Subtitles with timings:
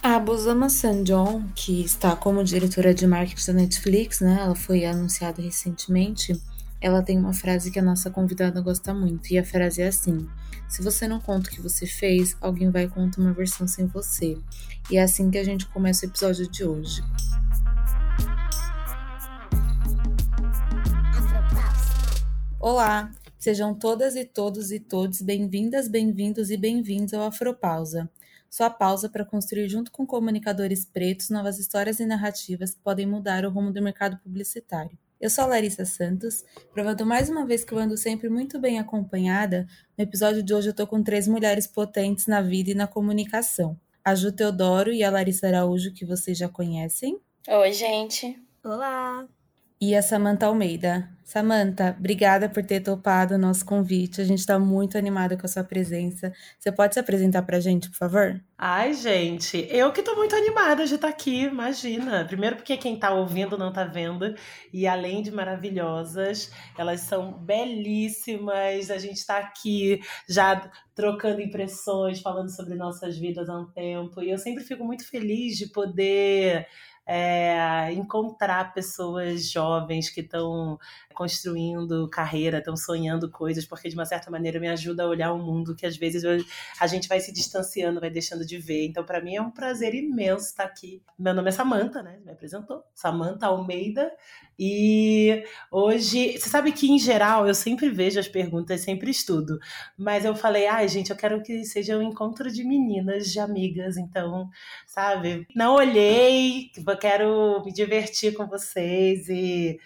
[0.00, 4.38] A Bosama Sanjon, que está como diretora de marketing da Netflix, né?
[4.40, 6.40] Ela foi anunciada recentemente.
[6.80, 10.28] Ela tem uma frase que a nossa convidada gosta muito, e a frase é assim:
[10.68, 14.38] Se você não conta o que você fez, alguém vai contar uma versão sem você.
[14.88, 17.02] E é assim que a gente começa o episódio de hoje.
[22.60, 28.08] Olá, sejam todas e todos e todos bem-vindas, bem-vindos e bem-vindos ao Afropausa.
[28.50, 33.44] Sua pausa para construir junto com comunicadores pretos novas histórias e narrativas que podem mudar
[33.44, 34.98] o rumo do mercado publicitário.
[35.20, 38.78] Eu sou a Larissa Santos, provando mais uma vez que eu ando sempre muito bem
[38.78, 39.66] acompanhada.
[39.96, 43.78] No episódio de hoje eu tô com três mulheres potentes na vida e na comunicação.
[44.04, 47.20] A Ju Teodoro e a Larissa Araújo, que vocês já conhecem.
[47.48, 48.40] Oi, gente.
[48.64, 49.28] Olá
[49.80, 51.08] e a Samanta Almeida.
[51.28, 54.18] Samanta, obrigada por ter topado o nosso convite.
[54.18, 56.32] A gente está muito animada com a sua presença.
[56.58, 58.42] Você pode se apresentar para a gente, por favor?
[58.56, 62.24] Ai, gente, eu que estou muito animada de estar tá aqui, imagina.
[62.24, 64.34] Primeiro porque quem está ouvindo não está vendo.
[64.72, 68.90] E além de maravilhosas, elas são belíssimas.
[68.90, 74.22] A gente está aqui já trocando impressões, falando sobre nossas vidas há um tempo.
[74.22, 76.66] E eu sempre fico muito feliz de poder
[77.08, 80.78] é, encontrar pessoas jovens que estão
[81.18, 85.38] construindo carreira, estão sonhando coisas, porque de uma certa maneira me ajuda a olhar o
[85.38, 86.44] mundo que às vezes eu,
[86.78, 88.86] a gente vai se distanciando, vai deixando de ver.
[88.86, 91.02] Então, para mim é um prazer imenso estar aqui.
[91.18, 92.20] Meu nome é Samanta, né?
[92.24, 92.84] Me apresentou.
[92.94, 94.12] Samanta Almeida.
[94.56, 99.58] E hoje, você sabe que em geral eu sempre vejo as perguntas, sempre estudo,
[99.96, 103.40] mas eu falei, ai ah, gente, eu quero que seja um encontro de meninas, de
[103.40, 104.48] amigas, então,
[104.86, 105.46] sabe?
[105.54, 109.78] Não olhei, quero me divertir com vocês e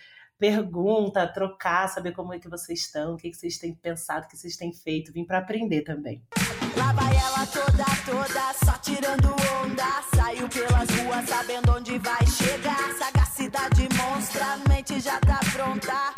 [0.42, 4.28] pergunta, trocar, saber como é que vocês estão, o que, que vocês têm pensado, o
[4.28, 6.20] que vocês têm feito, vim para aprender também.
[6.76, 9.28] Lá vai ela toda, toda, só tirando
[9.62, 16.12] onda, saiu pelas ruas sabendo onde vai chegar, sagacidade monstra, mente já tá pronta,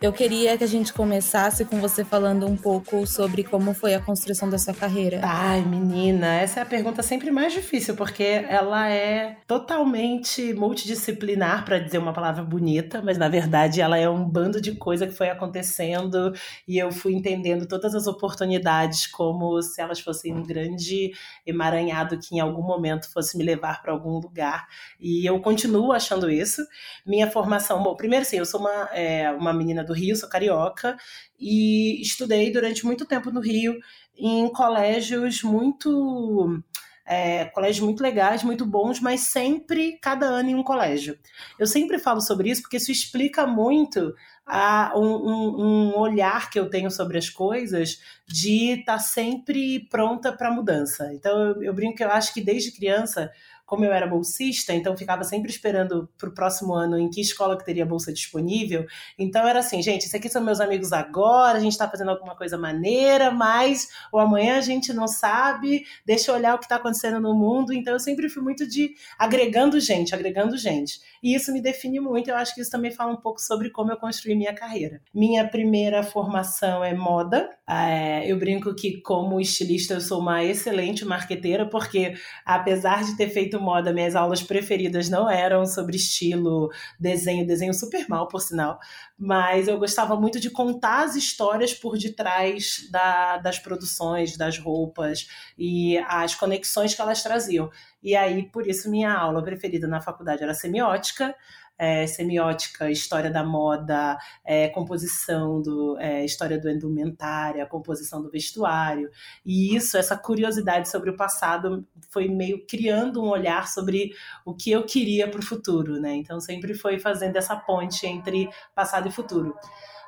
[0.00, 4.00] eu queria que a gente começasse com você falando um pouco sobre como foi a
[4.00, 5.20] construção da sua carreira.
[5.24, 11.80] Ai, menina, essa é a pergunta sempre mais difícil, porque ela é totalmente multidisciplinar, para
[11.80, 15.30] dizer uma palavra bonita, mas na verdade ela é um bando de coisa que foi
[15.30, 16.32] acontecendo
[16.66, 21.12] e eu fui entendendo todas as oportunidades como se elas fossem um grande
[21.44, 24.68] emaranhado que em algum momento fosse me levar para algum lugar.
[25.00, 26.62] E eu continuo achando isso.
[27.04, 30.96] Minha formação, bom, primeiro sim, eu sou uma, é, uma menina do Rio, sou carioca,
[31.38, 33.78] e estudei durante muito tempo no Rio
[34.16, 36.62] em colégios muito.
[37.10, 41.18] É, colégios muito legais, muito bons, mas sempre, cada ano em um colégio.
[41.58, 46.58] Eu sempre falo sobre isso porque isso explica muito a, um, um, um olhar que
[46.58, 51.10] eu tenho sobre as coisas de estar tá sempre pronta para mudança.
[51.14, 53.30] Então, eu, eu brinco que eu acho que desde criança
[53.68, 57.54] como eu era bolsista, então ficava sempre esperando para o próximo ano em que escola
[57.54, 58.86] que teria bolsa disponível.
[59.18, 62.34] Então era assim, gente, esses aqui são meus amigos agora, a gente está fazendo alguma
[62.34, 66.76] coisa maneira, mas o amanhã a gente não sabe, deixa eu olhar o que está
[66.76, 67.74] acontecendo no mundo.
[67.74, 70.98] Então eu sempre fui muito de agregando gente, agregando gente.
[71.22, 73.92] E isso me define muito, eu acho que isso também fala um pouco sobre como
[73.92, 75.02] eu construí minha carreira.
[75.12, 77.50] Minha primeira formação é moda.
[77.68, 82.14] É, eu brinco que, como estilista, eu sou uma excelente marqueteira, porque
[82.46, 88.08] apesar de ter feito moda, minhas aulas preferidas não eram sobre estilo, desenho, desenho super
[88.08, 88.78] mal, por sinal,
[89.18, 95.28] mas eu gostava muito de contar as histórias por detrás da, das produções, das roupas
[95.58, 97.70] e as conexões que elas traziam.
[98.02, 101.34] E aí, por isso, minha aula preferida na faculdade era semiótica,
[101.78, 109.10] é, semiótica, história da moda, é, composição do é, história do indumentária, composição do vestuário.
[109.44, 114.10] E isso, essa curiosidade sobre o passado, foi meio criando um olhar sobre
[114.44, 116.14] o que eu queria para o futuro, né?
[116.14, 119.54] Então sempre foi fazendo essa ponte entre passado e futuro.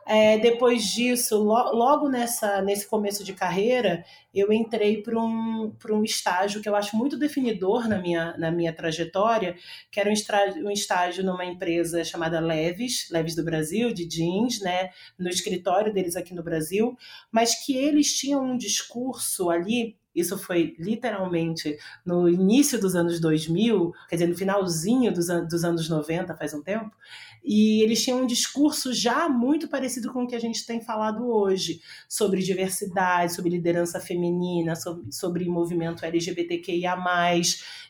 [0.07, 4.05] É, depois disso, lo, logo nessa, nesse começo de carreira,
[4.35, 8.73] eu entrei para um, um estágio que eu acho muito definidor na minha, na minha
[8.73, 9.57] trajetória,
[9.91, 14.61] que era um estágio, um estágio numa empresa chamada Leves, Leves do Brasil, de jeans,
[14.61, 16.97] né, no escritório deles aqui no Brasil,
[17.31, 23.93] mas que eles tinham um discurso ali isso foi literalmente no início dos anos 2000,
[24.09, 26.91] quer dizer, no finalzinho dos, an dos anos 90, faz um tempo,
[27.43, 31.27] e eles tinham um discurso já muito parecido com o que a gente tem falado
[31.27, 36.97] hoje, sobre diversidade, sobre liderança feminina, sobre, sobre movimento LGBTQIA.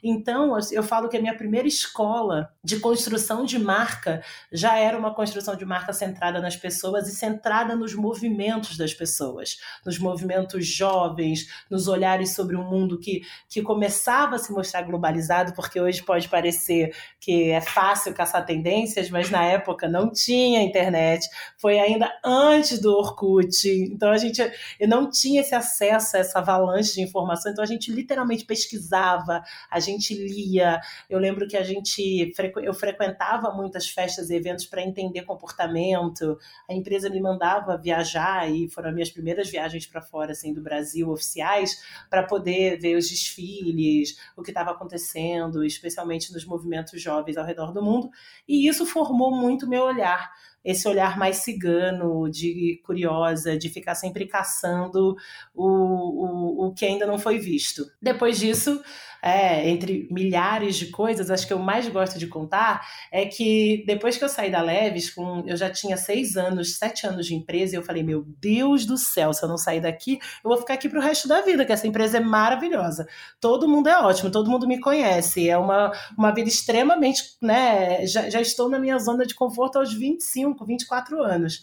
[0.03, 4.23] Então, eu falo que a minha primeira escola de construção de marca
[4.53, 9.59] já era uma construção de marca centrada nas pessoas e centrada nos movimentos das pessoas,
[9.85, 14.83] nos movimentos jovens, nos olhares olhares sobre um mundo que, que começava a se mostrar
[14.83, 20.63] globalizado, porque hoje pode parecer que é fácil caçar tendências, mas na época não tinha
[20.63, 21.27] internet,
[21.57, 24.41] foi ainda antes do Orkut, então a gente
[24.89, 29.81] não tinha esse acesso a essa avalanche de informação, então a gente literalmente pesquisava, a
[29.81, 30.81] gente lia.
[31.09, 32.33] Eu lembro que a gente
[32.63, 36.39] eu frequentava muitas festas e eventos para entender comportamento.
[36.69, 40.63] A empresa me mandava viajar e foram as minhas primeiras viagens para fora assim do
[40.63, 47.37] Brasil oficiais para poder ver os desfiles, o que estava acontecendo, especialmente nos movimentos jovens
[47.37, 48.11] ao redor do mundo.
[48.49, 50.31] E isso formou muito meu olhar
[50.65, 55.17] esse olhar mais cigano, de curiosa, de ficar sempre caçando
[55.55, 57.91] o, o, o que ainda não foi visto.
[58.01, 58.83] Depois disso,
[59.23, 64.17] é, entre milhares de coisas, acho que eu mais gosto de contar é que depois
[64.17, 67.75] que eu saí da Leves, com, eu já tinha seis anos, sete anos de empresa,
[67.75, 70.75] e eu falei, meu Deus do céu, se eu não sair daqui, eu vou ficar
[70.75, 73.07] aqui pro resto da vida, que essa empresa é maravilhosa.
[73.41, 78.29] Todo mundo é ótimo, todo mundo me conhece, é uma, uma vida extremamente, né, já,
[78.31, 81.63] já estou na minha zona de conforto aos 25, 24 anos.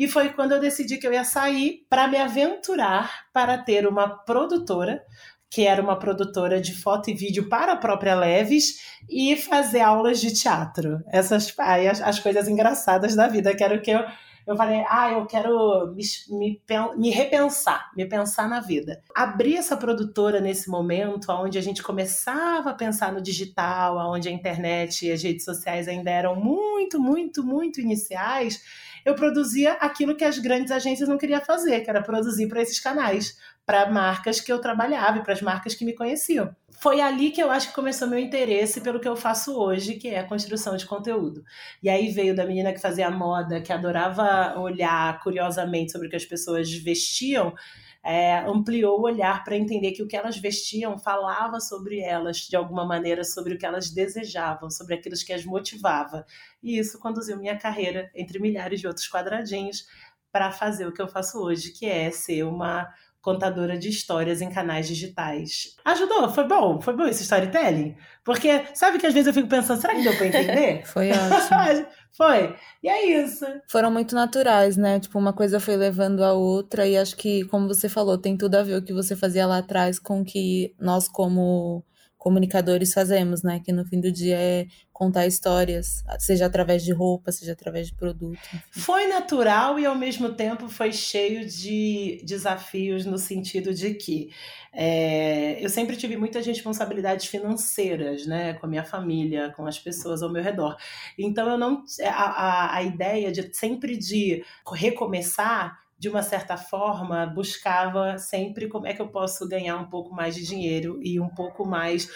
[0.00, 4.08] E foi quando eu decidi que eu ia sair para me aventurar para ter uma
[4.08, 5.04] produtora
[5.50, 10.20] que era uma produtora de foto e vídeo para a própria Leves, e fazer aulas
[10.20, 11.02] de teatro.
[11.12, 14.00] Essas aí, as, as coisas engraçadas da vida, que era o que eu.
[14.46, 16.60] Eu falei, ah, eu quero me, me,
[16.96, 19.00] me, repensar, me pensar na vida.
[19.14, 24.32] Abrir essa produtora nesse momento, onde a gente começava a pensar no digital, onde a
[24.32, 28.60] internet e as redes sociais ainda eram muito, muito, muito iniciais,
[29.04, 32.80] eu produzia aquilo que as grandes agências não queriam fazer, que era produzir para esses
[32.80, 33.36] canais
[33.70, 36.52] para marcas que eu trabalhava e para as marcas que me conheciam.
[36.80, 40.08] Foi ali que eu acho que começou meu interesse pelo que eu faço hoje, que
[40.08, 41.44] é a construção de conteúdo.
[41.80, 46.16] E aí veio da menina que fazia moda, que adorava olhar curiosamente sobre o que
[46.16, 47.54] as pessoas vestiam,
[48.02, 52.56] é, ampliou o olhar para entender que o que elas vestiam falava sobre elas, de
[52.56, 56.26] alguma maneira, sobre o que elas desejavam, sobre aquilo que as motivava.
[56.60, 59.84] E isso conduziu minha carreira, entre milhares de outros quadradinhos,
[60.32, 62.88] para fazer o que eu faço hoje, que é ser uma
[63.20, 65.76] contadora de histórias em canais digitais.
[65.84, 67.94] Ajudou, foi bom, foi bom esse storytelling.
[68.24, 70.84] Porque sabe que às vezes eu fico pensando, será que deu para entender?
[70.86, 71.86] foi ótimo.
[72.16, 72.56] foi.
[72.82, 73.44] E é isso.
[73.68, 74.98] Foram muito naturais, né?
[75.00, 78.54] Tipo, uma coisa foi levando a outra e acho que, como você falou, tem tudo
[78.56, 81.84] a ver o que você fazia lá atrás com o que nós como
[82.20, 83.60] comunicadores fazemos, né?
[83.64, 87.94] Que no fim do dia é contar histórias, seja através de roupa, seja através de
[87.94, 88.38] produto.
[88.54, 88.60] Enfim.
[88.70, 94.30] Foi natural e ao mesmo tempo foi cheio de desafios no sentido de que
[94.70, 100.22] é, eu sempre tive muitas responsabilidades financeiras, né, com a minha família, com as pessoas
[100.22, 100.76] ao meu redor.
[101.18, 107.26] Então eu não a, a, a ideia de sempre de recomeçar de uma certa forma,
[107.26, 111.28] buscava sempre como é que eu posso ganhar um pouco mais de dinheiro e um
[111.28, 112.08] pouco mais,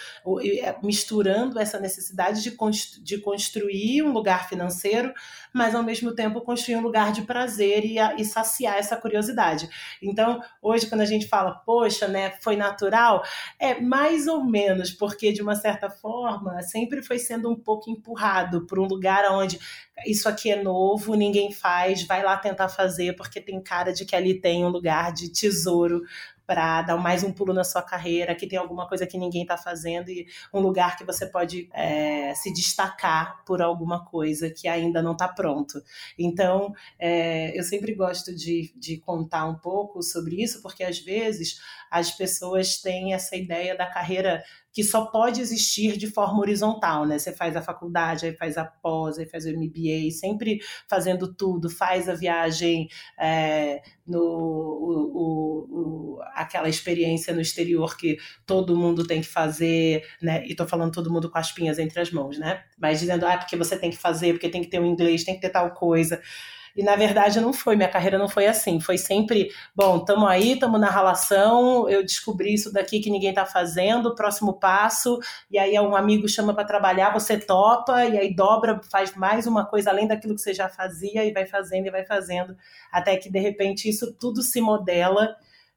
[0.43, 2.57] é, misturando essa necessidade de,
[3.03, 5.13] de construir um lugar financeiro,
[5.53, 9.69] mas ao mesmo tempo construir um lugar de prazer e, e saciar essa curiosidade.
[10.01, 13.23] Então, hoje, quando a gente fala, poxa, né, foi natural,
[13.59, 18.65] é mais ou menos, porque de uma certa forma sempre foi sendo um pouco empurrado
[18.65, 19.59] por um lugar onde
[20.07, 24.15] isso aqui é novo, ninguém faz, vai lá tentar fazer, porque tem cara de que
[24.15, 26.01] ali tem um lugar de tesouro
[26.45, 29.57] para dar mais um pulo na sua carreira, que tem alguma coisa que ninguém está
[29.57, 35.01] fazendo e um lugar que você pode é, se destacar por alguma coisa que ainda
[35.01, 35.81] não está pronto.
[36.17, 41.59] Então, é, eu sempre gosto de, de contar um pouco sobre isso, porque às vezes
[41.89, 44.43] as pessoas têm essa ideia da carreira
[44.75, 47.17] que só pode existir de forma horizontal, né?
[47.17, 51.69] Você faz a faculdade, aí faz a pós, aí faz o MBA, sempre fazendo tudo,
[51.69, 59.07] faz a viagem é, no o, o, o, aquela experiência no exterior que todo mundo
[59.07, 60.45] tem que fazer, né?
[60.45, 62.61] E tô falando todo mundo com as pinhas entre as mãos, né?
[62.77, 65.35] Mas dizendo, ah, porque você tem que fazer, porque tem que ter um inglês, tem
[65.35, 66.21] que ter tal coisa.
[66.75, 68.79] E na verdade não foi, minha carreira não foi assim.
[68.79, 73.45] Foi sempre, bom, estamos aí, estamos na relação, eu descobri isso daqui que ninguém está
[73.45, 78.81] fazendo, próximo passo, e aí um amigo chama para trabalhar, você topa, e aí dobra,
[78.91, 82.05] faz mais uma coisa além daquilo que você já fazia, e vai fazendo e vai
[82.05, 82.57] fazendo,
[82.91, 85.35] até que de repente isso tudo se modela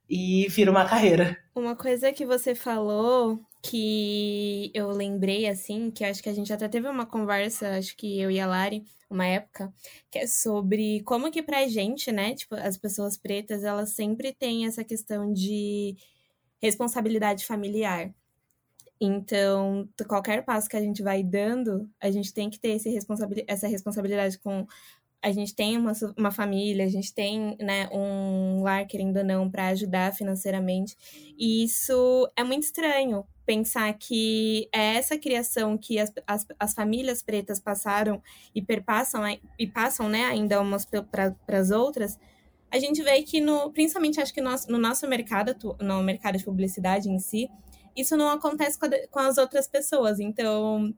[0.08, 1.36] e vira uma carreira.
[1.54, 6.68] Uma coisa que você falou que eu lembrei, assim, que acho que a gente até
[6.68, 9.72] teve uma conversa, acho que eu e a Lari, uma época,
[10.10, 14.66] que é sobre como que pra gente, né, tipo, as pessoas pretas, elas sempre têm
[14.66, 15.96] essa questão de
[16.62, 18.14] responsabilidade familiar.
[19.00, 23.44] Então, qualquer passo que a gente vai dando, a gente tem que ter esse responsabil
[23.46, 24.66] essa responsabilidade com
[25.22, 29.50] a gente tem uma, uma família, a gente tem né, um lar, querendo ou não,
[29.50, 30.96] para ajudar financeiramente.
[31.36, 37.22] E isso é muito estranho, pensar que é essa criação que as, as, as famílias
[37.22, 38.22] pretas passaram
[38.54, 39.22] e perpassam
[39.58, 42.18] e passam né, ainda umas para as outras,
[42.70, 46.44] a gente vê que, no, principalmente acho que no, no nosso mercado, no mercado de
[46.44, 47.48] publicidade em si,
[47.96, 50.20] isso não acontece com, a, com as outras pessoas.
[50.20, 50.94] Então,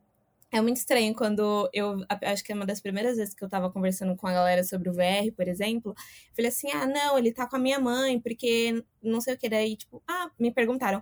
[0.52, 2.04] é muito estranho quando eu.
[2.22, 4.88] Acho que é uma das primeiras vezes que eu tava conversando com a galera sobre
[4.90, 5.92] o VR, por exemplo.
[5.92, 9.38] Eu falei assim: ah, não, ele tá com a minha mãe, porque não sei o
[9.38, 9.48] que.
[9.48, 11.00] Daí, tipo, ah, me perguntaram,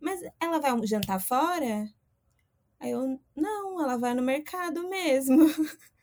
[0.00, 1.88] mas ela vai jantar fora?
[2.80, 5.46] Aí eu, não, ela vai no mercado mesmo.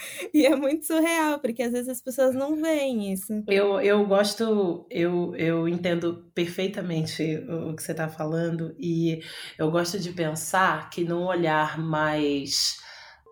[0.32, 3.42] E é muito surreal, porque às vezes as pessoas não veem isso.
[3.46, 9.20] Eu, eu gosto, eu, eu entendo perfeitamente o que você está falando, e
[9.58, 12.78] eu gosto de pensar que num olhar mais.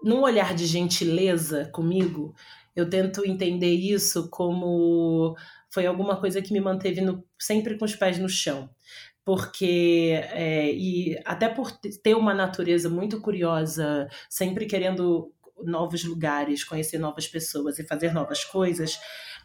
[0.02, 2.34] num olhar de gentileza comigo,
[2.75, 5.37] eu tento entender isso como
[5.70, 8.70] foi alguma coisa que me manteve no, sempre com os pés no chão
[9.28, 15.30] porque é, e até por ter uma natureza muito curiosa, sempre querendo
[15.64, 18.98] novos lugares, conhecer novas pessoas e fazer novas coisas,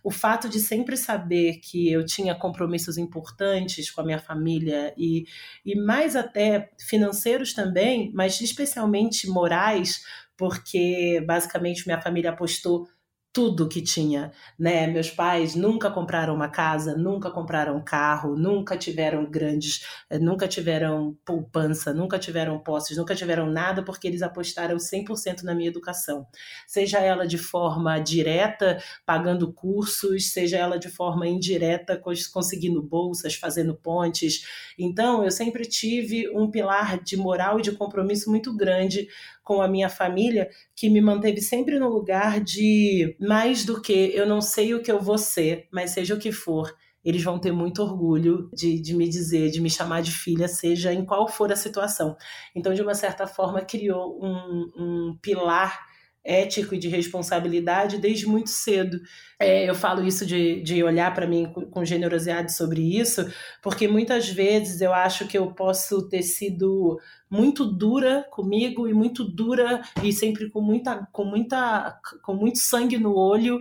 [0.03, 5.25] o fato de sempre saber que eu tinha compromissos importantes com a minha família e,
[5.65, 10.03] e mais até financeiros também, mas especialmente morais,
[10.36, 12.88] porque basicamente minha família apostou
[13.34, 14.86] tudo que tinha, né?
[14.86, 21.18] Meus pais nunca compraram uma casa, nunca compraram carro, nunca tiveram grandes, eh, nunca tiveram
[21.25, 26.28] poupança, nunca tiveram posses, nunca tiveram nada porque eles apostaram 100% na minha educação.
[26.68, 32.00] Seja ela de forma direta, pagando cursos, seja ela de forma indireta,
[32.32, 34.46] conseguindo bolsas, fazendo pontes.
[34.78, 39.08] Então, eu sempre tive um pilar de moral e de compromisso muito grande
[39.44, 44.26] com a minha família que me manteve sempre no lugar de mais do que eu
[44.26, 46.74] não sei o que eu vou ser, mas seja o que for,
[47.04, 50.94] eles vão ter muito orgulho de, de me dizer, de me chamar de filha, seja
[50.94, 52.16] em qual for a situação.
[52.56, 55.93] Então, de uma certa forma, criou um, um pilar
[56.24, 59.00] ético e de responsabilidade desde muito cedo.
[59.39, 63.30] É, eu falo isso de, de olhar para mim com, com, generosidade sobre isso,
[63.62, 66.98] porque muitas vezes eu acho que eu posso ter sido
[67.30, 72.98] muito dura comigo e muito dura e sempre com muita com muita com muito sangue
[72.98, 73.60] no olho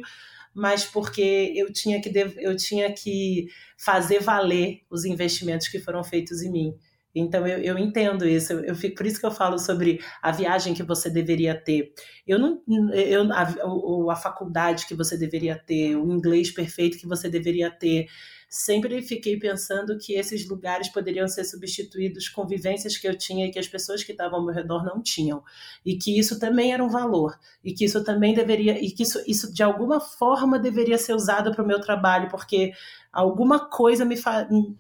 [0.55, 6.43] mas porque eu tinha que eu tinha que fazer valer os investimentos que foram feitos
[6.43, 6.75] em mim.
[7.15, 10.33] Então eu, eu entendo isso, eu, eu fico, por isso que eu falo sobre a
[10.33, 11.93] viagem que você deveria ter.
[12.27, 12.63] Eu não,
[12.95, 18.07] eu, a, a faculdade que você deveria ter, o inglês perfeito que você deveria ter.
[18.55, 23.51] Sempre fiquei pensando que esses lugares poderiam ser substituídos com vivências que eu tinha e
[23.51, 25.43] que as pessoas que estavam ao meu redor não tinham.
[25.87, 27.35] E que isso também era um valor.
[27.65, 28.79] E que isso também deveria.
[28.79, 32.73] E que isso, isso de alguma forma deveria ser usado para o meu trabalho, porque
[33.11, 34.17] alguma coisa me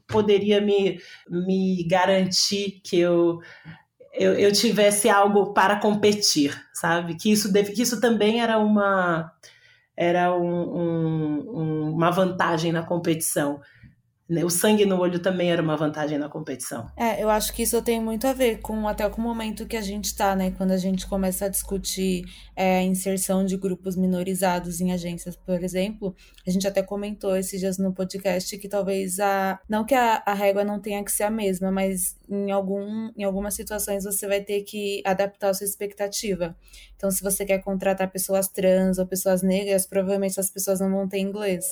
[0.07, 3.41] poderia me, me garantir que eu,
[4.12, 7.17] eu, eu, tivesse algo para competir, sabe?
[7.17, 9.33] Que isso, deve, que isso também era uma
[9.97, 13.61] era um, um, uma vantagem na competição.
[14.33, 14.43] Né?
[14.47, 16.87] O sangue no olho também era uma vantagem na competição.
[16.97, 19.77] É, eu acho que isso tem muito a ver com até com o momento que
[19.77, 20.55] a gente está, né?
[20.57, 22.25] Quando a gente começa a discutir
[22.57, 27.61] é, a inserção de grupos minorizados em agências, por exemplo, a gente até comentou esses
[27.61, 29.61] dias no podcast que talvez a.
[29.69, 33.25] Não que a, a régua não tenha que ser a mesma, mas em, algum, em
[33.25, 36.57] algumas situações você vai ter que adaptar a sua expectativa.
[36.97, 41.07] Então, se você quer contratar pessoas trans ou pessoas negras, provavelmente as pessoas não vão
[41.07, 41.67] ter inglês.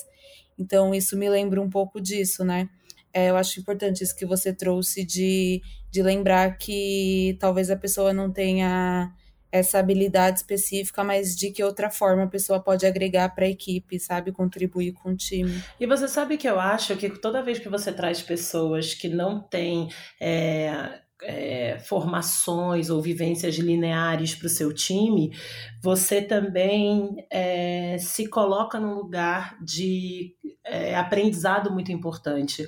[0.61, 2.69] Então, isso me lembra um pouco disso, né?
[3.13, 8.13] É, eu acho importante isso que você trouxe de, de lembrar que talvez a pessoa
[8.13, 9.11] não tenha
[9.51, 13.99] essa habilidade específica, mas de que outra forma a pessoa pode agregar para a equipe,
[13.99, 14.31] sabe?
[14.31, 15.61] Contribuir com o time.
[15.81, 19.41] E você sabe que eu acho que toda vez que você traz pessoas que não
[19.41, 19.89] têm.
[20.21, 25.37] É é, formações ou vivências lineares para o seu time,
[25.83, 30.35] você também é, se coloca num lugar de
[30.65, 32.67] é, aprendizado muito importante.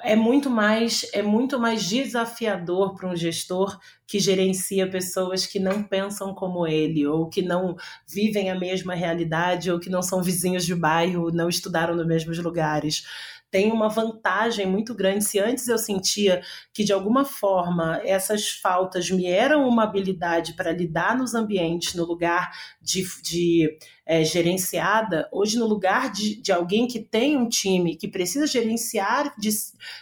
[0.00, 5.82] É muito mais é muito mais desafiador para um gestor que gerencia pessoas que não
[5.82, 7.74] pensam como ele ou que não
[8.06, 12.38] vivem a mesma realidade ou que não são vizinhos de bairro, não estudaram nos mesmos
[12.38, 13.02] lugares
[13.50, 15.24] tem uma vantagem muito grande.
[15.24, 20.72] Se antes eu sentia que de alguma forma essas faltas me eram uma habilidade para
[20.72, 22.50] lidar nos ambientes, no lugar
[22.80, 23.78] de, de
[24.08, 29.34] é, gerenciada, hoje no lugar de, de alguém que tem um time, que precisa gerenciar
[29.38, 29.50] de,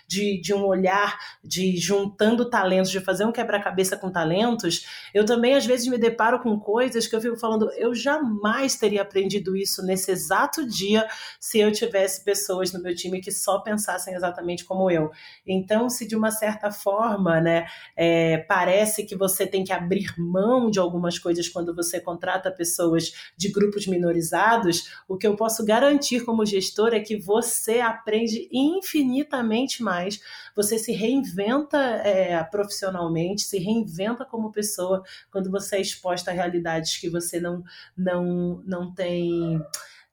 [0.06, 5.54] de, de um olhar, de juntando talentos, de fazer um quebra-cabeça com talentos, eu também
[5.54, 9.84] às vezes me deparo com coisas que eu fico falando, eu jamais teria aprendido isso
[9.84, 11.08] nesse exato dia
[11.40, 15.10] se eu tivesse pessoas no meu time que só pensassem exatamente como eu.
[15.44, 20.70] Então, se de uma certa forma, né, é, parece que você tem que abrir mão
[20.70, 26.24] de algumas coisas quando você contrata pessoas de grupos minorizados, o que eu posso garantir
[26.24, 30.20] como gestor é que você aprende infinitamente mais,
[30.54, 36.96] você se reinventa é, profissionalmente, se reinventa como pessoa quando você é exposta a realidades
[36.96, 37.62] que você não,
[37.96, 39.60] não, não tem.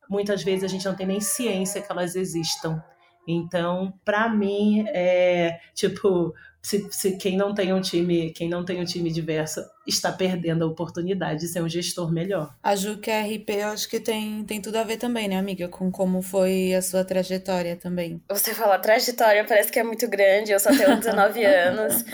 [0.10, 2.84] Muitas vezes a gente não tem nem ciência que elas existam.
[3.28, 6.34] Então, para mim, é tipo,
[6.66, 10.64] se, se, quem não tem um time, quem não tem um time diverso está perdendo
[10.64, 12.56] a oportunidade de ser um gestor melhor.
[12.64, 15.38] A Ju que é RP, eu acho que tem, tem tudo a ver também, né,
[15.38, 18.22] amiga, com como foi a sua trajetória também.
[18.30, 22.06] Você falou a trajetória, parece que é muito grande, eu só tenho 19 anos.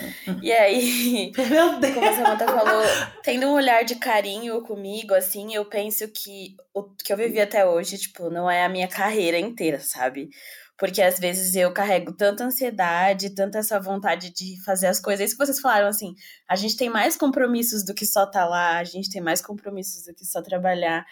[0.42, 1.94] E aí, Meu Deus.
[1.94, 2.82] como a Samantha falou,
[3.22, 7.64] tendo um olhar de carinho comigo, assim, eu penso que o que eu vivi até
[7.64, 10.30] hoje, tipo, não é a minha carreira inteira, sabe?
[10.80, 15.26] Porque às vezes eu carrego tanta ansiedade, tanta essa vontade de fazer as coisas.
[15.26, 16.14] Isso que vocês falaram, assim,
[16.48, 19.42] a gente tem mais compromissos do que só estar tá lá, a gente tem mais
[19.42, 21.04] compromissos do que só trabalhar.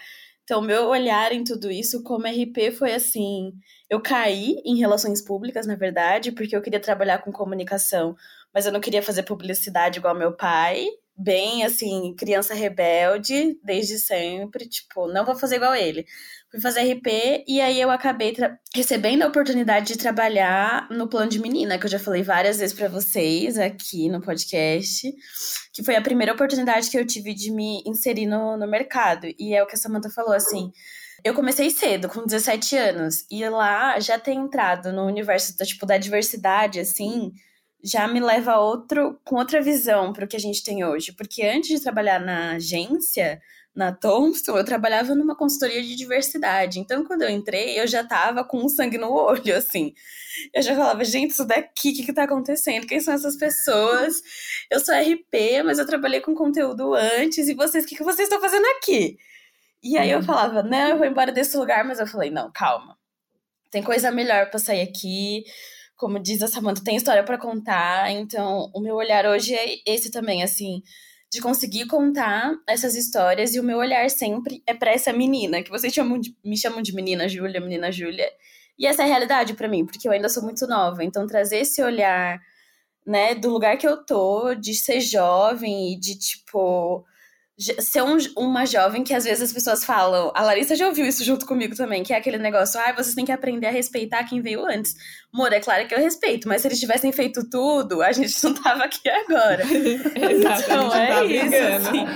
[0.42, 3.52] Então, meu olhar em tudo isso como RP foi assim:
[3.90, 8.16] eu caí em relações públicas, na verdade, porque eu queria trabalhar com comunicação,
[8.54, 10.86] mas eu não queria fazer publicidade igual meu pai.
[11.18, 16.06] Bem assim, criança rebelde, desde sempre, tipo, não vou fazer igual ele
[16.50, 18.34] fui fazer RP e aí eu acabei
[18.74, 22.74] recebendo a oportunidade de trabalhar no plano de menina, que eu já falei várias vezes
[22.74, 25.12] para vocês aqui no podcast,
[25.72, 29.28] que foi a primeira oportunidade que eu tive de me inserir no, no mercado.
[29.38, 30.72] E é o que a Samantha falou, assim.
[31.24, 35.98] Eu comecei cedo, com 17 anos, e lá já ter entrado no universo tipo, da
[35.98, 37.32] diversidade, assim,
[37.82, 41.12] já me leva a outro, com outra visão para o que a gente tem hoje.
[41.12, 43.40] Porque antes de trabalhar na agência,
[43.78, 46.80] na Thomson, eu trabalhava numa consultoria de diversidade.
[46.80, 49.94] Então, quando eu entrei, eu já tava com um sangue no olho, assim.
[50.52, 52.88] Eu já falava, gente, isso daqui, o que, que tá acontecendo?
[52.88, 54.16] Quem são essas pessoas?
[54.68, 58.26] Eu sou RP, mas eu trabalhei com conteúdo antes, e vocês, o que, que vocês
[58.26, 59.16] estão fazendo aqui?
[59.80, 60.24] E aí eu uhum.
[60.24, 62.98] falava, não, eu vou embora desse lugar, mas eu falei, não, calma.
[63.70, 65.44] Tem coisa melhor para sair aqui.
[65.98, 68.10] Como diz a Samantha, tem história para contar.
[68.10, 70.82] Então, o meu olhar hoje é esse também, assim
[71.30, 75.70] de conseguir contar essas histórias e o meu olhar sempre é para essa menina, que
[75.70, 78.28] vocês chamam de, me chamam de menina Júlia, menina Júlia.
[78.78, 81.04] E essa é a realidade para mim, porque eu ainda sou muito nova.
[81.04, 82.40] Então trazer esse olhar,
[83.06, 87.04] né, do lugar que eu tô, de ser jovem e de tipo
[87.58, 90.30] ser um, uma jovem que às vezes as pessoas falam.
[90.34, 93.24] A Larissa já ouviu isso junto comigo também, que é aquele negócio, ah, vocês têm
[93.24, 94.94] que aprender a respeitar quem veio antes.
[95.34, 98.54] Amor, é claro que eu respeito, mas se eles tivessem feito tudo, a gente não
[98.54, 99.62] tava aqui agora.
[99.64, 101.88] Exato, então é tá isso.
[101.88, 102.06] Assim.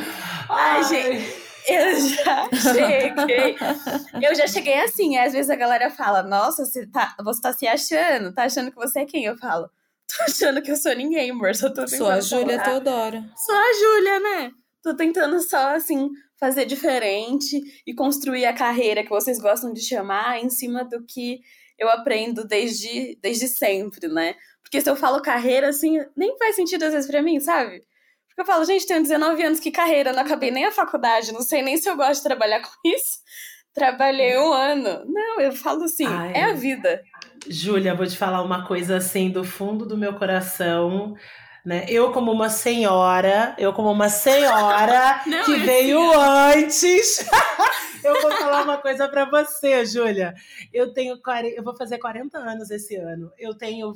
[0.48, 1.42] Ai, gente.
[1.68, 3.56] Eu já cheguei.
[4.20, 5.16] Eu já cheguei assim.
[5.16, 8.76] Às vezes a galera fala: Nossa, você tá, você tá se achando, tá achando que
[8.76, 9.24] você é quem?
[9.24, 9.70] Eu falo:
[10.08, 11.54] Tô achando que eu sou ninguém, amor.
[11.54, 13.24] Só tô Sou a Júlia Teodora.
[13.36, 14.52] Sou a Júlia, né?
[14.82, 20.42] Tô tentando só, assim, fazer diferente e construir a carreira que vocês gostam de chamar
[20.42, 21.40] em cima do que
[21.78, 24.34] eu aprendo desde, desde sempre, né?
[24.62, 27.82] Porque se eu falo carreira, assim, nem faz sentido às vezes pra mim, sabe?
[28.28, 30.12] Porque eu falo, gente, tenho 19 anos, que carreira?
[30.12, 33.18] Não acabei nem a faculdade, não sei nem se eu gosto de trabalhar com isso.
[33.74, 35.04] Trabalhei um ano.
[35.06, 36.32] Não, eu falo assim, Ai.
[36.34, 37.02] é a vida.
[37.48, 41.14] Júlia, vou te falar uma coisa assim do fundo do meu coração.
[41.64, 41.86] Né?
[41.88, 47.24] Eu, como uma senhora, eu, como uma senhora Não, que veio antes,
[48.02, 50.34] eu vou falar uma coisa para você, Júlia.
[50.72, 51.20] Eu tenho
[51.54, 53.30] eu vou fazer 40 anos esse ano.
[53.38, 53.92] Eu tenho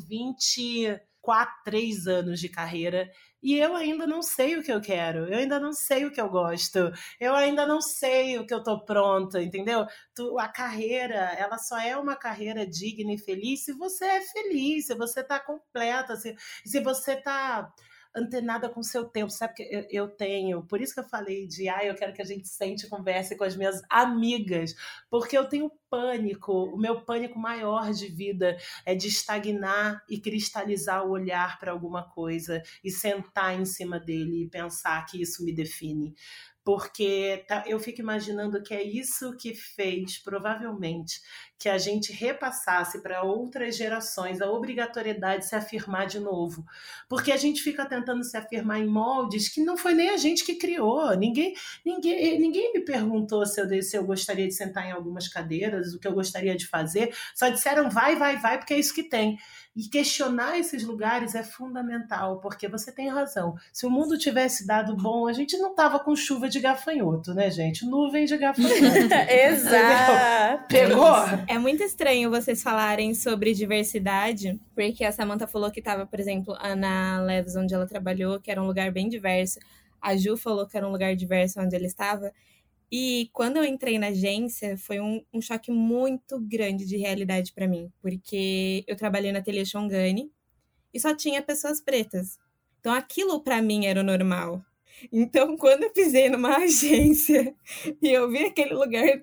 [1.26, 3.10] 24, 3 anos de carreira
[3.42, 6.20] e eu ainda não sei o que eu quero, eu ainda não sei o que
[6.20, 9.86] eu gosto, eu ainda não sei o que eu tô pronta, entendeu?
[10.14, 14.86] Tu, a carreira, ela só é uma carreira digna e feliz se você é feliz,
[14.86, 16.34] se você tá completa, se,
[16.64, 17.72] se você tá
[18.16, 21.68] antenada com o seu tempo, sabe que eu, tenho, por isso que eu falei de,
[21.68, 24.74] ah, eu quero que a gente sente e converse com as minhas amigas,
[25.10, 31.06] porque eu tenho pânico, o meu pânico maior de vida é de estagnar e cristalizar
[31.06, 35.52] o olhar para alguma coisa e sentar em cima dele e pensar que isso me
[35.52, 36.14] define
[36.66, 41.20] porque tá, eu fico imaginando que é isso que fez, provavelmente,
[41.56, 46.66] que a gente repassasse para outras gerações a obrigatoriedade de se afirmar de novo.
[47.08, 50.44] Porque a gente fica tentando se afirmar em moldes que não foi nem a gente
[50.44, 51.16] que criou.
[51.16, 55.94] Ninguém, ninguém, ninguém me perguntou se eu, se eu gostaria de sentar em algumas cadeiras,
[55.94, 57.14] o que eu gostaria de fazer.
[57.32, 59.38] Só disseram vai, vai, vai, porque é isso que tem.
[59.76, 63.54] E questionar esses lugares é fundamental, porque você tem razão.
[63.70, 67.50] Se o mundo tivesse dado bom, a gente não tava com chuva de gafanhoto, né,
[67.50, 67.84] gente?
[67.84, 68.74] Nuvem de gafanhoto.
[69.30, 70.64] Exato.
[70.66, 71.14] Pegou?
[71.46, 76.56] É muito estranho vocês falarem sobre diversidade, porque a Samantha falou que tava, por exemplo,
[76.78, 79.58] na Leves, onde ela trabalhou, que era um lugar bem diverso.
[80.00, 82.32] A Ju falou que era um lugar diverso onde ela estava.
[82.90, 87.66] E quando eu entrei na agência, foi um, um choque muito grande de realidade para
[87.66, 90.30] mim, porque eu trabalhei na Ateliê Shongani
[90.94, 92.38] e só tinha pessoas pretas.
[92.80, 94.64] Então aquilo para mim era o normal.
[95.12, 97.54] Então, quando eu pisei numa agência
[98.00, 99.22] e eu vi aquele lugar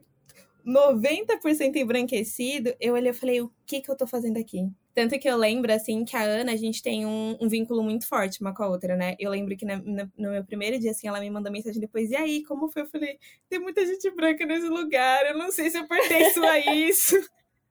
[0.65, 4.69] 90% embranquecido, eu olhei e falei, o que que eu tô fazendo aqui?
[4.93, 8.07] Tanto que eu lembro, assim, que a Ana, a gente tem um, um vínculo muito
[8.07, 9.15] forte uma com a outra, né?
[9.19, 12.11] Eu lembro que na, na, no meu primeiro dia, assim, ela me mandou mensagem depois,
[12.11, 12.83] e aí, como foi?
[12.83, 13.17] Eu falei,
[13.49, 17.15] tem muita gente branca nesse lugar, eu não sei se eu pertenço a isso.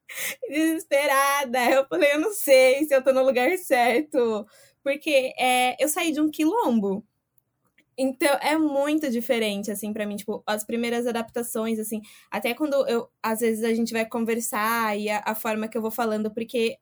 [0.49, 1.59] Desesperada.
[1.71, 4.47] Eu falei, eu não sei se eu tô no lugar certo.
[4.83, 7.05] Porque é, eu saí de um quilombo.
[7.97, 13.09] Então, é muito diferente, assim, para mim, tipo, as primeiras adaptações, assim, até quando eu,
[13.23, 16.79] às vezes a gente vai conversar e a, a forma que eu vou falando, porque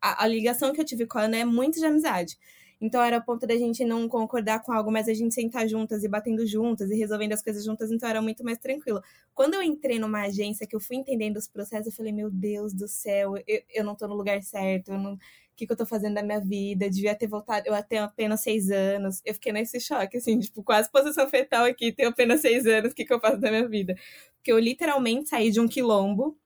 [0.00, 2.36] a, a, ligação que eu tive com a Ana é muito de amizade.
[2.80, 6.02] Então era o ponto da gente não concordar com algo, mas a gente sentar juntas
[6.02, 9.00] e batendo juntas e resolvendo as coisas juntas, então era muito mais tranquilo.
[9.32, 12.74] Quando eu entrei numa agência que eu fui entendendo os processos, eu falei, meu Deus
[12.74, 15.14] do céu, eu, eu não tô no lugar certo, eu não.
[15.14, 16.86] O que, que eu tô fazendo da minha vida?
[16.86, 19.20] Eu devia ter voltado, eu tenho apenas seis anos.
[19.24, 22.94] Eu fiquei nesse choque, assim, tipo, quase posição fetal aqui, tenho apenas seis anos, o
[22.94, 23.94] que, que eu faço da minha vida?
[24.36, 26.36] Porque eu literalmente saí de um quilombo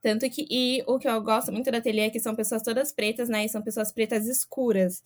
[0.00, 2.92] tanto que, e o que eu gosto muito da ateliê é que são pessoas todas
[2.92, 3.44] pretas, né?
[3.44, 5.02] E são pessoas pretas escuras.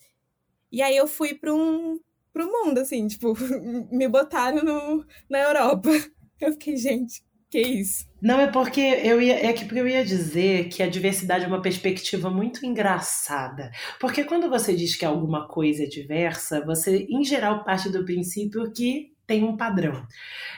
[0.71, 1.99] E aí eu fui para um
[2.33, 3.35] pro mundo, assim, tipo,
[3.93, 5.91] me botaram no, na Europa.
[6.41, 8.05] Eu fiquei, gente, que isso?
[8.21, 11.63] Não, é porque eu ia, é que eu ia dizer que a diversidade é uma
[11.63, 13.71] perspectiva muito engraçada.
[14.01, 18.73] Porque quando você diz que alguma coisa é diversa, você, em geral, parte do princípio
[18.73, 20.07] que tem um padrão.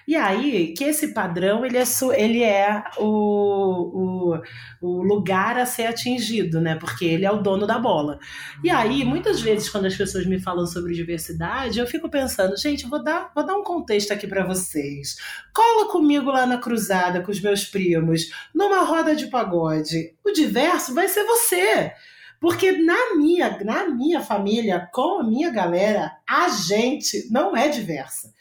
[0.06, 1.84] E aí, que esse padrão ele é,
[2.16, 4.42] ele é o, o,
[4.82, 6.76] o, lugar a ser atingido, né?
[6.76, 8.18] Porque ele é o dono da bola.
[8.62, 12.86] E aí, muitas vezes, quando as pessoas me falam sobre diversidade, eu fico pensando, gente,
[12.86, 15.16] vou dar, vou dar um contexto aqui para vocês.
[15.54, 20.14] Cola comigo lá na cruzada com os meus primos, numa roda de pagode.
[20.24, 21.92] O diverso vai ser você.
[22.44, 28.33] Porque na minha, na minha família, com a minha galera, a gente não é diversa.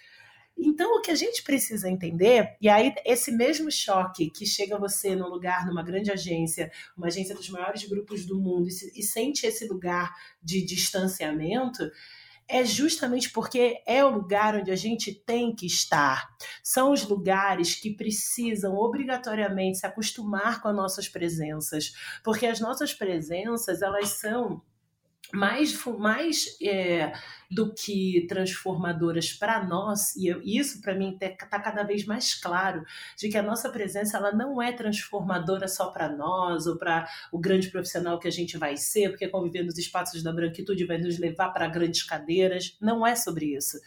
[0.58, 5.16] Então, o que a gente precisa entender, e aí esse mesmo choque que chega você
[5.16, 9.46] num lugar, numa grande agência, uma agência dos maiores grupos do mundo, e, e sente
[9.46, 11.90] esse lugar de distanciamento,
[12.48, 16.30] é justamente porque é o lugar onde a gente tem que estar.
[16.62, 22.94] São os lugares que precisam obrigatoriamente se acostumar com as nossas presenças, porque as nossas
[22.94, 24.62] presenças, elas são
[25.34, 27.12] mais, mais é,
[27.50, 32.84] do que transformadoras para nós, e eu, isso para mim está cada vez mais claro,
[33.18, 37.40] de que a nossa presença ela não é transformadora só para nós ou para o
[37.40, 41.18] grande profissional que a gente vai ser, porque conviver nos espaços da branquitude vai nos
[41.18, 42.78] levar para grandes cadeiras.
[42.80, 43.80] Não é sobre isso.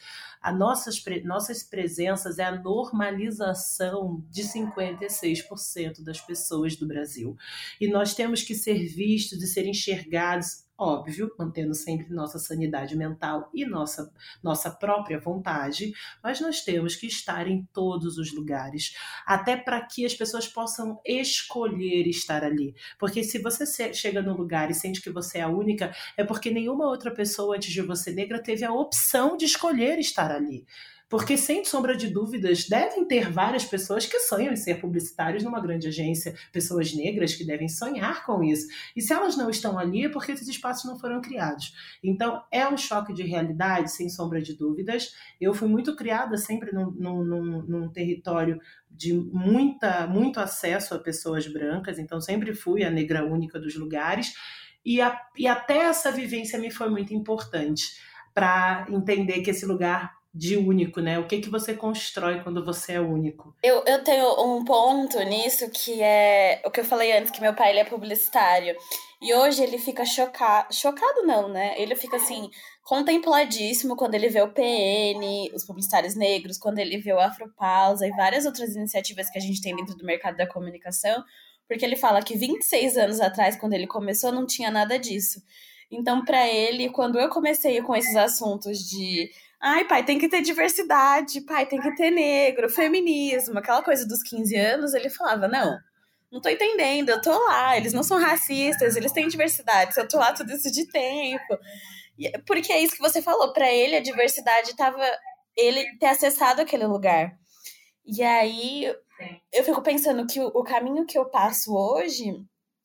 [0.42, 7.36] A nossas, nossas presenças é a normalização de 56% das pessoas do Brasil.
[7.80, 13.50] E nós temos que ser vistos e ser enxergados óbvio, mantendo sempre nossa sanidade mental
[13.54, 14.12] e nossa,
[14.42, 18.94] nossa própria vontade, mas nós temos que estar em todos os lugares,
[19.26, 22.74] até para que as pessoas possam escolher estar ali.
[22.98, 26.50] Porque se você chega num lugar e sente que você é a única, é porque
[26.50, 30.66] nenhuma outra pessoa antes de você negra teve a opção de escolher estar ali.
[31.08, 35.60] Porque, sem sombra de dúvidas, devem ter várias pessoas que sonham em ser publicitários numa
[35.60, 38.66] grande agência, pessoas negras que devem sonhar com isso.
[38.94, 41.72] E se elas não estão ali, é porque esses espaços não foram criados.
[42.02, 45.14] Então, é um choque de realidade, sem sombra de dúvidas.
[45.40, 51.46] Eu fui muito criada sempre num, num, num território de muita, muito acesso a pessoas
[51.46, 54.34] brancas, então sempre fui a negra única dos lugares.
[54.84, 58.00] E, a, e até essa vivência me foi muito importante
[58.34, 61.18] para entender que esse lugar de único, né?
[61.18, 63.54] O que que você constrói quando você é único?
[63.62, 67.54] Eu, eu tenho um ponto nisso que é o que eu falei antes, que meu
[67.54, 68.76] pai ele é publicitário.
[69.22, 70.74] E hoje ele fica chocado.
[70.74, 71.74] Chocado não, né?
[71.80, 72.50] Ele fica assim,
[72.84, 78.10] contempladíssimo quando ele vê o PN, os publicitários negros, quando ele vê o Afropausa e
[78.10, 81.24] várias outras iniciativas que a gente tem dentro do mercado da comunicação,
[81.66, 85.40] porque ele fala que 26 anos atrás, quando ele começou, não tinha nada disso.
[85.90, 90.42] Então, para ele, quando eu comecei com esses assuntos de Ai, pai, tem que ter
[90.42, 95.78] diversidade, pai, tem que ter negro, feminismo, aquela coisa dos 15 anos, ele falava: não,
[96.30, 100.18] não tô entendendo, eu tô lá, eles não são racistas, eles têm diversidade, eu tô
[100.18, 101.58] lá tudo isso de tempo.
[102.46, 105.02] Porque é isso que você falou, para ele a diversidade tava
[105.56, 107.32] ele ter acessado aquele lugar.
[108.04, 108.94] E aí
[109.52, 112.34] eu fico pensando que o, caminho que eu passo hoje,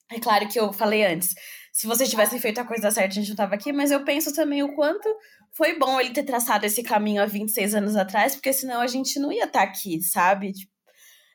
[0.09, 1.33] é claro que eu falei antes,
[1.71, 4.33] se vocês tivessem feito a coisa certa, a gente não tava aqui, mas eu penso
[4.33, 5.07] também o quanto
[5.53, 9.19] foi bom ele ter traçado esse caminho há 26 anos atrás, porque senão a gente
[9.19, 10.53] não ia estar tá aqui, sabe?
[10.53, 10.71] Tipo,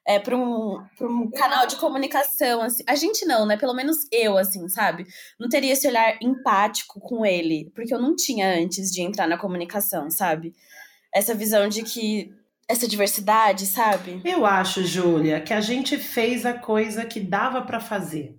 [0.07, 2.62] é, para um, um canal de comunicação.
[2.62, 2.85] Assim.
[2.87, 3.57] A gente não, né?
[3.57, 5.05] Pelo menos eu, assim, sabe?
[5.38, 9.37] Não teria esse olhar empático com ele, porque eu não tinha antes de entrar na
[9.37, 10.55] comunicação, sabe?
[11.12, 12.33] Essa visão de que.
[12.68, 14.20] Essa diversidade, sabe?
[14.24, 18.35] Eu acho, Júlia, que a gente fez a coisa que dava para fazer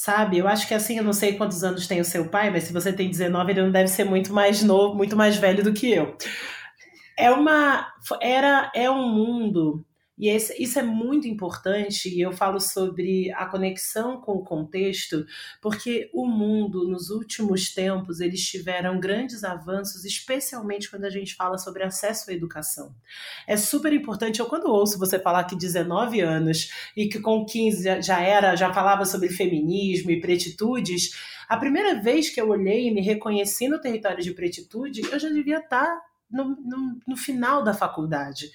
[0.00, 0.38] sabe?
[0.38, 2.72] Eu acho que assim, eu não sei quantos anos tem o seu pai, mas se
[2.72, 5.92] você tem 19, ele não deve ser muito mais novo, muito mais velho do que
[5.92, 6.16] eu.
[7.18, 7.86] É uma
[8.22, 9.84] era é um mundo
[10.20, 15.24] e esse, isso é muito importante, e eu falo sobre a conexão com o contexto,
[15.62, 21.56] porque o mundo, nos últimos tempos, eles tiveram grandes avanços, especialmente quando a gente fala
[21.56, 22.94] sobre acesso à educação.
[23.46, 28.02] É super importante, eu quando ouço você falar que 19 anos e que com 15
[28.02, 31.16] já era, já falava sobre feminismo e pretitudes,
[31.48, 35.30] a primeira vez que eu olhei e me reconheci no território de pretitude, eu já
[35.30, 35.98] devia estar
[36.30, 38.50] no, no, no final da faculdade.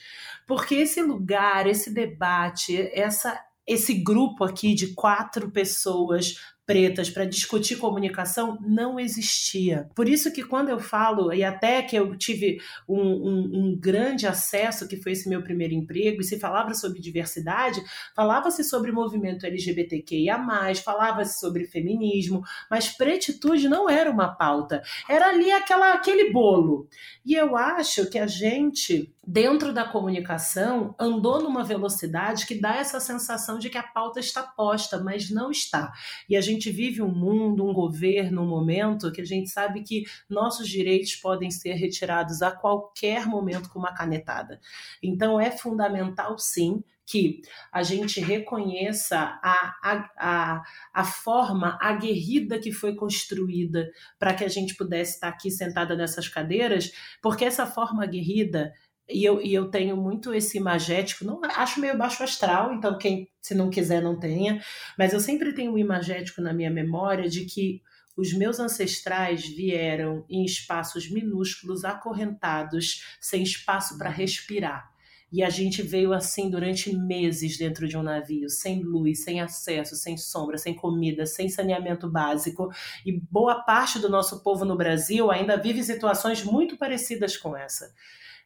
[0.46, 7.78] Porque esse lugar, esse debate, essa, esse grupo aqui de quatro pessoas pretas para discutir
[7.78, 9.88] comunicação não existia.
[9.96, 12.58] Por isso que quando eu falo, e até que eu tive
[12.90, 17.00] um, um, um grande acesso, que foi esse meu primeiro emprego, e se falava sobre
[17.00, 17.82] diversidade,
[18.16, 20.44] falava-se sobre movimento LGBTQIA+,
[20.84, 24.82] falava-se sobre feminismo, mas pretitude não era uma pauta.
[25.08, 26.88] Era ali aquela, aquele bolo.
[27.24, 33.00] E eu acho que a gente, dentro da comunicação, andou numa velocidade que dá essa
[33.00, 35.92] sensação de que a pauta está posta, mas não está.
[36.30, 40.04] E a gente vive um mundo, um governo, um momento que a gente sabe que
[40.30, 44.60] nossos direitos podem ser retirados a qualquer momento com uma canetada.
[45.02, 52.72] Então é fundamental, sim, que a gente reconheça a, a, a, a forma aguerrida que
[52.72, 58.04] foi construída para que a gente pudesse estar aqui sentada nessas cadeiras, porque essa forma
[58.04, 58.74] aguerrida
[59.10, 63.30] e eu, e eu tenho muito esse imagético, não acho meio baixo astral, então quem
[63.42, 64.64] se não quiser não tenha,
[64.98, 67.82] mas eu sempre tenho um imagético na minha memória de que
[68.18, 74.90] os meus ancestrais vieram em espaços minúsculos, acorrentados, sem espaço para respirar.
[75.32, 79.96] E a gente veio assim durante meses dentro de um navio, sem luz, sem acesso,
[79.96, 82.70] sem sombra, sem comida, sem saneamento básico.
[83.06, 87.94] E boa parte do nosso povo no Brasil ainda vive situações muito parecidas com essa.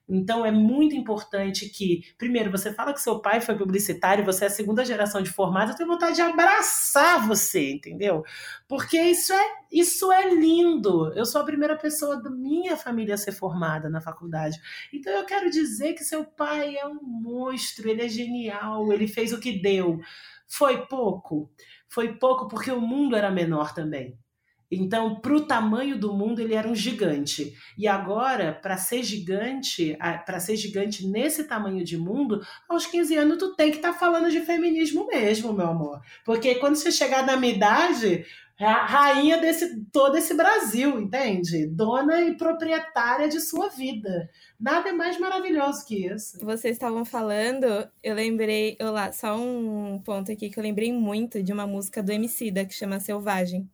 [0.09, 4.47] Então é muito importante que, primeiro, você fala que seu pai foi publicitário, você é
[4.47, 8.23] a segunda geração de formado, eu tenho vontade de abraçar você, entendeu?
[8.67, 11.13] Porque isso é, isso é lindo.
[11.13, 14.59] Eu sou a primeira pessoa da minha família a ser formada na faculdade.
[14.91, 19.31] Então eu quero dizer que seu pai é um monstro, ele é genial, ele fez
[19.31, 19.99] o que deu.
[20.47, 21.51] Foi pouco?
[21.87, 24.17] Foi pouco porque o mundo era menor também.
[24.71, 27.53] Então, para o tamanho do mundo, ele era um gigante.
[27.77, 33.37] E agora, para ser gigante, para ser gigante nesse tamanho de mundo, aos 15 anos
[33.37, 36.01] tu tem que estar tá falando de feminismo mesmo, meu amor.
[36.23, 38.25] Porque quando você chegar na minha idade,
[38.59, 41.65] é a rainha desse todo esse Brasil, entende?
[41.65, 44.29] Dona e proprietária de sua vida.
[44.59, 46.37] Nada é mais maravilhoso que isso.
[46.45, 47.65] Vocês estavam falando,
[48.03, 52.11] eu lembrei, olá, só um ponto aqui que eu lembrei muito de uma música do
[52.11, 53.67] Emicida que chama Selvagem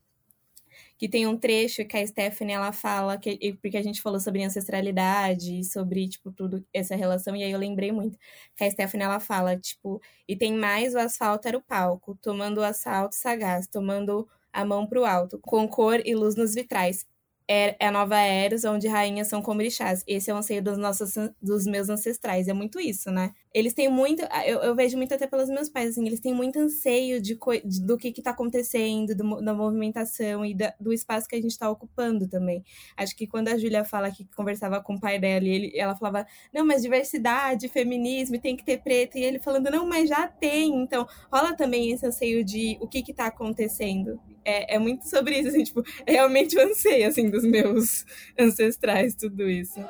[0.97, 4.43] que tem um trecho que a Stephanie ela fala que porque a gente falou sobre
[4.43, 8.17] ancestralidade sobre tipo tudo essa relação e aí eu lembrei muito
[8.55, 12.60] que a Stephanie ela fala tipo e tem mais o asfalto era o palco tomando
[12.60, 17.05] o assalto sagaz tomando a mão pro alto com cor e luz nos vitrais
[17.47, 20.03] é, é a nova Eros, onde rainhas são como orixás.
[20.08, 22.47] Esse é o anseio dos, nossos, dos meus ancestrais.
[22.47, 23.31] É muito isso, né?
[23.53, 24.23] Eles têm muito.
[24.45, 27.81] Eu, eu vejo muito até pelos meus pais, assim, eles têm muito anseio de, de
[27.86, 31.69] do que, está acontecendo, do, da movimentação e da, do espaço que a gente está
[31.69, 32.63] ocupando também.
[32.97, 35.95] Acho que quando a Júlia fala que conversava com o pai dela, e ele, ela
[35.95, 39.17] falava, não, mas diversidade, feminismo, tem que ter preto.
[39.17, 40.75] E ele falando, não, mas já tem.
[40.81, 44.19] Então, rola também esse anseio de o que, está acontecendo.
[44.45, 48.05] É, é muito sobre isso, assim, tipo, é realmente o anseio, assim, dos meus
[48.39, 49.84] ancestrais, tudo isso.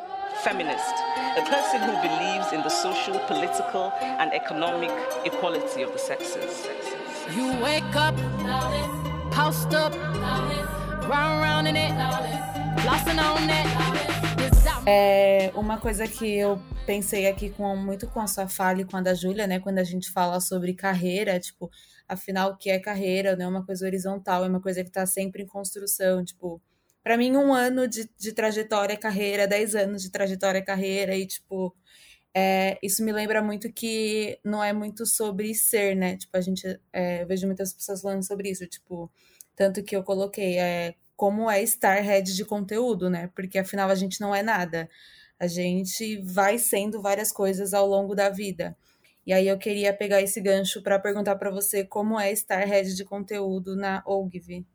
[0.44, 0.96] Feminist,
[1.38, 4.92] a person who believes in the social, political and economic
[5.26, 6.66] equality of the sexes.
[7.36, 8.16] You wake up,
[9.32, 9.94] post up,
[11.10, 11.94] round round in it,
[12.82, 14.06] flossing on it.
[14.88, 18.96] É uma coisa que eu pensei aqui com muito com a sua fala e com
[18.96, 19.60] a da Júlia, né?
[19.60, 21.72] Quando a gente fala sobre carreira, tipo,
[22.08, 23.36] afinal, o que é carreira?
[23.36, 26.62] Não é uma coisa horizontal, é uma coisa que está sempre em construção, tipo
[27.06, 31.16] para mim, um ano de, de trajetória é carreira, dez anos de trajetória é carreira,
[31.16, 31.72] e, tipo,
[32.34, 36.18] é, isso me lembra muito que não é muito sobre ser, né?
[36.18, 39.12] Tipo, a gente, é, eu vejo muitas pessoas falando sobre isso, tipo,
[39.56, 43.30] tanto que eu coloquei, é, como é estar head de conteúdo, né?
[43.36, 44.90] Porque afinal a gente não é nada.
[45.40, 48.76] A gente vai sendo várias coisas ao longo da vida.
[49.26, 52.96] E aí eu queria pegar esse gancho para perguntar para você como é estar head
[52.96, 54.66] de conteúdo na Ogilvy.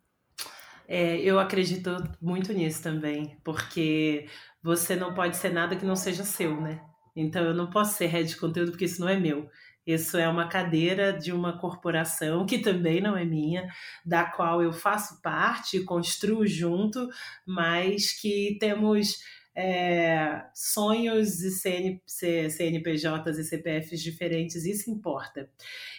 [0.88, 4.26] É, eu acredito muito nisso também, porque
[4.60, 6.80] você não pode ser nada que não seja seu, né?
[7.14, 9.48] Então eu não posso ser head de conteúdo porque isso não é meu.
[9.86, 13.68] Isso é uma cadeira de uma corporação que também não é minha,
[14.04, 17.08] da qual eu faço parte, construo junto,
[17.46, 19.18] mas que temos
[19.54, 25.48] é, sonhos e CN, CNPJs e CPFs diferentes, isso importa.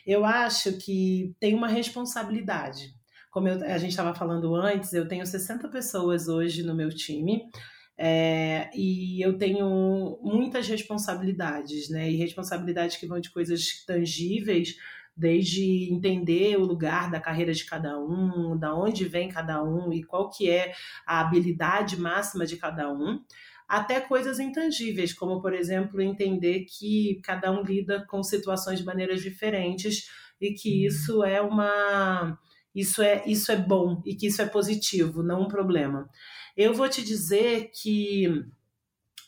[0.06, 2.94] Eu acho que tem uma responsabilidade
[3.32, 7.50] como eu, a gente estava falando antes, eu tenho 60 pessoas hoje no meu time.
[7.98, 12.12] É, e eu tenho muitas responsabilidades, né?
[12.12, 14.76] E responsabilidades que vão de coisas tangíveis,
[15.15, 20.04] desde entender o lugar da carreira de cada um, da onde vem cada um e
[20.04, 20.74] qual que é
[21.06, 23.24] a habilidade máxima de cada um,
[23.67, 29.21] até coisas intangíveis, como por exemplo entender que cada um lida com situações de maneiras
[29.21, 32.38] diferentes e que isso é uma
[32.74, 36.10] isso é, isso é bom e que isso é positivo, não um problema.
[36.56, 38.26] Eu vou te dizer que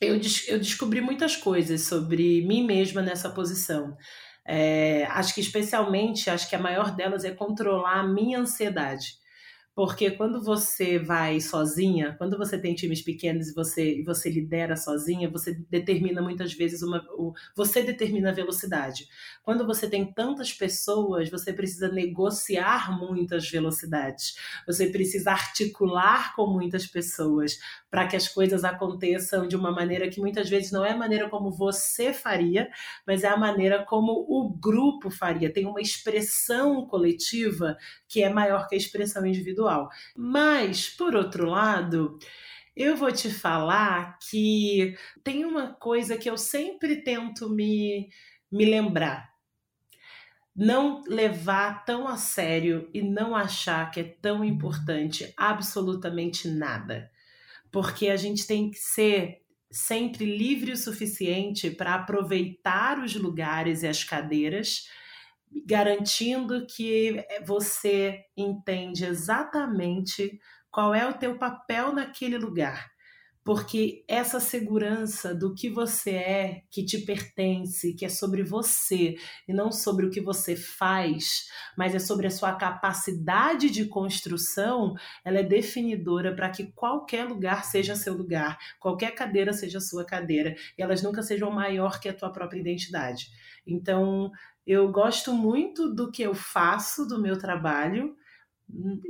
[0.02, 3.96] eu, eu descobri muitas coisas sobre mim mesma nessa posição.
[4.46, 9.18] É, acho que especialmente, acho que a maior delas é controlar a minha ansiedade.
[9.76, 15.28] Porque quando você vai sozinha, quando você tem times pequenos e você, você lidera sozinha,
[15.28, 17.04] você determina muitas vezes uma.
[17.56, 19.08] Você determina a velocidade.
[19.42, 24.36] Quando você tem tantas pessoas, você precisa negociar muitas velocidades.
[24.68, 27.58] Você precisa articular com muitas pessoas
[27.90, 31.30] para que as coisas aconteçam de uma maneira que muitas vezes não é a maneira
[31.30, 32.70] como você faria,
[33.08, 35.52] mas é a maneira como o grupo faria.
[35.52, 37.76] Tem uma expressão coletiva
[38.08, 39.63] que é maior que a expressão individual.
[40.16, 42.18] Mas, por outro lado,
[42.76, 48.10] eu vou te falar que tem uma coisa que eu sempre tento me,
[48.52, 49.32] me lembrar.
[50.56, 57.12] Não levar tão a sério e não achar que é tão importante absolutamente nada.
[57.72, 63.88] Porque a gente tem que ser sempre livre o suficiente para aproveitar os lugares e
[63.88, 64.88] as cadeiras
[65.66, 70.40] garantindo que você entende exatamente
[70.72, 72.92] qual é o teu papel naquele lugar.
[73.44, 79.54] Porque essa segurança do que você é, que te pertence, que é sobre você e
[79.54, 84.94] não sobre o que você faz, mas é sobre a sua capacidade de construção,
[85.26, 90.56] ela é definidora para que qualquer lugar seja seu lugar, qualquer cadeira seja sua cadeira,
[90.78, 93.28] e elas nunca sejam maior que a tua própria identidade.
[93.68, 94.32] Então,
[94.66, 98.16] eu gosto muito do que eu faço, do meu trabalho,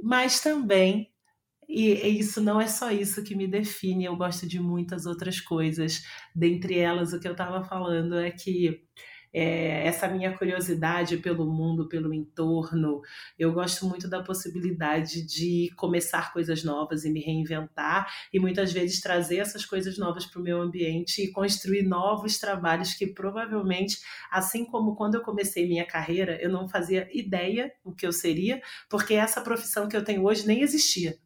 [0.04, 1.12] mas também,
[1.68, 6.04] e isso não é só isso que me define, eu gosto de muitas outras coisas.
[6.36, 8.84] Dentre elas, o que eu estava falando é que
[9.34, 13.02] é, essa minha curiosidade pelo mundo, pelo entorno.
[13.38, 19.02] Eu gosto muito da possibilidade de começar coisas novas e me reinventar e muitas vezes
[19.02, 23.98] trazer essas coisas novas para o meu ambiente e construir novos trabalhos que provavelmente,
[24.32, 28.62] assim como quando eu comecei minha carreira, eu não fazia ideia o que eu seria,
[28.90, 31.18] porque essa profissão que eu tenho hoje nem existia.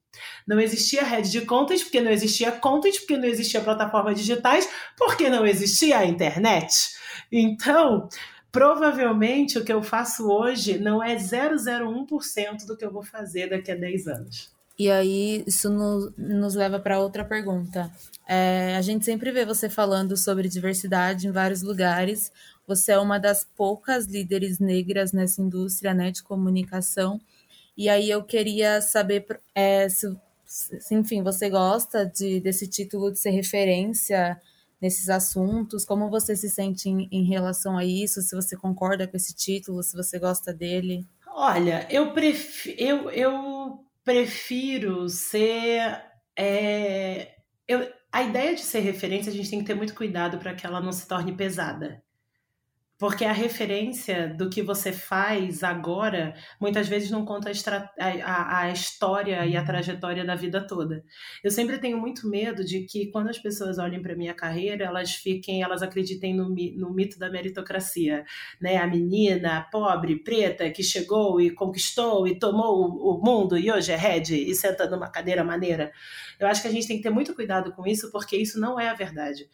[0.48, 4.68] Não existia rede de content, porque não existia content, porque não existia plataformas digitais,
[4.98, 6.97] porque não existia a internet.
[7.32, 8.10] Então,
[8.52, 13.72] provavelmente o que eu faço hoje não é 001% do que eu vou fazer daqui
[13.72, 14.58] a 10 anos.
[14.80, 17.92] E aí, isso no, nos leva para outra pergunta.
[18.28, 22.32] É, a gente sempre vê você falando sobre diversidade em vários lugares.
[22.68, 27.20] Você é uma das poucas líderes negras nessa indústria né, de comunicação.
[27.76, 33.18] E aí eu queria saber é, se, se, enfim, você gosta de, desse título de
[33.18, 34.40] ser referência
[34.82, 39.18] nesses assuntos, como você se sente em, em relação a isso, se você concorda com
[39.18, 41.06] esse título, se você gosta dele.
[41.28, 46.02] Olha, eu, prefiro, eu, eu prefiro ser.
[46.38, 47.36] É,
[47.68, 50.66] eu, a ideia de ser referência, a gente tem que ter muito cuidado para que
[50.66, 52.02] ela não se torne pesada.
[53.00, 58.72] Porque a referência do que você faz agora muitas vezes não conta a, a, a,
[58.72, 61.04] história e a trajetória da vida toda.
[61.44, 65.12] Eu sempre tenho muito medo de que quando as pessoas olhem para minha carreira, elas
[65.12, 68.26] fiquem, elas acreditem no, no mito da meritocracia,
[68.60, 68.78] né?
[68.78, 73.92] A menina pobre, preta, que chegou e conquistou e tomou o, o mundo e hoje
[73.92, 75.92] é head e senta numa cadeira maneira.
[76.40, 78.80] Eu acho que a gente tem que ter muito cuidado com isso, porque isso não
[78.80, 79.48] é a verdade.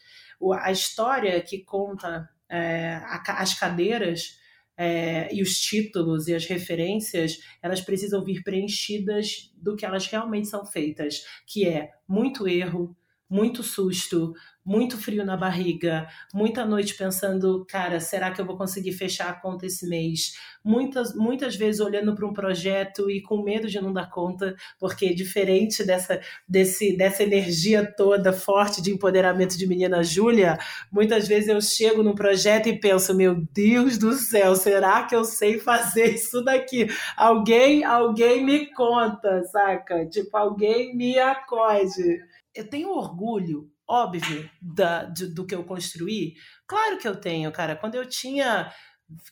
[0.61, 4.37] A história que conta é, as cadeiras
[4.77, 10.47] é, e os títulos e as referências, elas precisam vir preenchidas do que elas realmente
[10.47, 12.95] são feitas, que é muito erro,
[13.27, 14.33] muito susto,
[14.65, 19.33] muito frio na barriga, muita noite pensando, cara, será que eu vou conseguir fechar a
[19.33, 20.33] conta esse mês?
[20.63, 25.13] Muitas, muitas vezes olhando para um projeto e com medo de não dar conta, porque
[25.13, 30.57] diferente dessa, desse, dessa energia toda forte de empoderamento de menina Júlia,
[30.91, 35.25] muitas vezes eu chego num projeto e penso, meu Deus do céu, será que eu
[35.25, 36.87] sei fazer isso daqui?
[37.17, 40.05] Alguém, alguém me conta, saca?
[40.05, 42.21] Tipo, alguém me acorde.
[42.55, 46.35] Eu tenho orgulho óbvio da, de, do que eu construí?
[46.67, 47.75] Claro que eu tenho, cara.
[47.75, 48.71] Quando eu tinha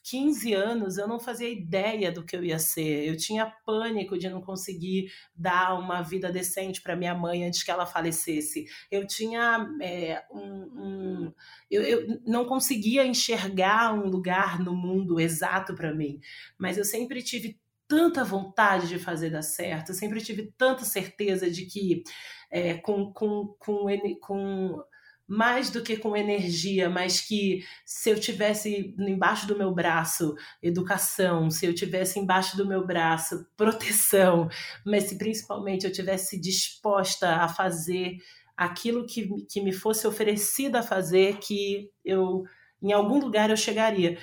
[0.04, 3.08] 15 anos, eu não fazia ideia do que eu ia ser.
[3.08, 7.72] Eu tinha pânico de não conseguir dar uma vida decente para minha mãe antes que
[7.72, 8.66] ela falecesse.
[8.90, 10.44] Eu tinha é, um.
[10.44, 11.34] um
[11.70, 16.20] eu, eu, não conseguia enxergar um lugar no mundo exato para mim,
[16.58, 21.52] mas eu sempre tive tanta vontade de fazer dar certo, eu sempre tive tanta certeza
[21.52, 22.04] de que
[22.52, 23.88] é, com, com, com,
[24.20, 24.84] com
[25.28, 31.50] mais do que com energia, mas que se eu tivesse embaixo do meu braço educação,
[31.50, 34.50] se eu tivesse embaixo do meu braço proteção,
[34.86, 38.18] mas se principalmente eu tivesse disposta a fazer
[38.58, 42.44] aquilo que, que me fosse oferecido a fazer, que eu
[42.84, 44.18] em algum lugar eu chegaria.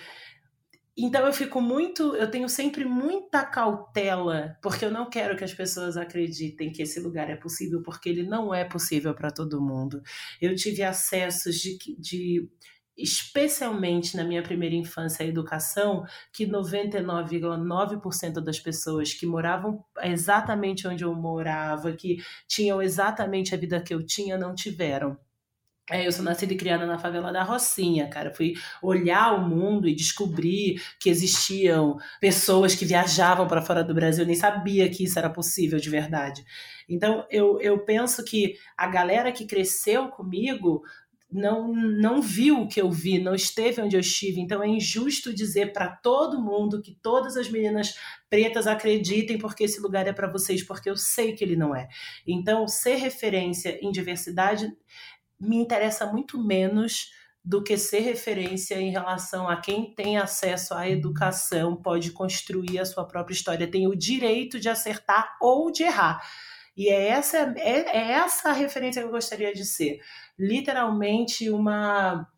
[1.01, 5.55] Então eu fico muito, eu tenho sempre muita cautela, porque eu não quero que as
[5.55, 10.03] pessoas acreditem que esse lugar é possível, porque ele não é possível para todo mundo.
[10.41, 12.51] Eu tive acessos de, de
[12.97, 21.05] especialmente na minha primeira infância, à educação, que 99,9% das pessoas que moravam exatamente onde
[21.05, 22.17] eu morava, que
[22.49, 25.17] tinham exatamente a vida que eu tinha, não tiveram.
[25.91, 28.33] É, eu sou nascida e criada na favela da Rocinha, cara.
[28.35, 34.23] Fui olhar o mundo e descobrir que existiam pessoas que viajavam para fora do Brasil.
[34.23, 36.45] Eu nem sabia que isso era possível de verdade.
[36.89, 40.83] Então, eu, eu penso que a galera que cresceu comigo
[41.31, 44.41] não, não viu o que eu vi, não esteve onde eu estive.
[44.41, 47.95] Então, é injusto dizer para todo mundo que todas as meninas
[48.31, 51.89] pretas acreditem porque esse lugar é para vocês, porque eu sei que ele não é.
[52.27, 54.71] Então, ser referência em diversidade
[55.41, 57.11] me interessa muito menos
[57.45, 62.85] do que ser referência em relação a quem tem acesso à educação, pode construir a
[62.85, 66.21] sua própria história, tem o direito de acertar ou de errar.
[66.77, 70.01] E é essa, é, é essa a referência que eu gostaria de ser.
[70.39, 72.29] Literalmente uma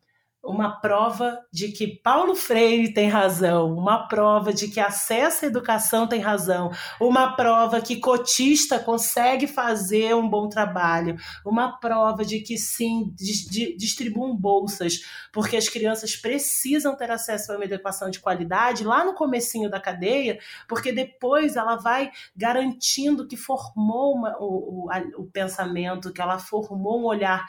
[0.43, 6.07] uma prova de que Paulo Freire tem razão, uma prova de que acesso à educação
[6.07, 11.15] tem razão, uma prova que cotista consegue fazer um bom trabalho,
[11.45, 13.13] uma prova de que sim,
[13.77, 19.13] distribuam bolsas, porque as crianças precisam ter acesso a uma educação de qualidade lá no
[19.13, 26.11] comecinho da cadeia, porque depois ela vai garantindo que formou uma, o, o, o pensamento,
[26.11, 27.45] que ela formou um olhar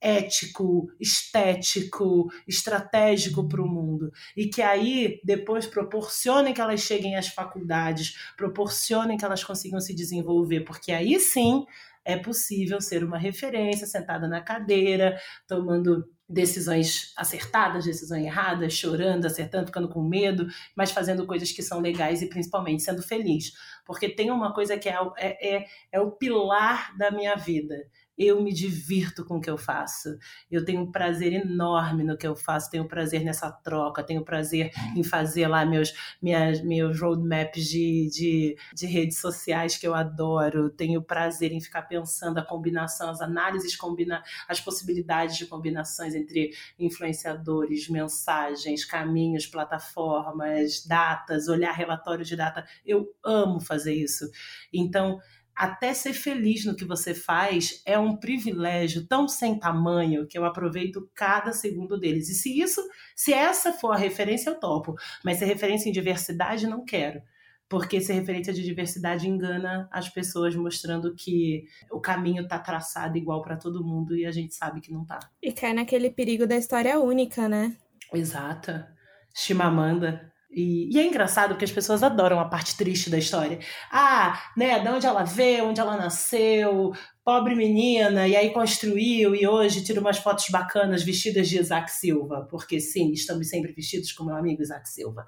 [0.00, 4.10] ético, estético, estratégico para o mundo.
[4.36, 9.94] E que aí depois proporcionem que elas cheguem às faculdades, proporcionem que elas consigam se
[9.94, 11.64] desenvolver, porque aí sim
[12.04, 19.66] é possível ser uma referência sentada na cadeira, tomando decisões acertadas, decisões erradas, chorando, acertando,
[19.66, 23.52] ficando com medo, mas fazendo coisas que são legais e principalmente sendo feliz.
[23.84, 27.74] Porque tem uma coisa que é, é, é, é o pilar da minha vida
[28.16, 30.16] eu me divirto com o que eu faço.
[30.50, 34.70] Eu tenho um prazer enorme no que eu faço, tenho prazer nessa troca, tenho prazer
[34.96, 40.70] em fazer lá meus, minhas, meus roadmaps de, de, de redes sociais que eu adoro,
[40.70, 46.50] tenho prazer em ficar pensando a combinação, as análises, combina, as possibilidades de combinações entre
[46.78, 52.66] influenciadores, mensagens, caminhos, plataformas, datas, olhar relatório de data.
[52.84, 54.30] Eu amo fazer isso.
[54.72, 55.18] Então,
[55.56, 60.44] até ser feliz no que você faz é um privilégio tão sem tamanho que eu
[60.44, 62.28] aproveito cada segundo deles.
[62.28, 64.94] E se isso, se essa for a referência, eu topo.
[65.24, 67.22] Mas se referência em diversidade, não quero.
[67.68, 73.42] Porque ser referência de diversidade engana as pessoas, mostrando que o caminho está traçado igual
[73.42, 75.18] para todo mundo e a gente sabe que não tá.
[75.42, 77.74] E cai naquele perigo da história única, né?
[78.12, 78.94] Exata.
[79.34, 83.58] Chimamanda e, e, é engraçado porque as pessoas adoram a parte triste da história.
[83.92, 89.46] Ah, né, de onde ela veio, onde ela nasceu, pobre menina, e aí construiu, e
[89.46, 94.24] hoje tira umas fotos bacanas vestidas de Isaac Silva, porque sim, estamos sempre vestidos com
[94.24, 95.26] meu amigo Isaac Silva.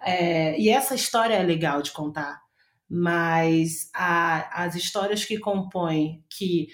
[0.00, 2.40] É, e essa história é legal de contar,
[2.88, 6.68] mas a, as histórias que compõem que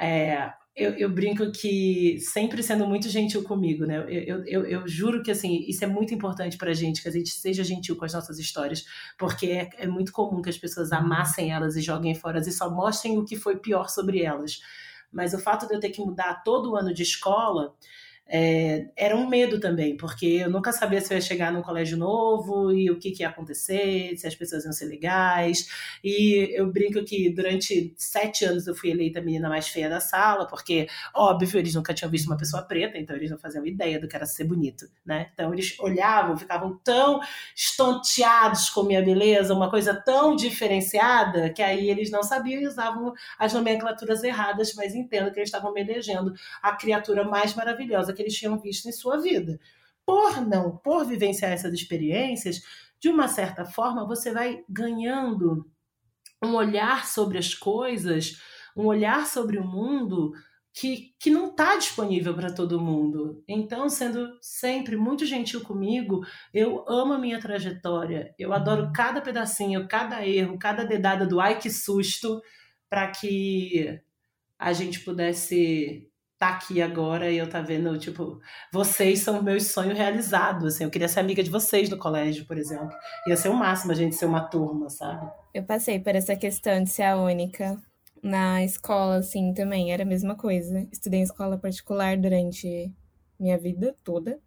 [0.00, 3.98] é, eu, eu, brinco que sempre sendo muito gentil comigo, né?
[4.08, 7.30] Eu, eu, eu juro que assim isso é muito importante para gente, que a gente
[7.30, 8.84] seja gentil com as nossas histórias,
[9.18, 12.70] porque é, é, muito comum que as pessoas amassem elas e joguem fora e só
[12.70, 14.60] mostrem o que foi pior sobre elas.
[15.12, 17.74] Mas o fato de eu ter que mudar todo ano de escola
[18.34, 21.98] é, era um medo também, porque eu nunca sabia se eu ia chegar num colégio
[21.98, 25.68] novo e o que, que ia acontecer, se as pessoas iam ser legais.
[26.02, 30.00] E eu brinco que durante sete anos eu fui eleita a menina mais feia da
[30.00, 34.00] sala, porque, óbvio, eles nunca tinham visto uma pessoa preta, então eles não faziam ideia
[34.00, 35.28] do que era ser bonito, né?
[35.34, 37.20] Então eles olhavam, ficavam tão
[37.54, 43.12] estonteados com minha beleza, uma coisa tão diferenciada, que aí eles não sabiam e usavam
[43.38, 48.21] as nomenclaturas erradas, mas entendo que eles estavam me elegendo a criatura mais maravilhosa que
[48.22, 49.60] eles tinham visto em sua vida.
[50.04, 52.60] Por não, por vivenciar essas experiências,
[52.98, 55.70] de uma certa forma, você vai ganhando
[56.42, 58.40] um olhar sobre as coisas,
[58.76, 60.32] um olhar sobre o mundo
[60.74, 63.42] que, que não está disponível para todo mundo.
[63.46, 69.86] Então, sendo sempre muito gentil comigo, eu amo a minha trajetória, eu adoro cada pedacinho,
[69.86, 72.42] cada erro, cada dedada do ai que susto,
[72.88, 74.00] para que
[74.58, 76.10] a gente pudesse
[76.42, 78.40] tá aqui agora e eu tá vendo, tipo,
[78.72, 82.44] vocês são o meu sonho realizado, assim, eu queria ser amiga de vocês no colégio,
[82.46, 82.90] por exemplo.
[83.28, 85.30] Ia ser o máximo a gente ser uma turma, sabe?
[85.54, 87.80] Eu passei por essa questão de ser a única
[88.20, 90.84] na escola, assim, também, era a mesma coisa.
[90.90, 92.92] Estudei em escola particular durante
[93.38, 94.40] minha vida toda.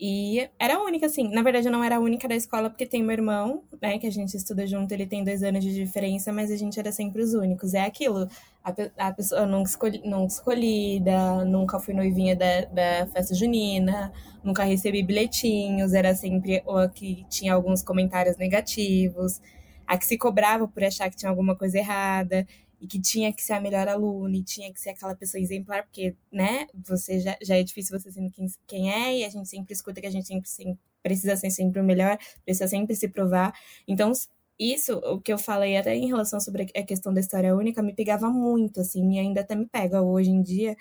[0.00, 1.28] E era a única, assim.
[1.28, 4.06] Na verdade, eu não era a única da escola, porque tem meu irmão, né, que
[4.06, 7.22] a gente estuda junto, ele tem dois anos de diferença, mas a gente era sempre
[7.22, 7.74] os únicos.
[7.74, 8.26] É aquilo,
[8.64, 14.64] a, a pessoa nunca, escolhi, nunca escolhida, nunca fui noivinha da, da festa junina, nunca
[14.64, 19.40] recebi bilhetinhos, era sempre a que tinha alguns comentários negativos,
[19.86, 22.46] a que se cobrava por achar que tinha alguma coisa errada
[22.80, 25.84] e que tinha que ser a melhor aluna e tinha que ser aquela pessoa exemplar,
[25.84, 29.48] porque, né, você já, já é difícil você sendo quem, quem é, e a gente
[29.48, 33.08] sempre escuta que a gente sempre, sempre precisa ser sempre o melhor, precisa sempre se
[33.08, 33.52] provar.
[33.86, 34.12] Então,
[34.58, 37.94] isso, o que eu falei até em relação sobre a questão da história única, me
[37.94, 40.76] pegava muito, assim, e ainda até me pega hoje em dia,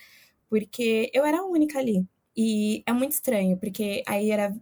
[0.49, 2.05] porque eu era a única ali.
[2.35, 4.53] E é muito estranho, porque aí era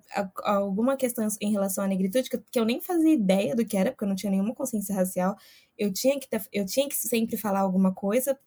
[0.43, 4.03] alguma questão em relação à negritude que eu nem fazia ideia do que era, porque
[4.05, 5.36] eu não tinha nenhuma consciência racial.
[5.78, 8.38] Eu tinha que, eu tinha que sempre falar alguma coisa,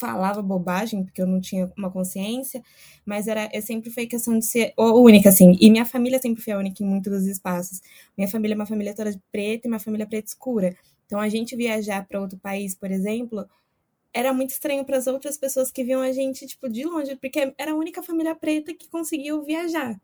[0.00, 2.62] falava bobagem, porque eu não tinha uma consciência,
[3.04, 5.56] mas era eu sempre foi questão de ser única, assim.
[5.60, 7.80] E minha família sempre foi a única em muitos dos espaços.
[8.16, 10.74] Minha família é uma família toda preta e uma família preta escura.
[11.06, 13.46] Então, a gente viajar para outro país, por exemplo,
[14.12, 17.52] era muito estranho para as outras pessoas que viam a gente, tipo, de longe, porque
[17.58, 20.00] era a única família preta que conseguiu viajar.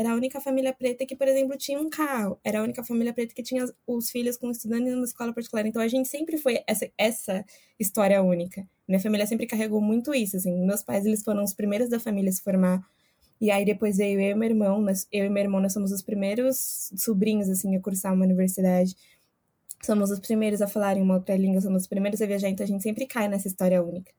[0.00, 2.40] Era a única família preta que, por exemplo, tinha um carro.
[2.42, 5.66] Era a única família preta que tinha os filhos com estudantes numa escola particular.
[5.66, 7.44] Então a gente sempre foi essa, essa
[7.78, 8.66] história única.
[8.88, 10.58] Minha família sempre carregou muito isso, assim.
[10.64, 12.80] Meus pais, eles foram os primeiros da família a se formar.
[13.38, 14.80] E aí depois veio eu e meu irmão.
[14.80, 18.96] Nós, eu e meu irmão, nós somos os primeiros sobrinhos, assim, a cursar uma universidade
[19.82, 22.64] somos os primeiros a falar em uma outra língua, somos os primeiros a viajar, então
[22.64, 24.12] a gente sempre cai nessa história única.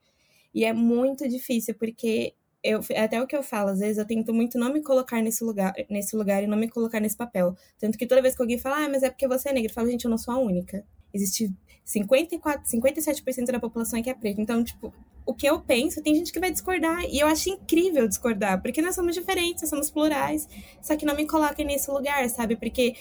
[0.54, 2.34] E é muito difícil, porque
[2.64, 5.44] eu, até o que eu falo, às vezes eu tento muito não me colocar nesse
[5.44, 7.56] lugar, nesse lugar e não me colocar nesse papel.
[7.80, 9.74] Tanto que toda vez que alguém fala, ah, mas é porque você é negra, eu
[9.74, 10.86] falo, gente, eu não sou a única.
[11.14, 11.52] Existe
[11.84, 14.40] 54, 57% da população que é preta.
[14.40, 14.94] Então, tipo,
[15.26, 17.04] o que eu penso, tem gente que vai discordar.
[17.06, 20.48] E eu acho incrível discordar, porque nós somos diferentes, nós somos plurais.
[20.82, 22.56] Só que não me coloquem nesse lugar, sabe?
[22.56, 22.96] Porque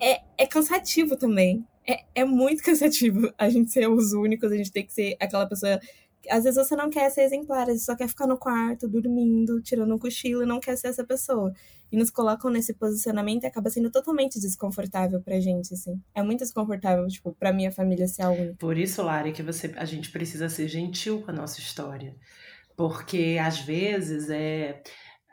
[0.00, 1.64] é, é cansativo também.
[1.86, 5.46] É, é muito cansativo a gente ser os únicos, a gente tem que ser aquela
[5.46, 5.80] pessoa
[6.30, 9.94] às vezes você não quer ser exemplar, você só quer ficar no quarto, dormindo, tirando
[9.94, 11.52] um cochilo e não quer ser essa pessoa.
[11.90, 16.00] E nos colocam nesse posicionamento e acaba sendo totalmente desconfortável pra gente, assim.
[16.14, 18.56] É muito desconfortável, tipo, pra minha família ser a única.
[18.58, 22.16] Por isso, Lari, que você, a gente precisa ser gentil com a nossa história.
[22.76, 24.82] Porque, às vezes, é,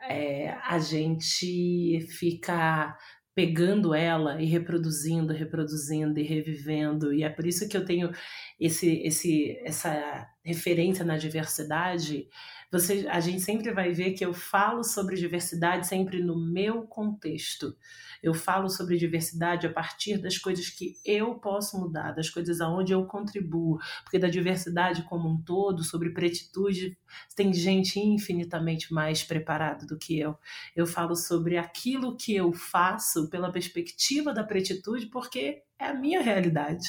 [0.08, 2.96] é a gente fica
[3.34, 7.12] pegando ela e reproduzindo, reproduzindo e revivendo.
[7.12, 8.12] E é por isso que eu tenho
[8.60, 12.28] esse, esse, essa referência na diversidade.
[12.70, 17.74] Você, a gente sempre vai ver que eu falo sobre diversidade sempre no meu contexto.
[18.22, 22.92] Eu falo sobre diversidade a partir das coisas que eu posso mudar, das coisas aonde
[22.92, 26.98] eu contribuo, porque da diversidade como um todo, sobre pretitude,
[27.36, 30.36] tem gente infinitamente mais preparada do que eu.
[30.74, 36.22] Eu falo sobre aquilo que eu faço pela perspectiva da pretitude, porque é a minha
[36.22, 36.88] realidade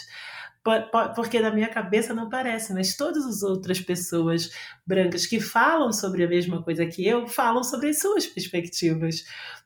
[1.15, 4.49] porque na minha cabeça não parece, mas todas as outras pessoas
[4.85, 9.23] brancas que falam sobre a mesma coisa que eu falam sobre as suas perspectivas.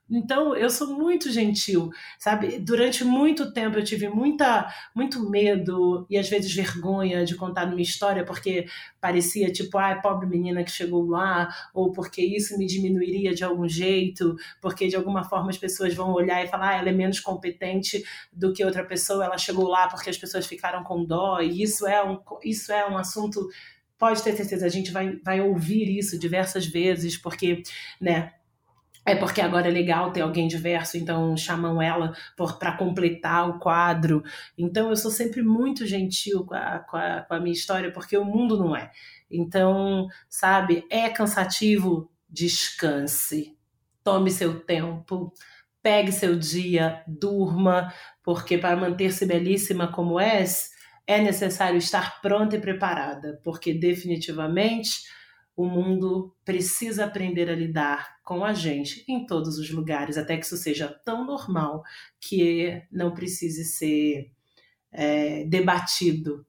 [0.10, 2.58] Então, eu sou muito gentil, sabe?
[2.58, 7.84] Durante muito tempo eu tive muita, muito medo e às vezes vergonha de contar minha
[7.84, 8.66] história, porque
[9.00, 13.68] parecia tipo, ah, pobre menina que chegou lá, ou porque isso me diminuiria de algum
[13.68, 17.20] jeito, porque de alguma forma as pessoas vão olhar e falar, ah, ela é menos
[17.20, 18.04] competente
[18.34, 21.86] do que outra pessoa, ela chegou lá porque as pessoas ficaram com dó, e isso
[21.88, 23.48] é um, isso é um assunto
[24.00, 27.62] pode ter certeza, a gente vai, vai ouvir isso diversas vezes, porque,
[28.00, 28.32] né,
[29.10, 32.14] é porque agora é legal ter alguém diverso, então chamam ela
[32.60, 34.24] para completar o quadro.
[34.58, 38.18] Então eu sou sempre muito gentil com a, com, a, com a minha história, porque
[38.18, 38.92] o mundo não é.
[39.30, 43.58] Então, sabe, é cansativo, descanse,
[44.04, 45.34] tome seu tempo,
[45.82, 47.94] pegue seu dia, durma,
[48.24, 50.72] porque para manter-se belíssima como és,
[51.08, 55.02] é necessário estar pronta e preparada, porque definitivamente
[55.56, 60.46] o mundo precisa aprender a lidar com a gente em todos os lugares, até que
[60.46, 61.82] isso seja tão normal
[62.22, 64.32] que não precise ser
[64.92, 66.46] é, debatido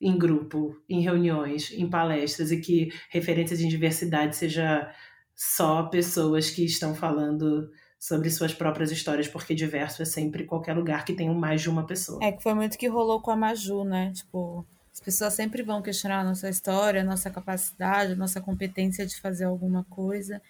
[0.00, 4.90] em grupo, em reuniões, em palestras, e que referências de diversidade seja
[5.36, 7.70] só pessoas que estão falando
[8.00, 11.84] sobre suas próprias histórias, porque diverso é sempre qualquer lugar que tenha mais de uma
[11.84, 12.24] pessoa.
[12.24, 14.12] É que foi muito que rolou com a Maju, né?
[14.14, 19.04] Tipo, as pessoas sempre vão questionar a nossa história, a nossa capacidade, a nossa competência
[19.04, 20.40] de fazer alguma coisa.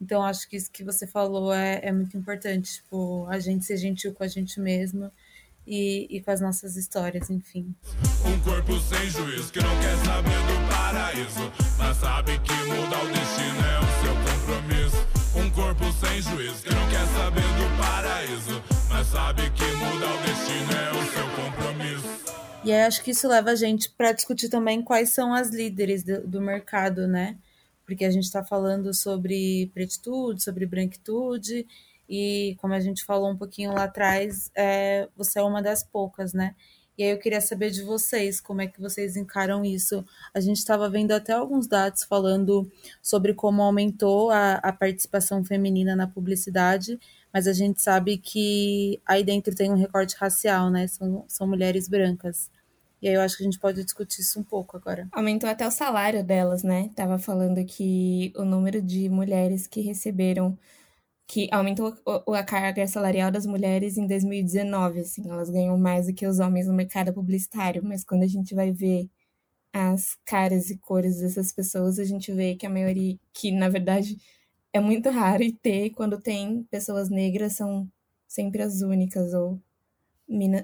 [0.00, 3.76] Então, acho que isso que você falou é, é muito importante, tipo, a gente ser
[3.76, 5.12] gentil com a gente mesmo
[5.66, 7.74] e, e com as nossas histórias, enfim.
[8.24, 13.08] Um corpo sem juízo que não quer saber do paraíso, mas sabe que mudar o
[13.08, 15.06] destino é o seu compromisso.
[15.36, 20.22] Um corpo sem juízo que não quer saber do paraíso, mas sabe que mudar o
[20.22, 22.40] destino é o seu compromisso.
[22.64, 26.02] E aí acho que isso leva a gente para discutir também quais são as líderes
[26.02, 27.36] do, do mercado, né?
[27.90, 31.66] Porque a gente está falando sobre pretitude, sobre branquitude,
[32.08, 36.32] e como a gente falou um pouquinho lá atrás, é, você é uma das poucas,
[36.32, 36.54] né?
[36.96, 40.04] E aí eu queria saber de vocês, como é que vocês encaram isso.
[40.32, 42.70] A gente estava vendo até alguns dados falando
[43.02, 46.96] sobre como aumentou a, a participação feminina na publicidade,
[47.32, 50.86] mas a gente sabe que aí dentro tem um recorte racial, né?
[50.86, 52.48] São, são mulheres brancas.
[53.02, 55.08] E aí eu acho que a gente pode discutir isso um pouco agora.
[55.12, 56.90] Aumentou até o salário delas, né?
[56.94, 60.58] Tava falando que o número de mulheres que receberam
[61.26, 61.94] que aumentou
[62.34, 66.66] a carga salarial das mulheres em 2019, assim, elas ganham mais do que os homens
[66.66, 69.08] no mercado publicitário, mas quando a gente vai ver
[69.72, 74.18] as caras e cores dessas pessoas, a gente vê que a maioria, que na verdade
[74.72, 77.88] é muito raro e ter quando tem pessoas negras são
[78.28, 79.60] sempre as únicas ou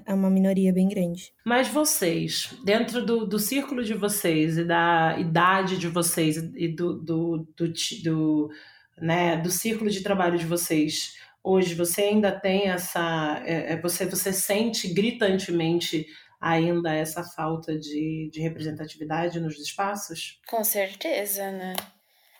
[0.05, 1.33] é uma minoria bem grande.
[1.45, 6.93] Mas vocês, dentro do, do círculo de vocês e da idade de vocês e do,
[6.93, 8.49] do, do, do,
[8.97, 13.43] né, do círculo de trabalho de vocês, hoje você ainda tem essa.
[13.45, 16.07] É, é você, você sente gritantemente
[16.39, 20.39] ainda essa falta de, de representatividade nos espaços?
[20.47, 21.75] Com certeza, né?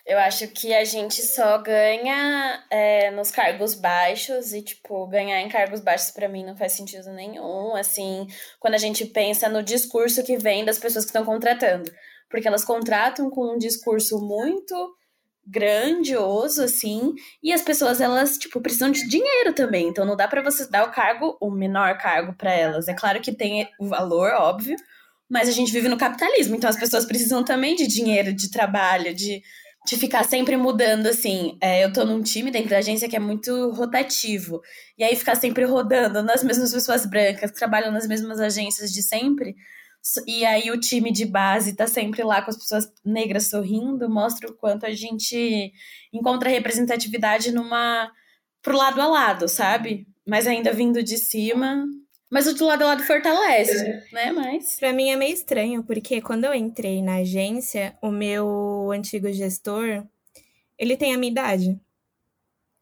[0.07, 5.49] Eu acho que a gente só ganha é, nos cargos baixos e, tipo, ganhar em
[5.49, 8.25] cargos baixos para mim não faz sentido nenhum, assim,
[8.57, 11.91] quando a gente pensa no discurso que vem das pessoas que estão contratando.
[12.29, 14.95] Porque elas contratam com um discurso muito
[15.45, 19.89] grandioso, assim, e as pessoas, elas, tipo, precisam de dinheiro também.
[19.89, 22.87] Então não dá para você dar o cargo, o menor cargo para elas.
[22.87, 24.77] É claro que tem o valor, óbvio,
[25.29, 29.13] mas a gente vive no capitalismo, então as pessoas precisam também de dinheiro, de trabalho,
[29.13, 29.41] de,
[29.88, 31.57] de ficar sempre mudando, assim.
[31.61, 34.61] É, eu tô num time dentro da agência que é muito rotativo.
[34.97, 39.01] E aí ficar sempre rodando nas mesmas pessoas brancas, que trabalham nas mesmas agências de
[39.01, 39.55] sempre.
[40.25, 44.49] E aí o time de base tá sempre lá com as pessoas negras sorrindo, mostra
[44.49, 45.71] o quanto a gente
[46.13, 48.11] encontra representatividade numa
[48.61, 50.05] pro lado a lado, sabe?
[50.27, 51.85] Mas ainda vindo de cima,
[52.30, 54.03] mas o do lado a lado fortalece, é.
[54.11, 54.32] né?
[54.32, 54.78] Mas.
[54.80, 60.05] Pra mim é meio estranho, porque quando eu entrei na agência, o meu antigo gestor,
[60.78, 61.80] ele tem a minha idade.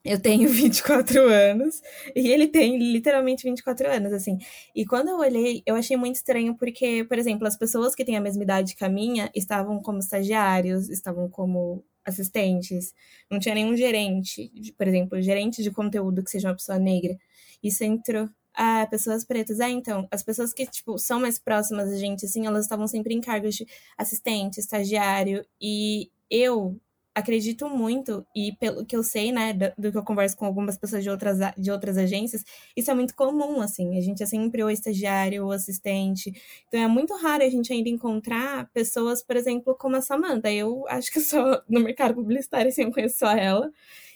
[0.03, 1.81] Eu tenho 24 anos
[2.15, 4.37] e ele tem literalmente 24 anos, assim.
[4.75, 8.17] E quando eu olhei, eu achei muito estranho porque, por exemplo, as pessoas que têm
[8.17, 12.93] a mesma idade que a minha estavam como estagiários, estavam como assistentes,
[13.31, 17.17] não tinha nenhum gerente, por exemplo, gerente de conteúdo que seja uma pessoa negra.
[17.63, 19.59] Isso entrou ah, pessoas pretas.
[19.59, 23.13] Ah, então, as pessoas que, tipo, são mais próximas da gente, assim, elas estavam sempre
[23.13, 26.79] em cargos de assistente, estagiário, e eu
[27.15, 30.77] acredito muito, e pelo que eu sei, né, do, do, que eu converso com algumas
[30.77, 32.43] pessoas de outras, de outras agências,
[32.75, 36.33] isso é muito comum, assim, a gente é sempre o estagiário, o assistente,
[36.67, 40.83] então é muito raro a gente ainda encontrar pessoas, por exemplo, como a Samantha, eu
[40.89, 43.71] acho que sou no mercado publicitário, assim, eu conheço só ela,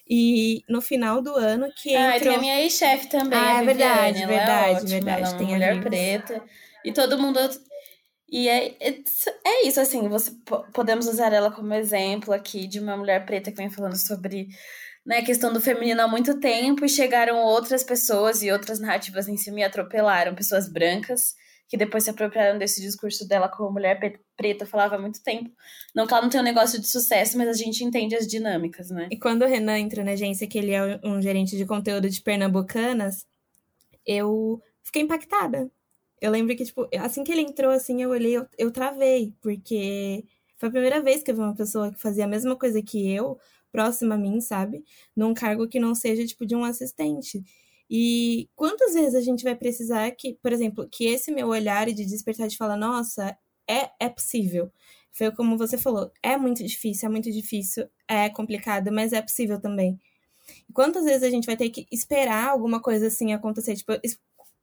[0.10, 2.32] e no final do ano que ah, entrou...
[2.32, 5.22] tem a minha ex-chefe também, ah, é verdade, Viviane, verdade, é ótima, verdade.
[5.22, 6.44] Ela é uma mulher preta.
[6.84, 7.40] E todo mundo...
[8.32, 10.32] E é, é isso, assim, você
[10.74, 14.48] podemos usar ela como exemplo aqui de uma mulher preta que vem falando sobre
[15.06, 19.28] né, a questão do feminino há muito tempo e chegaram outras pessoas e outras narrativas
[19.28, 21.34] em cima e atropelaram pessoas brancas
[21.70, 25.52] que depois se apropriaram desse discurso dela como mulher preta, falava há muito tempo.
[25.96, 28.90] Não que ela não tenha um negócio de sucesso, mas a gente entende as dinâmicas,
[28.90, 29.08] né?
[29.12, 32.22] E quando o Renan entra na agência, que ele é um gerente de conteúdo de
[32.22, 33.28] Pernambucanas,
[34.04, 35.70] eu fiquei impactada.
[36.20, 40.26] Eu lembro que, tipo, assim que ele entrou, assim, eu olhei, eu, eu travei, porque
[40.58, 43.12] foi a primeira vez que eu vi uma pessoa que fazia a mesma coisa que
[43.12, 43.38] eu,
[43.72, 44.84] próxima a mim, sabe?
[45.16, 47.44] Num cargo que não seja, tipo, de um assistente.
[47.90, 52.06] E quantas vezes a gente vai precisar que, por exemplo, que esse meu olhar de
[52.06, 53.36] despertar de falar, nossa,
[53.68, 54.72] é, é possível.
[55.12, 59.60] Foi como você falou, é muito difícil, é muito difícil, é complicado, mas é possível
[59.60, 60.00] também.
[60.74, 63.76] Quantas vezes a gente vai ter que esperar alguma coisa assim acontecer?
[63.76, 63.94] Tipo,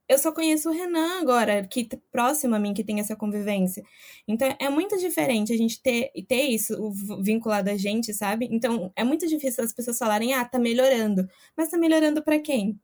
[0.08, 3.84] eu só conheço o Renan agora, que próximo a mim, que tem essa convivência.
[4.26, 8.48] Então, é muito diferente a gente ter, ter isso vinculado a gente, sabe?
[8.50, 11.28] Então, é muito difícil as pessoas falarem, ah, tá melhorando.
[11.56, 12.80] Mas tá melhorando para quem?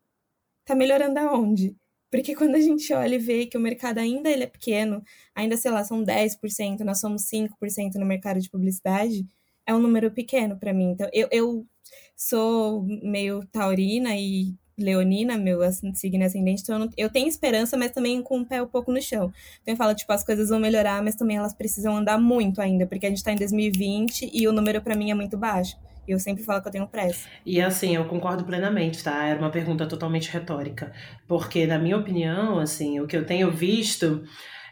[0.64, 1.76] Tá melhorando aonde?
[2.10, 5.02] Porque quando a gente olha e vê que o mercado ainda ele é pequeno,
[5.34, 9.26] ainda, sei lá, são 10%, nós somos 5% no mercado de publicidade,
[9.66, 10.90] é um número pequeno para mim.
[10.90, 11.66] Então, eu, eu
[12.14, 15.60] sou meio taurina e leonina, meu
[15.94, 18.92] signo ascendente, então eu, não, eu, tenho esperança, mas também com o pé um pouco
[18.92, 19.32] no chão.
[19.62, 22.86] Então eu falo, tipo, as coisas vão melhorar, mas também elas precisam andar muito ainda,
[22.86, 25.76] porque a gente tá em 2020 e o número para mim é muito baixo.
[26.06, 27.28] Eu sempre falo que eu tenho pressa.
[27.46, 29.24] E assim, eu concordo plenamente, tá?
[29.24, 30.92] Era uma pergunta totalmente retórica.
[31.26, 34.24] Porque, na minha opinião, assim, o que eu tenho visto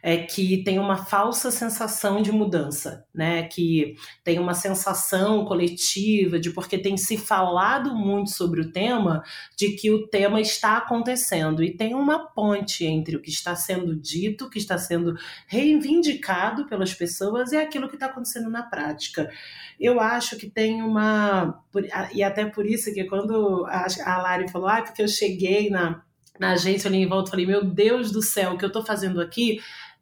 [0.02, 3.42] é que tem uma falsa sensação de mudança, né?
[3.44, 3.94] Que
[4.24, 9.22] tem uma sensação coletiva de porque tem se falado muito sobre o tema,
[9.56, 13.94] de que o tema está acontecendo e tem uma ponte entre o que está sendo
[13.94, 15.14] dito, que está sendo
[15.46, 19.30] reivindicado pelas pessoas e aquilo que está acontecendo na prática.
[19.78, 21.62] Eu acho que tem uma
[22.14, 26.02] e até por isso que quando a Lari falou, ah, porque eu cheguei na
[26.40, 29.20] na agência ali em volta, falei, meu Deus do céu, o que eu estou fazendo
[29.20, 29.60] aqui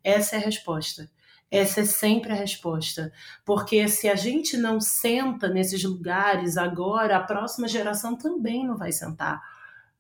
[0.09, 1.11] essa é a resposta.
[1.51, 3.13] Essa é sempre a resposta.
[3.45, 8.93] Porque se a gente não senta nesses lugares agora, a próxima geração também não vai
[8.93, 9.41] sentar.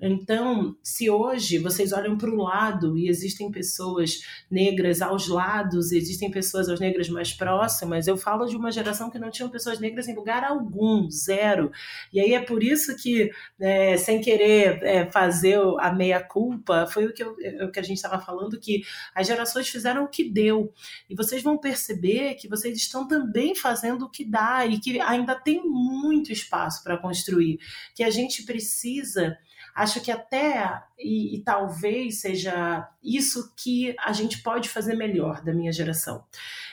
[0.00, 6.30] Então, se hoje vocês olham para o lado e existem pessoas negras aos lados, existem
[6.30, 10.06] pessoas aos negras mais próximas, eu falo de uma geração que não tinha pessoas negras
[10.06, 11.72] em lugar algum, zero.
[12.12, 13.28] E aí é por isso que,
[13.58, 17.82] é, sem querer é, fazer a meia-culpa, foi o que, eu, é, o que a
[17.82, 18.82] gente estava falando, que
[19.12, 20.72] as gerações fizeram o que deu.
[21.10, 25.34] E vocês vão perceber que vocês estão também fazendo o que dá e que ainda
[25.34, 27.58] tem muito espaço para construir,
[27.96, 29.36] que a gente precisa
[29.78, 35.54] Acho que até, e, e, talvez seja isso que a gente pode fazer melhor da
[35.54, 36.24] minha geração.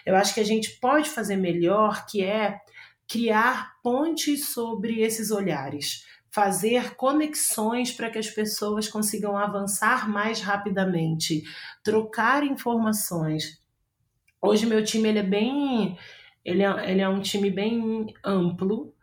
[0.04, 2.60] Eu acho que a gente pode fazer melhor, que é
[3.08, 11.44] criar pontes sobre esses olhares, fazer conexões para que as pessoas consigam avançar mais rapidamente,
[11.84, 13.62] trocar informações.
[14.42, 15.96] Hoje meu time ele é bem,
[16.44, 18.95] ele é, ele é um time bem amplo,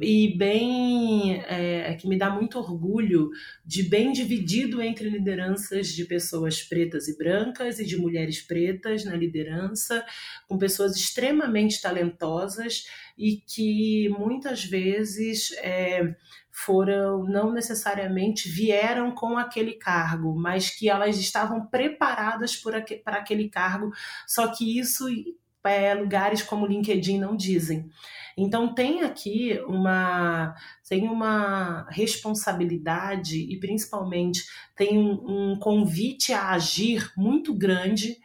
[0.00, 3.30] e bem é, que me dá muito orgulho
[3.64, 9.16] de bem dividido entre lideranças de pessoas pretas e brancas e de mulheres pretas na
[9.16, 10.04] liderança,
[10.46, 12.84] com pessoas extremamente talentosas
[13.16, 16.14] e que muitas vezes é,
[16.52, 22.84] foram não necessariamente vieram com aquele cargo, mas que elas estavam preparadas para
[23.18, 23.90] aquele cargo,
[24.26, 25.06] só que isso
[25.66, 27.90] é, lugares como LinkedIn não dizem.
[28.36, 30.54] Então tem aqui uma
[30.86, 34.44] tem uma responsabilidade e principalmente
[34.76, 38.16] tem um, um convite a agir muito grande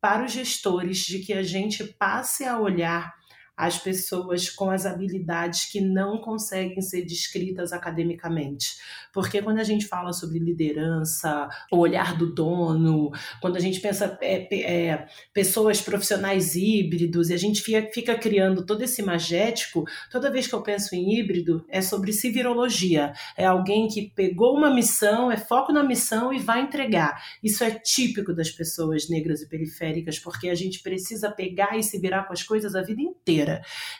[0.00, 3.17] para os gestores de que a gente passe a olhar
[3.58, 8.76] as pessoas com as habilidades que não conseguem ser descritas academicamente.
[9.12, 14.16] Porque quando a gente fala sobre liderança, o olhar do dono, quando a gente pensa
[14.22, 20.30] é, é, pessoas profissionais híbridos, e a gente fica, fica criando todo esse magético, toda
[20.30, 23.12] vez que eu penso em híbrido, é sobre civirologia.
[23.36, 27.20] É alguém que pegou uma missão, é foco na missão e vai entregar.
[27.42, 31.98] Isso é típico das pessoas negras e periféricas, porque a gente precisa pegar e se
[31.98, 33.47] virar com as coisas a vida inteira.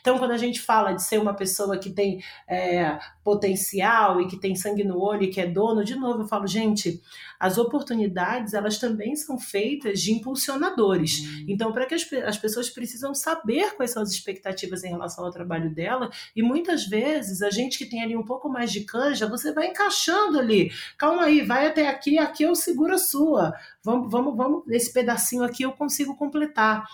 [0.00, 4.38] Então, quando a gente fala de ser uma pessoa que tem é, potencial e que
[4.38, 7.02] tem sangue no olho e que é dono, de novo, eu falo, gente,
[7.38, 11.20] as oportunidades, elas também são feitas de impulsionadores.
[11.20, 11.44] Uhum.
[11.48, 15.30] Então, para que as, as pessoas precisam saber quais são as expectativas em relação ao
[15.30, 19.26] trabalho dela, e muitas vezes a gente que tem ali um pouco mais de canja,
[19.26, 20.72] você vai encaixando ali.
[20.96, 23.54] Calma aí, vai até aqui, aqui eu seguro a sua.
[23.82, 26.84] Vamos, vamos, vamos, esse pedacinho aqui eu consigo completar.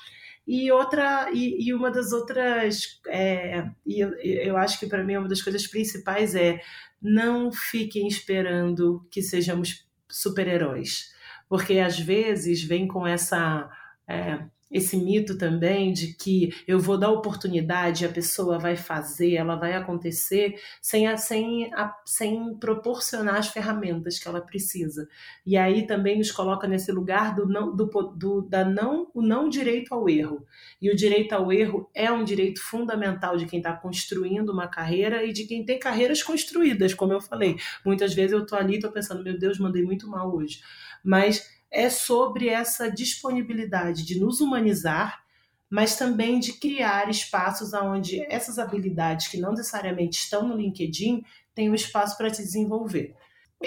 [0.47, 5.17] E outra, e, e uma das outras, é, e eu, eu acho que para mim
[5.17, 6.61] uma das coisas principais é
[7.01, 11.15] não fiquem esperando que sejamos super-heróis,
[11.49, 13.71] porque às vezes vem com essa
[14.07, 14.45] é,
[14.75, 19.75] esse mito também de que eu vou dar oportunidade, a pessoa vai fazer, ela vai
[19.75, 25.09] acontecer, sem, a, sem, a, sem proporcionar as ferramentas que ela precisa.
[25.47, 29.49] E aí também nos coloca nesse lugar do não, do, do, da não, o não
[29.49, 30.45] direito ao erro.
[30.83, 35.25] E o direito ao erro é um direito fundamental de quem está construindo uma carreira
[35.25, 37.57] e de quem tem carreiras construídas, como eu falei.
[37.85, 40.59] Muitas vezes eu estou ali estou pensando, meu Deus, mandei muito mal hoje.
[41.05, 45.25] Mas é sobre essa disponibilidade de nos humanizar,
[45.69, 51.69] mas também de criar espaços onde essas habilidades que não necessariamente estão no LinkedIn têm
[51.69, 53.17] um espaço para se desenvolver.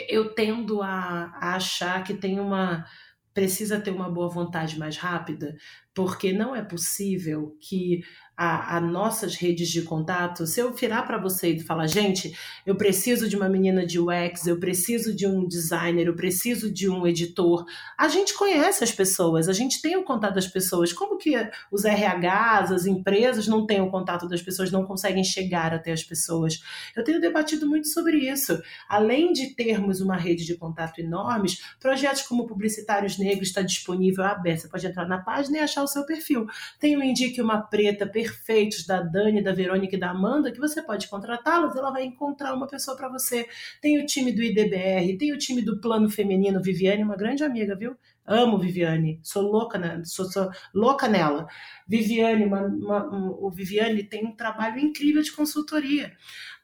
[0.07, 2.85] Eu tendo a, a achar que tem uma
[3.33, 5.55] precisa ter uma boa vontade mais rápida,
[5.93, 8.01] porque não é possível que
[8.37, 12.75] a, a, nossas redes de contato, se eu virar para você e falar, gente, eu
[12.75, 17.07] preciso de uma menina de UX, eu preciso de um designer, eu preciso de um
[17.07, 17.65] editor,
[17.97, 20.93] a gente conhece as pessoas, a gente tem o contato das pessoas.
[20.93, 21.33] Como que
[21.71, 26.03] os RHs, as empresas não têm o contato das pessoas, não conseguem chegar até as
[26.03, 26.61] pessoas?
[26.95, 28.61] Eu tenho debatido muito sobre isso.
[28.87, 34.61] Além de termos uma rede de contato enormes, projetos como Publicitários Negros está disponível aberto.
[34.61, 36.45] Você pode entrar na página e achar o seu perfil.
[36.79, 40.81] Tem o Indique uma Preta, perfeitos da Dani, da Verônica e da Amanda, que você
[40.81, 43.47] pode contratá-las, ela vai encontrar uma pessoa para você.
[43.81, 47.75] Tem o time do IDBR, tem o time do Plano Feminino, Viviane, uma grande amiga,
[47.75, 47.95] viu?
[48.25, 50.01] Amo Viviane, sou louca, né?
[50.03, 51.47] sou, sou louca nela.
[51.87, 56.11] Viviane, uma, uma, um, o Viviane tem um trabalho incrível de consultoria.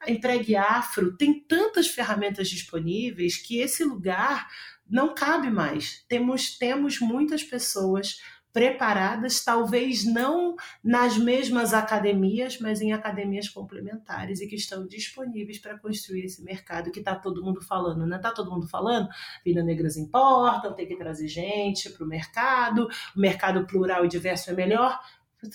[0.02, 4.46] A Empregue Afro tem tantas ferramentas disponíveis que esse lugar
[4.90, 6.04] não cabe mais.
[6.10, 8.18] Temos, temos muitas pessoas
[8.54, 15.78] preparadas, talvez não nas mesmas academias, mas em academias complementares e que estão disponíveis para
[15.80, 18.18] construir esse mercado que está todo mundo falando, né?
[18.18, 19.10] Está todo mundo falando,
[19.44, 24.52] Vidas Negras importam, tem que trazer gente para o mercado, o mercado plural e diverso
[24.52, 25.00] é melhor.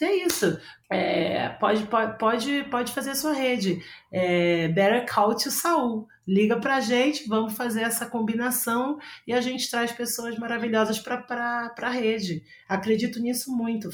[0.01, 0.59] É isso.
[0.91, 1.86] É, pode,
[2.18, 3.82] pode, pode fazer a sua rede.
[4.11, 6.07] É, better call to Saul.
[6.26, 11.91] Liga pra gente, vamos fazer essa combinação e a gente traz pessoas maravilhosas para a
[11.91, 12.43] rede.
[12.68, 13.89] Acredito nisso muito.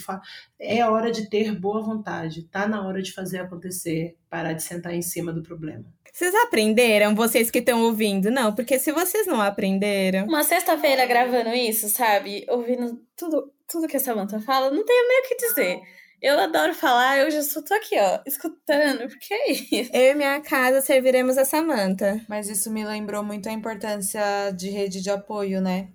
[0.61, 2.43] É hora de ter boa vontade.
[2.49, 4.17] Tá na hora de fazer acontecer.
[4.29, 5.85] Parar de sentar em cima do problema.
[6.13, 8.31] Vocês aprenderam, vocês que estão ouvindo?
[8.31, 10.27] Não, porque se vocês não aprenderam.
[10.27, 12.45] Uma sexta-feira gravando isso, sabe?
[12.49, 15.81] Ouvindo tudo, tudo que a Samantha fala, não tenho nem o que dizer.
[16.23, 19.91] Eu adoro falar, eu já só tô aqui, ó, escutando, porque é isso.
[19.93, 22.25] Eu e minha casa serviremos a Samanta.
[22.29, 25.91] Mas isso me lembrou muito a importância de rede de apoio, né?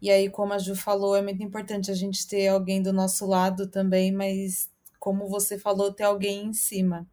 [0.00, 3.26] E aí, como a Ju falou, é muito importante a gente ter alguém do nosso
[3.26, 7.06] lado também, mas como você falou, ter alguém em cima.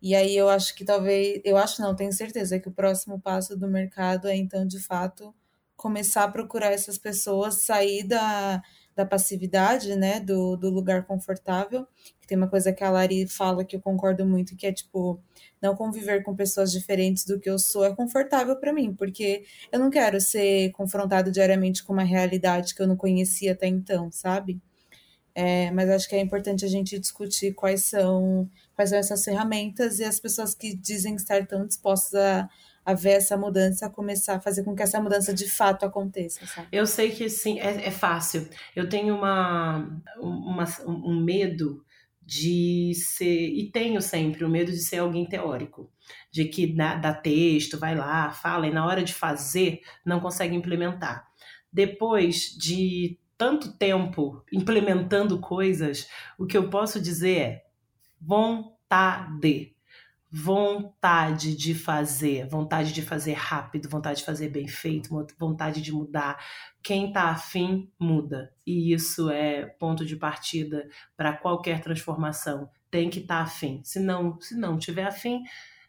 [0.00, 3.56] E aí eu acho que talvez, eu acho não, tenho certeza que o próximo passo
[3.56, 5.34] do mercado é então, de fato,
[5.76, 8.62] começar a procurar essas pessoas, sair da
[8.98, 11.86] da passividade, né, do, do lugar confortável.
[12.26, 15.22] Tem uma coisa que a Lari fala que eu concordo muito, que é tipo,
[15.62, 19.78] não conviver com pessoas diferentes do que eu sou é confortável para mim, porque eu
[19.78, 24.60] não quero ser confrontado diariamente com uma realidade que eu não conhecia até então, sabe?
[25.32, 30.00] É, mas acho que é importante a gente discutir quais são, quais são essas ferramentas
[30.00, 32.50] e as pessoas que dizem estar tão dispostas a,
[32.88, 36.46] a ver essa mudança, a começar a fazer com que essa mudança de fato aconteça.
[36.46, 36.68] Sabe?
[36.72, 38.48] Eu sei que sim, é, é fácil.
[38.74, 41.84] Eu tenho uma, uma, um medo
[42.22, 45.92] de ser, e tenho sempre o medo de ser alguém teórico,
[46.32, 50.56] de que dá, dá texto, vai lá, fala, e na hora de fazer não consegue
[50.56, 51.28] implementar.
[51.70, 56.08] Depois de tanto tempo implementando coisas,
[56.38, 57.64] o que eu posso dizer é
[58.18, 59.76] vontade.
[60.30, 65.08] Vontade de fazer, vontade de fazer rápido, vontade de fazer bem feito,
[65.38, 66.38] vontade de mudar.
[66.82, 68.52] Quem tá afim, muda.
[68.66, 72.68] E isso é ponto de partida para qualquer transformação.
[72.90, 73.80] Tem que estar tá afim.
[73.84, 75.42] Se não, se não tiver afim,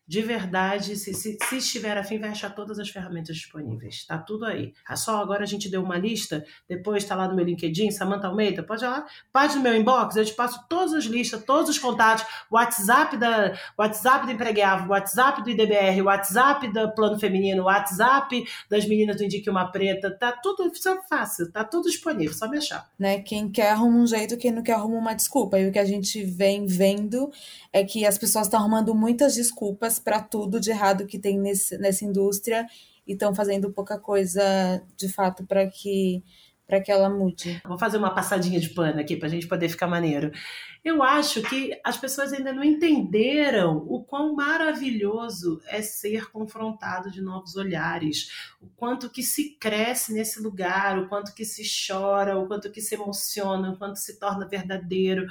[0.09, 4.05] de verdade, se, se, se estiver afim, vai achar todas as ferramentas disponíveis.
[4.07, 4.73] Tá tudo aí.
[4.87, 8.25] Ah, só agora a gente deu uma lista, depois está lá no meu LinkedIn, Samanta
[8.25, 11.69] Almeida, pode ir lá, parte no meu inbox, eu te passo todas as listas, todos
[11.69, 18.43] os contatos, WhatsApp da WhatsApp do Empregável, WhatsApp do IDBR, WhatsApp do Plano Feminino, WhatsApp
[18.67, 22.57] das meninas do Indique Uma Preta, tá tudo é fácil, tá tudo disponível, só me
[22.57, 22.89] achar.
[22.97, 23.19] Né?
[23.19, 25.59] Quem quer arruma um jeito, quem não quer arruma uma desculpa.
[25.59, 27.31] E o que a gente vem vendo
[27.71, 31.77] é que as pessoas estão arrumando muitas desculpas para tudo de errado que tem nesse,
[31.77, 32.65] nessa indústria
[33.07, 34.41] e estão fazendo pouca coisa
[34.97, 36.23] de fato para que
[36.69, 37.59] para que ela mude.
[37.65, 40.31] Vou fazer uma passadinha de pano aqui para a gente poder ficar maneiro.
[40.89, 47.21] Eu acho que as pessoas ainda não entenderam o quão maravilhoso é ser confrontado de
[47.21, 52.47] novos olhares, o quanto que se cresce nesse lugar, o quanto que se chora, o
[52.47, 55.27] quanto que se emociona, o quanto se torna verdadeiro.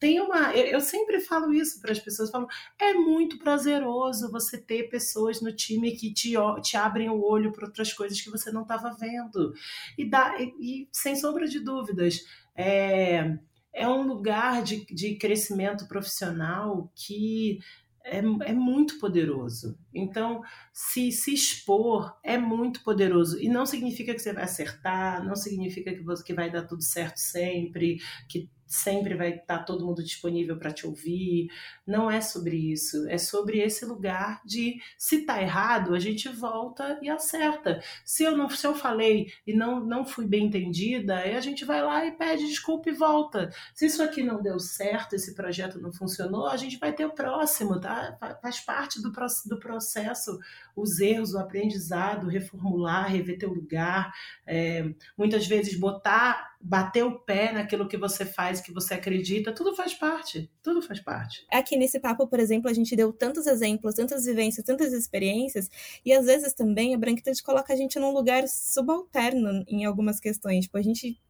[0.00, 2.48] Tem uma, eu, sempre falo isso para as pessoas, falo,
[2.80, 6.32] é muito prazeroso você ter pessoas no time que te,
[6.62, 9.52] te abrem o olho para outras coisas que você não estava vendo.
[9.98, 12.24] E, dá, e, e sem sombra de dúvidas,
[12.56, 13.38] é,
[13.72, 17.58] é um lugar de, de crescimento profissional que
[18.04, 19.78] é, é, muito poderoso.
[19.94, 20.42] Então,
[20.72, 23.40] se se expor é muito poderoso.
[23.40, 26.82] E não significa que você vai acertar, não significa que, você, que vai dar tudo
[26.82, 27.98] certo sempre,
[28.28, 31.48] que sempre vai estar tá todo mundo disponível para te ouvir.
[31.86, 33.08] Não é sobre isso.
[33.08, 37.82] É sobre esse lugar de se tá errado, a gente volta e acerta.
[38.04, 41.64] Se eu não, se eu falei e não não fui bem entendida, aí a gente
[41.64, 43.50] vai lá e pede desculpa e volta.
[43.74, 47.14] Se isso aqui não deu certo, esse projeto não funcionou, a gente vai ter o
[47.14, 48.16] próximo, tá?
[48.40, 49.12] Faz parte do,
[49.46, 50.38] do processo
[50.74, 54.12] os erros, o aprendizado, reformular, rever teu lugar,
[54.46, 54.84] é,
[55.16, 59.92] muitas vezes botar, bater o pé naquilo que você faz, que você acredita, tudo faz
[59.94, 61.44] parte, tudo faz parte.
[61.50, 65.68] Aqui nesse papo, por exemplo, a gente deu tantos exemplos, tantas vivências, tantas experiências,
[66.04, 70.66] e às vezes também a branquitude coloca a gente num lugar subalterno em algumas questões,
[70.66, 71.20] tipo, a gente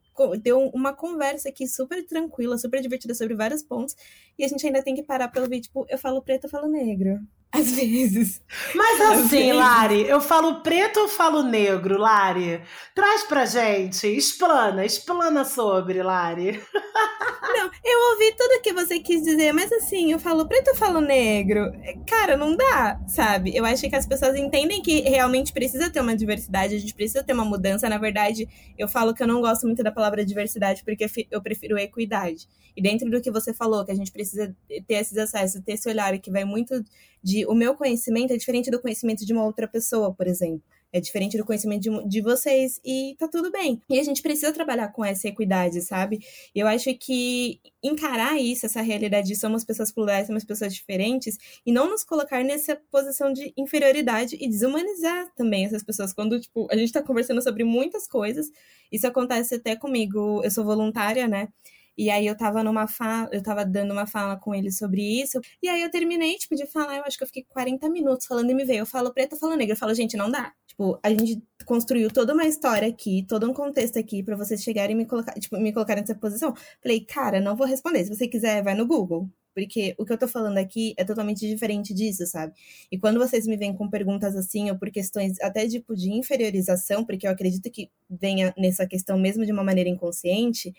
[0.42, 3.96] deu uma conversa aqui super tranquila, super divertida sobre vários pontos,
[4.38, 6.68] e a gente ainda tem que parar pra ouvir, tipo, eu falo preto, eu falo
[6.68, 7.18] negro.
[7.54, 8.40] Às vezes.
[8.74, 9.56] Mas assim, vezes.
[9.56, 12.62] Lari, eu falo preto ou falo negro, Lari?
[12.94, 16.62] Traz pra gente, explana, explana sobre, Lari.
[17.54, 21.00] Não, eu ouvi tudo que você quis dizer, mas assim, eu falo preto ou falo
[21.02, 21.70] negro?
[22.08, 23.54] Cara, não dá, sabe?
[23.54, 27.22] Eu acho que as pessoas entendem que realmente precisa ter uma diversidade, a gente precisa
[27.22, 27.90] ter uma mudança.
[27.90, 28.48] Na verdade,
[28.78, 32.48] eu falo que eu não gosto muito da palavra diversidade porque eu prefiro equidade.
[32.74, 35.88] E dentro do que você falou, que a gente precisa ter esses acessos, ter esse
[35.88, 36.82] olhar que vai muito
[37.22, 40.62] de o meu conhecimento é diferente do conhecimento de uma outra pessoa, por exemplo.
[40.92, 43.80] É diferente do conhecimento de, de vocês e tá tudo bem.
[43.88, 46.20] E a gente precisa trabalhar com essa equidade, sabe?
[46.54, 51.72] Eu acho que encarar isso, essa realidade de somos pessoas plurais, somos pessoas diferentes, e
[51.72, 56.12] não nos colocar nessa posição de inferioridade e desumanizar também essas pessoas.
[56.12, 58.50] Quando, tipo, a gente tá conversando sobre muitas coisas,
[58.90, 60.42] isso acontece até comigo.
[60.44, 61.48] Eu sou voluntária, né?
[61.96, 65.40] E aí eu tava numa fala, eu tava dando uma fala com ele sobre isso.
[65.62, 68.50] E aí eu terminei, tipo, de falar, eu acho que eu fiquei 40 minutos falando
[68.50, 68.80] e me veio.
[68.80, 69.72] Eu falo preto, eu falo negro.
[69.72, 70.52] Eu falo, gente, não dá.
[70.66, 74.94] Tipo, a gente construiu toda uma história aqui, todo um contexto aqui para vocês chegarem
[74.94, 76.54] e me colocar, tipo, me colocar nessa posição.
[76.82, 78.04] Falei, cara, não vou responder.
[78.04, 79.28] Se você quiser, vai no Google.
[79.54, 82.54] Porque o que eu tô falando aqui é totalmente diferente disso, sabe?
[82.90, 87.04] E quando vocês me vêm com perguntas assim, ou por questões até tipo de inferiorização,
[87.04, 90.72] porque eu acredito que venha nessa questão mesmo de uma maneira inconsciente,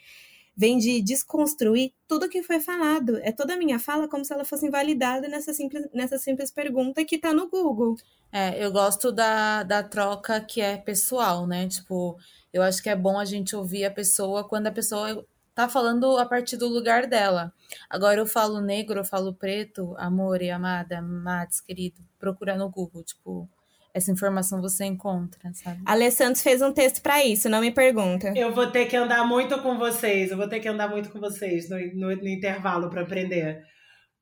[0.56, 3.18] vem de desconstruir tudo que foi falado.
[3.24, 7.04] É toda a minha fala como se ela fosse invalidada nessa simples, nessa simples pergunta
[7.04, 7.96] que tá no Google.
[8.32, 11.68] É, eu gosto da, da troca que é pessoal, né?
[11.68, 12.18] Tipo,
[12.52, 16.18] eu acho que é bom a gente ouvir a pessoa quando a pessoa tá falando
[16.18, 17.54] a partir do lugar dela.
[17.90, 23.04] Agora eu falo negro, eu falo preto, amor e amada, mates, querido, procura no Google,
[23.04, 23.48] tipo,
[23.94, 25.82] essa informação você encontra, sabe?
[25.86, 28.34] A Santos fez um texto para isso, não me pergunta.
[28.36, 31.20] Eu vou ter que andar muito com vocês, eu vou ter que andar muito com
[31.20, 33.64] vocês no, no, no intervalo para aprender.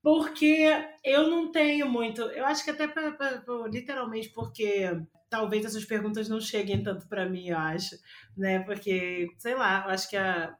[0.04, 0.68] Porque
[1.04, 2.22] eu não tenho muito.
[2.22, 4.90] Eu acho que até pra, pra, pra, literalmente porque
[5.30, 7.96] talvez essas perguntas não cheguem tanto para mim, eu acho,
[8.36, 8.60] né?
[8.60, 10.56] Porque, sei lá, eu acho que a,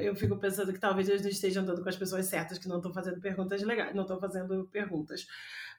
[0.00, 2.76] eu fico pensando que talvez eles não estejam andando com as pessoas certas que não
[2.76, 5.26] estão fazendo perguntas legais, não estão fazendo perguntas.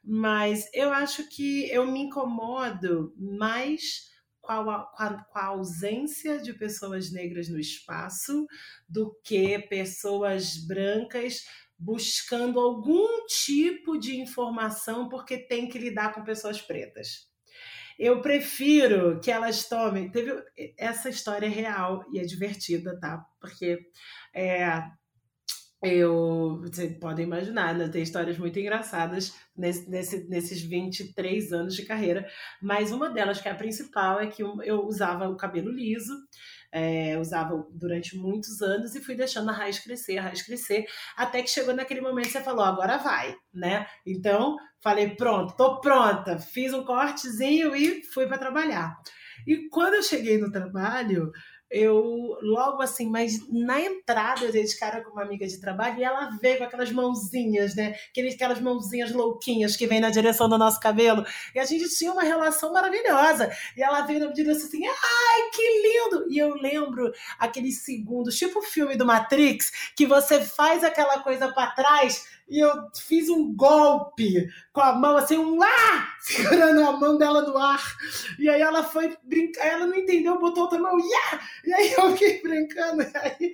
[0.04, 4.10] Mas eu acho que eu me incomodo mais
[4.42, 8.48] com a, com, a, com a, ausência de pessoas negras no espaço
[8.88, 11.44] do que pessoas brancas
[11.78, 17.30] buscando algum tipo de informação porque tem que lidar com pessoas pretas.
[17.98, 20.10] Eu prefiro que elas tomem.
[20.10, 20.42] Teve
[20.78, 23.26] essa história é real e é divertida, tá?
[23.42, 23.78] Porque
[24.34, 24.82] é,
[25.82, 27.88] eu, vocês podem imaginar, né?
[27.88, 32.28] tem histórias muito engraçadas nesse, nesse, nesses 23 anos de carreira,
[32.62, 36.14] mas uma delas, que é a principal, é que eu, usava o cabelo liso,
[36.72, 41.42] é, usava durante muitos anos e fui deixando a raiz crescer, a raiz crescer, até
[41.42, 43.88] que chegou naquele momento que você falou, agora vai, né?
[44.06, 48.98] Então, falei, pronto, tô pronta, fiz um cortezinho e fui para trabalhar.
[49.48, 51.32] E quando eu cheguei no trabalho,
[51.70, 56.00] eu logo assim, mas na entrada eu dei de cara com uma amiga de trabalho
[56.00, 57.96] e ela veio com aquelas mãozinhas, né?
[58.10, 61.24] Aquelas mãozinhas louquinhas que vem na direção do nosso cabelo.
[61.54, 63.52] E a gente tinha uma relação maravilhosa.
[63.78, 66.26] E ela veio na direção assim: ai, que lindo!
[66.30, 71.52] E eu lembro aqueles segundos, tipo o filme do Matrix, que você faz aquela coisa
[71.54, 76.14] para trás e eu fiz um golpe com a mão, assim, um ah!
[76.20, 77.82] Segurando a mão dela no ar.
[78.38, 81.48] E aí ela foi brincar, ela não entendeu, botou outra mão, yeah!
[81.66, 83.54] E aí eu fiquei brincando, e aí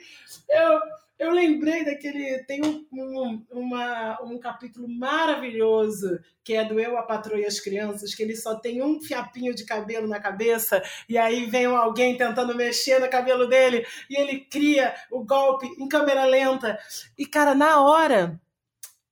[0.50, 0.80] eu,
[1.20, 2.44] eu lembrei daquele.
[2.46, 7.60] Tem um, um, uma, um capítulo maravilhoso que é do Eu, a Patroa e as
[7.60, 10.80] Crianças, que ele só tem um fiapinho de cabelo na cabeça,
[11.10, 15.88] e aí vem alguém tentando mexer no cabelo dele, e ele cria o golpe em
[15.88, 16.78] câmera lenta.
[17.18, 18.40] E, cara, na hora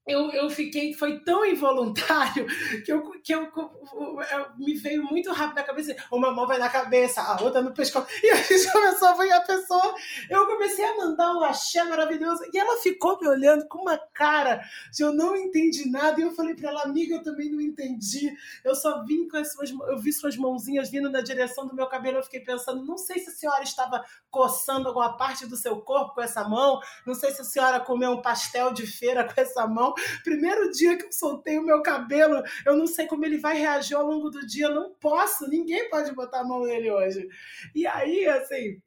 [0.08, 2.46] eu, eu fiquei, foi tão involuntário
[2.86, 5.96] que, eu, que eu, eu, me veio muito rápido na cabeça.
[6.12, 8.08] Uma mão vai na cabeça, a outra no pescoço.
[8.24, 9.96] E a gente começou a ver a pessoa.
[10.30, 12.44] Eu comecei a mandar um axé maravilhoso.
[12.54, 14.62] E ela ficou me olhando com uma cara
[14.92, 16.20] de eu não entendi nada.
[16.20, 18.34] E eu falei para ela, amiga, eu também não entendi.
[18.64, 21.88] Eu só vim com as suas eu vi suas mãozinhas vindo na direção do meu
[21.88, 22.18] cabelo.
[22.18, 26.16] Eu fiquei pensando, não sei se a senhora estava coçando alguma parte do seu corpo
[26.16, 26.80] com essa mão.
[27.06, 29.94] Não sei se a senhora comeu um pastel de feira com essa mão.
[30.24, 33.96] Primeiro dia que eu soltei o meu cabelo, eu não sei como ele vai reagir
[33.96, 34.70] ao longo do dia.
[34.70, 37.28] Não posso, ninguém pode botar a mão nele hoje.
[37.76, 38.82] E aí, assim,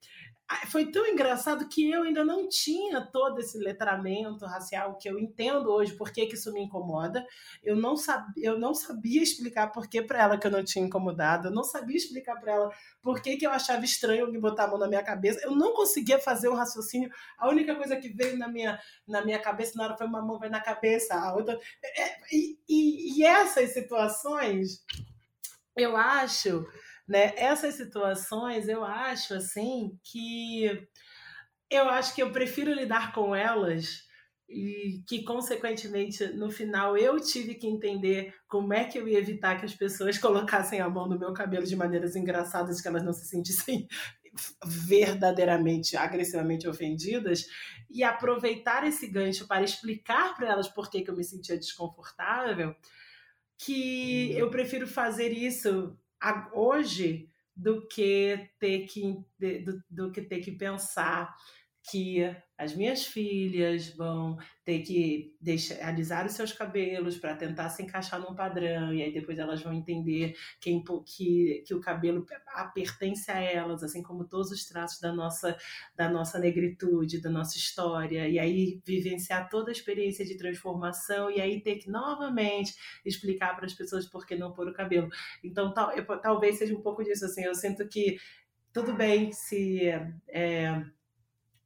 [0.69, 5.71] foi tão engraçado que eu ainda não tinha todo esse letramento racial que eu entendo
[5.71, 7.27] hoje por que, isso me incomoda.
[7.65, 10.85] Eu não, sabia, eu não sabia explicar por que para ela que eu não tinha
[10.85, 11.49] incomodado.
[11.49, 12.71] Eu não sabia explicar para ela
[13.03, 15.41] por que, que eu achava estranho me botar a mão na minha cabeça.
[15.43, 17.11] Eu não conseguia fazer um raciocínio.
[17.37, 20.39] A única coisa que veio na minha, na minha cabeça na hora foi uma mão
[20.39, 21.59] vai na cabeça, a outra.
[21.83, 24.85] É, e, e, e essas situações,
[25.77, 26.65] eu acho
[27.07, 27.33] né?
[27.37, 30.89] Essas situações, eu acho assim que
[31.71, 34.07] eu acho que eu prefiro lidar com elas
[34.49, 39.59] e que consequentemente no final eu tive que entender como é que eu ia evitar
[39.59, 43.13] que as pessoas colocassem a mão no meu cabelo de maneiras engraçadas que elas não
[43.13, 43.89] se sentissem
[44.65, 47.47] verdadeiramente agressivamente ofendidas
[47.91, 52.75] e aproveitar esse gancho para explicar para elas por que, que eu me sentia desconfortável
[53.59, 55.99] que eu prefiro fazer isso
[56.53, 59.25] hoje do que ter que
[59.65, 61.35] do, do que ter que pensar
[61.91, 67.83] que as minhas filhas vão ter que deixar, alisar os seus cabelos para tentar se
[67.83, 70.83] encaixar num padrão, e aí depois elas vão entender que,
[71.65, 72.27] que, o cabelo
[72.75, 75.57] pertence a elas, assim como todos os traços da nossa,
[75.95, 81.41] da nossa negritude, da nossa história, e aí vivenciar toda a experiência de transformação, e
[81.41, 85.09] aí ter que novamente explicar para as pessoas por que não pôr o cabelo.
[85.45, 88.19] Então, tal, eu, talvez seja um pouco disso, assim, eu sinto que
[88.73, 89.89] tudo bem se.
[90.29, 90.83] É,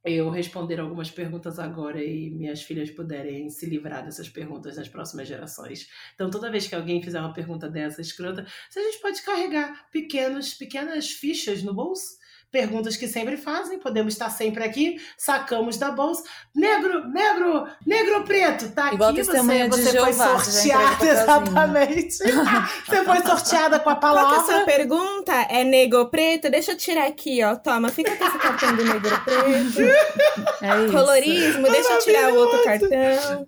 [0.03, 5.27] eu responder algumas perguntas agora e minhas filhas puderem se livrar dessas perguntas nas próximas
[5.27, 5.87] gerações.
[6.15, 9.89] Então, toda vez que alguém fizer uma pergunta dessa escrota, se a gente pode carregar
[9.91, 12.20] pequenos, pequenas fichas no bolso
[12.51, 16.23] perguntas que sempre fazem, podemos estar sempre aqui, sacamos da bolsa.
[16.53, 19.23] Negro, negro, negro preto, tá Igual aqui.
[19.23, 22.17] Você, você foi sorteada, exatamente.
[22.85, 24.35] você foi sorteada com a palavra.
[24.35, 25.33] Qual que é a sua pergunta?
[25.49, 26.49] É negro preto?
[26.49, 27.55] Deixa eu tirar aqui, ó.
[27.55, 30.51] Toma, fica com esse cartão do negro preto.
[30.61, 30.93] É isso.
[30.93, 32.87] Colorismo, deixa eu tirar o outro cartão.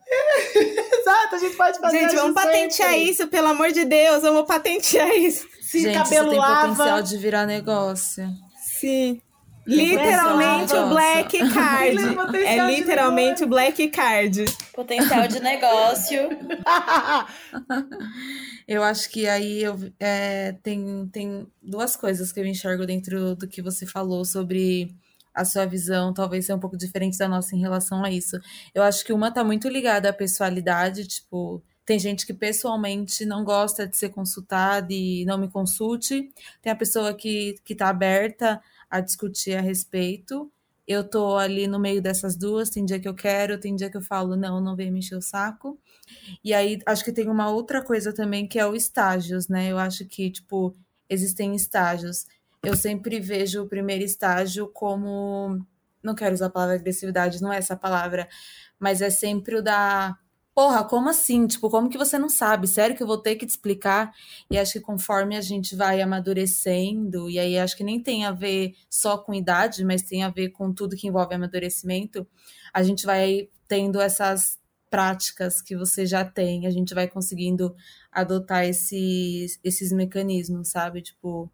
[1.00, 5.10] Exato, a gente pode fazer Gente, vamos patentear isso, pelo amor de Deus, vamos patentear
[5.16, 5.48] isso.
[5.62, 6.68] Se Gente, cabelo isso tem lava.
[6.70, 8.28] potencial de virar negócio.
[8.84, 9.22] Sim.
[9.66, 11.98] Literalmente o Black Card.
[12.46, 14.44] É literalmente o Black Card.
[14.74, 16.20] Potencial de negócio.
[18.68, 23.46] Eu acho que aí eu, é, tem, tem duas coisas que eu enxergo dentro do
[23.46, 24.96] que você falou sobre
[25.34, 28.40] a sua visão, talvez ser um pouco diferente da nossa em relação a isso.
[28.74, 33.44] Eu acho que uma tá muito ligada à pessoalidade, tipo, tem gente que pessoalmente não
[33.44, 36.30] gosta de ser consultada e não me consulte.
[36.62, 38.62] Tem a pessoa que, que tá aberta
[38.94, 40.52] a discutir a respeito.
[40.88, 43.98] Eu tô ali no meio dessas duas, tem dia que eu quero, tem dia que
[43.98, 45.80] eu falo, não, não vem me encher o saco.
[46.44, 49.72] E aí, acho que tem uma outra coisa também que é o estágios, né?
[49.72, 50.76] Eu acho que, tipo,
[51.10, 52.28] existem estágios.
[52.62, 55.66] Eu sempre vejo o primeiro estágio como.
[56.04, 58.30] Não quero usar a palavra agressividade, não é essa palavra,
[58.78, 60.16] mas é sempre o da.
[60.56, 61.48] Porra, como assim?
[61.48, 62.68] Tipo, como que você não sabe?
[62.68, 64.14] Sério que eu vou ter que te explicar?
[64.52, 68.32] E acho que conforme a gente vai amadurecendo, e aí acho que nem tem a
[68.32, 72.28] ver só com idade, mas tem a ver com tudo que envolve amadurecimento,
[72.72, 74.60] a gente vai tendo essas
[74.92, 77.76] práticas que você já tem, a gente vai conseguindo
[78.12, 81.02] adotar esses, esses mecanismos, sabe?
[81.02, 81.52] Tipo,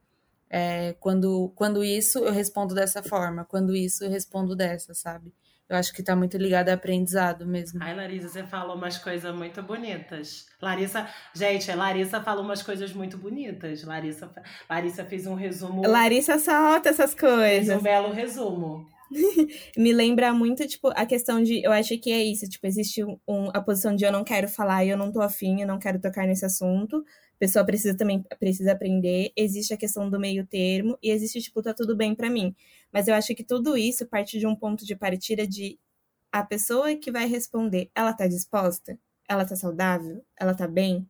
[0.49, 5.33] é, quando, quando isso eu respondo dessa forma, quando isso eu respondo dessa, sabe?
[5.69, 7.79] Eu acho que tá muito ligado a aprendizado mesmo.
[7.83, 10.47] Ai, Larissa, você falou umas coisas muito bonitas.
[10.59, 13.83] Larissa, gente, Larissa falou umas coisas muito bonitas.
[13.83, 14.31] Larissa,
[14.67, 15.83] Larissa fez um resumo.
[15.87, 17.77] Larissa solta essas Fez coisas.
[17.77, 18.87] um belo resumo.
[19.77, 21.63] Me lembra muito, tipo, a questão de.
[21.63, 22.47] Eu acho que é isso.
[22.47, 25.61] Tipo, existe um, a posição de eu não quero falar e eu não tô afim,
[25.61, 26.97] eu não quero tocar nesse assunto.
[26.97, 29.31] A pessoa precisa também precisa aprender.
[29.35, 32.53] Existe a questão do meio termo e existe, tipo, tá tudo bem pra mim.
[32.91, 35.79] Mas eu acho que tudo isso parte de um ponto de partida de
[36.31, 38.99] a pessoa que vai responder, ela tá disposta?
[39.27, 40.23] Ela tá saudável?
[40.39, 41.07] Ela tá bem?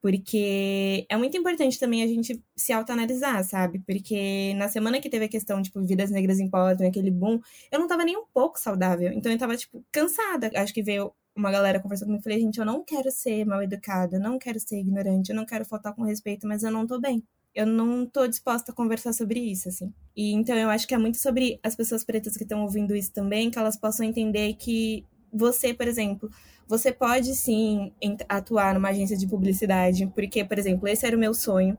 [0.00, 3.80] Porque é muito importante também a gente se autoanalisar, sabe?
[3.86, 7.40] Porque na semana que teve a questão, tipo, Vidas Negras Importam, aquele boom,
[7.72, 9.12] eu não tava nem um pouco saudável.
[9.12, 10.50] Então eu tava, tipo, cansada.
[10.54, 13.62] Acho que veio uma galera conversando comigo e falei, gente, eu não quero ser mal
[13.62, 16.86] educada, eu não quero ser ignorante, eu não quero faltar com respeito, mas eu não
[16.86, 17.22] tô bem.
[17.56, 19.90] Eu não tô disposta a conversar sobre isso, assim.
[20.14, 23.10] E então eu acho que é muito sobre as pessoas pretas que estão ouvindo isso
[23.10, 26.30] também, que elas possam entender que você, por exemplo,
[26.68, 27.90] você pode sim
[28.28, 31.78] atuar numa agência de publicidade, porque, por exemplo, esse era o meu sonho.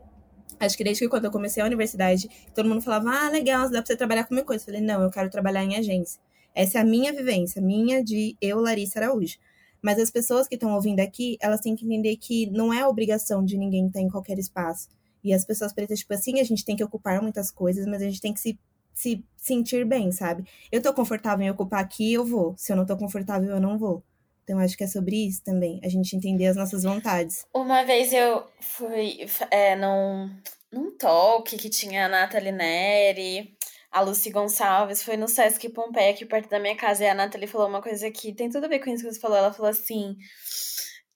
[0.60, 3.80] Acho que desde que quando eu comecei a universidade, todo mundo falava, ah, legal, dá
[3.80, 4.64] pra você trabalhar com minha coisa.
[4.64, 6.20] Eu falei, não, eu quero trabalhar em agência.
[6.56, 9.38] Essa é a minha vivência, minha de eu, Larissa Araújo.
[9.80, 13.46] Mas as pessoas que estão ouvindo aqui, elas têm que entender que não é obrigação
[13.46, 14.97] de ninguém estar em qualquer espaço.
[15.28, 18.06] E as pessoas pretas, tipo assim, a gente tem que ocupar muitas coisas, mas a
[18.06, 18.58] gente tem que se,
[18.94, 20.46] se sentir bem, sabe?
[20.72, 22.56] Eu tô confortável em ocupar aqui, eu vou.
[22.58, 24.04] Se eu não tô confortável, eu não vou.
[24.44, 27.46] Então, acho que é sobre isso também, a gente entender as nossas vontades.
[27.54, 30.34] Uma vez eu fui é, num,
[30.72, 33.58] num talk que tinha a Nathalie Neri,
[33.92, 37.48] a Lucy Gonçalves, foi no Sesc Pompeia, aqui perto da minha casa, e a Nathalie
[37.48, 39.38] falou uma coisa que tem tudo a ver com isso que você falou.
[39.38, 40.16] Ela falou assim: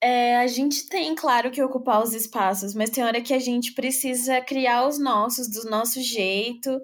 [0.02, 3.74] é, a gente tem, claro, que ocupar os espaços, mas tem hora que a gente
[3.74, 6.82] precisa criar os nossos, do nosso jeito.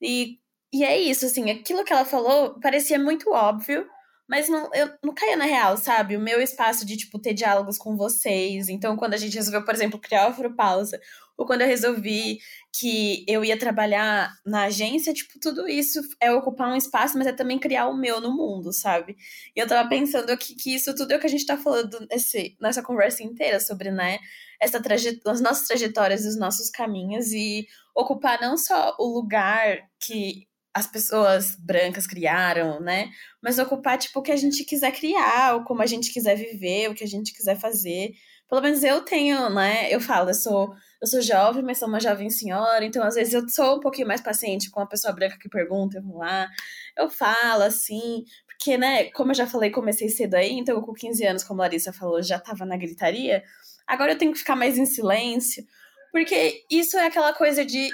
[0.00, 0.38] E,
[0.72, 3.86] e é isso, assim, aquilo que ela falou parecia muito óbvio,
[4.28, 6.16] mas não, eu não caía na real, sabe?
[6.16, 8.68] O meu espaço de, tipo, ter diálogos com vocês.
[8.68, 11.00] Então, quando a gente resolveu, por exemplo, criar o Afropausa,
[11.40, 12.38] ou quando eu resolvi
[12.70, 17.32] que eu ia trabalhar na agência, tipo, tudo isso é ocupar um espaço, mas é
[17.32, 19.16] também criar o meu no mundo, sabe?
[19.56, 22.06] E eu tava pensando que, que isso tudo é o que a gente tá falando
[22.10, 24.18] nesse, nessa conversa inteira sobre, né?
[24.60, 30.46] Essa trajet as nossas trajetórias, os nossos caminhos e ocupar não só o lugar que
[30.74, 33.08] as pessoas brancas criaram, né?
[33.42, 36.90] Mas ocupar, tipo, o que a gente quiser criar, ou como a gente quiser viver,
[36.90, 38.12] o que a gente quiser fazer.
[38.46, 39.90] Pelo menos eu tenho, né?
[39.90, 43.32] Eu falo, eu sou, eu sou jovem, mas sou uma jovem senhora, então às vezes
[43.32, 46.48] eu sou um pouquinho mais paciente com a pessoa branca que pergunta, eu vou lá,
[46.96, 51.24] eu falo assim, porque, né, como eu já falei, comecei cedo aí, então com 15
[51.24, 53.42] anos, como a Larissa falou, já tava na gritaria.
[53.86, 55.64] Agora eu tenho que ficar mais em silêncio,
[56.12, 57.88] porque isso é aquela coisa de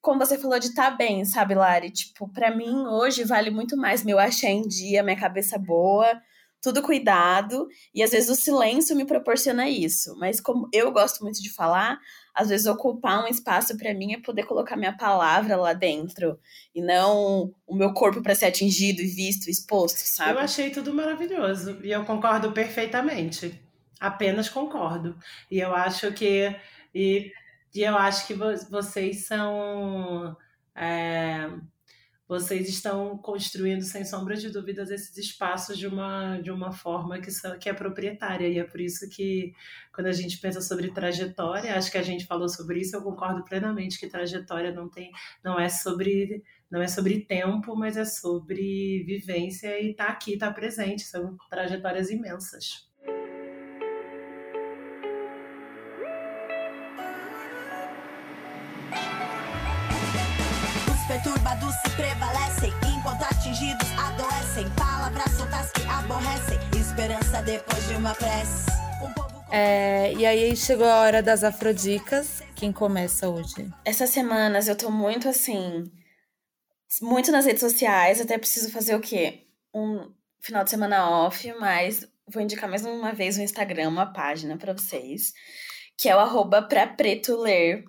[0.00, 1.90] como você falou de estar tá bem, sabe, Lari?
[1.90, 6.22] Tipo, para mim hoje vale muito mais meu axé em dia, minha cabeça boa,
[6.62, 10.16] tudo cuidado, e às vezes o silêncio me proporciona isso.
[10.18, 11.98] Mas como eu gosto muito de falar,
[12.36, 16.38] às vezes ocupar um espaço para mim é poder colocar minha palavra lá dentro
[16.74, 20.32] e não o meu corpo para ser atingido e visto, exposto, sabe?
[20.32, 23.58] Eu achei tudo maravilhoso e eu concordo perfeitamente.
[23.98, 25.16] Apenas concordo.
[25.50, 26.54] E eu acho que
[26.94, 27.32] e,
[27.74, 30.36] e eu acho que vocês são
[30.74, 31.48] é,
[32.28, 37.30] vocês estão construindo, sem sombra de dúvidas, esses espaços de uma, de uma forma que,
[37.30, 38.48] são, que é proprietária.
[38.48, 39.54] E é por isso que,
[39.94, 43.44] quando a gente pensa sobre trajetória, acho que a gente falou sobre isso, eu concordo
[43.44, 45.12] plenamente que trajetória não, tem,
[45.44, 50.34] não é sobre não é sobre tempo, mas é sobre vivência e estar tá aqui,
[50.34, 51.02] estar tá presente.
[51.02, 52.88] São trajetórias imensas.
[61.82, 64.68] Se prevalecem, enquanto atingidos adoecem.
[64.70, 68.66] Palavras soltas que aborrecem, esperança depois de uma prece.
[69.02, 72.42] Um é, e aí chegou a hora das afrodicas.
[72.54, 73.72] Quem começa hoje?
[73.84, 75.84] Essas semanas eu tô muito assim.
[77.00, 78.20] Muito nas redes sociais.
[78.20, 79.46] Até preciso fazer o quê?
[79.72, 84.56] Um final de semana off, mas vou indicar mais uma vez o Instagram, uma página
[84.56, 85.32] para vocês,
[85.96, 87.84] que é o arroba pra preto ler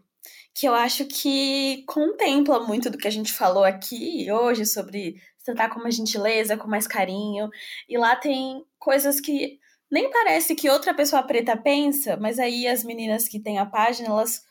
[0.57, 5.69] que eu acho que contempla muito do que a gente falou aqui hoje sobre tratar
[5.69, 7.47] com mais gentileza, com mais carinho.
[7.87, 9.59] E lá tem coisas que
[9.91, 14.09] nem parece que outra pessoa preta pensa, mas aí as meninas que têm a página,
[14.09, 14.41] elas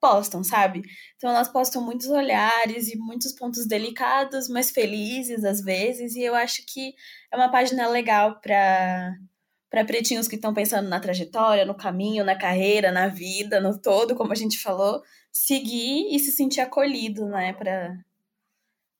[0.00, 0.82] postam, sabe?
[1.16, 6.34] Então elas postam muitos olhares e muitos pontos delicados, mas felizes às vezes, e eu
[6.34, 6.94] acho que
[7.30, 9.14] é uma página legal para
[9.70, 14.14] para pretinhos que estão pensando na trajetória, no caminho, na carreira, na vida, no todo,
[14.14, 15.00] como a gente falou,
[15.32, 17.98] seguir e se sentir acolhido, né, para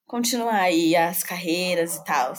[0.06, 2.32] continuar aí as carreiras e tal.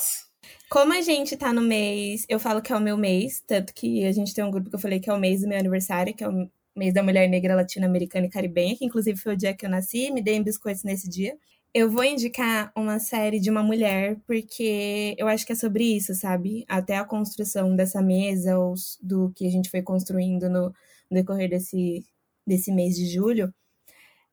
[0.69, 4.05] Como a gente tá no mês, eu falo que é o meu mês, tanto que
[4.05, 6.13] a gente tem um grupo que eu falei que é o mês do meu aniversário,
[6.13, 9.53] que é o mês da mulher negra latino-americana e caribenha, que inclusive foi o dia
[9.53, 11.37] que eu nasci, me dei biscoitos nesse dia.
[11.73, 16.13] Eu vou indicar uma série de uma mulher, porque eu acho que é sobre isso,
[16.13, 16.65] sabe?
[16.67, 20.73] Até a construção dessa mesa, ou do que a gente foi construindo no, no
[21.11, 22.05] decorrer desse,
[22.45, 23.53] desse mês de julho,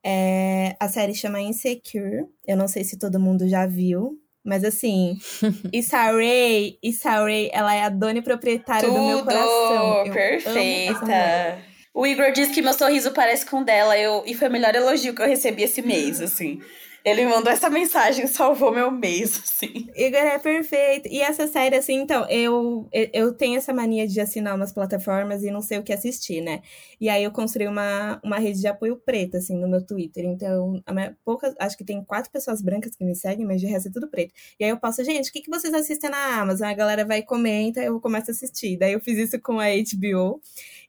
[0.04, 2.26] é, a série chama Insecure.
[2.46, 4.18] Eu não sei se todo mundo já viu.
[4.42, 5.18] Mas assim,
[5.72, 10.06] Issa Rae, Issa Rae, ela é a dona e proprietária Tudo, do meu coração.
[10.06, 11.58] Eu perfeita.
[11.92, 13.98] O Igor disse que meu sorriso parece com o dela.
[13.98, 16.60] Eu, e foi o melhor elogio que eu recebi esse mês, assim.
[17.04, 19.88] Ele mandou essa mensagem, salvou meu mês, assim.
[19.96, 21.08] Igor é perfeito.
[21.08, 25.50] E essa série, assim, então, eu, eu tenho essa mania de assinar umas plataformas e
[25.50, 26.60] não sei o que assistir, né?
[27.00, 30.24] E aí eu construí uma, uma rede de apoio preta, assim, no meu Twitter.
[30.24, 33.88] Então, a poucas, acho que tem quatro pessoas brancas que me seguem, mas de resto
[33.88, 34.34] é tudo preto.
[34.58, 36.68] E aí eu posso, gente, o que, que vocês assistem na Amazon?
[36.68, 38.76] A galera vai e comenta, eu começo a assistir.
[38.76, 40.40] Daí eu fiz isso com a HBO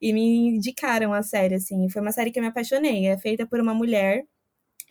[0.02, 1.88] e me indicaram a série, assim.
[1.90, 3.08] Foi uma série que eu me apaixonei.
[3.08, 4.26] É feita por uma mulher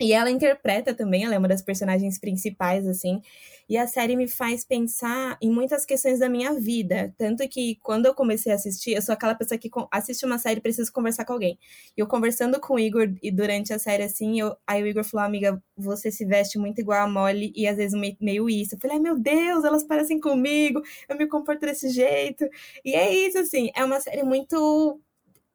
[0.01, 3.21] e ela interpreta também, ela é uma das personagens principais, assim.
[3.69, 7.13] E a série me faz pensar em muitas questões da minha vida.
[7.17, 10.59] Tanto que quando eu comecei a assistir, eu sou aquela pessoa que assiste uma série
[10.59, 11.57] e precisa conversar com alguém.
[11.95, 15.03] E eu conversando com o Igor e durante a série, assim, eu, aí o Igor
[15.03, 18.75] falou, amiga, você se veste muito igual a Molly e às vezes meio isso.
[18.75, 22.45] Eu falei, ai meu Deus, elas parecem comigo, eu me comporto desse jeito.
[22.83, 24.99] E é isso, assim, é uma série muito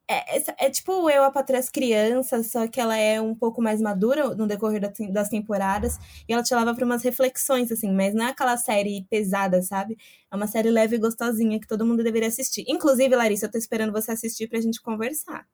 [0.09, 3.61] é, é, é, tipo eu, a Patrulha as Crianças, só que ela é um pouco
[3.61, 4.81] mais madura no decorrer
[5.11, 5.97] das temporadas
[6.27, 9.97] e ela te leva para umas reflexões, assim, mas não é aquela série pesada, sabe?
[10.31, 12.63] É uma série leve e gostosinha que todo mundo deveria assistir.
[12.67, 15.45] Inclusive, Larissa, eu tô esperando você assistir pra gente conversar.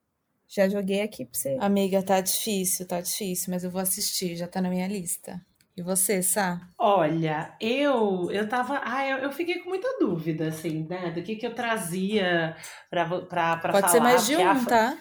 [0.47, 1.57] Já joguei aqui pra você.
[1.59, 5.43] Amiga, tá difícil, tá difícil, mas eu vou assistir, já tá na minha lista.
[5.75, 6.61] E você, Sá?
[6.77, 8.79] Olha, eu eu tava.
[8.83, 11.09] Ah, eu, eu fiquei com muita dúvida, assim, né?
[11.09, 12.55] Do que, que eu trazia
[12.91, 13.87] pra, pra, pra Pode falar.
[13.87, 14.69] ser mais de um, afro...
[14.69, 14.97] tá?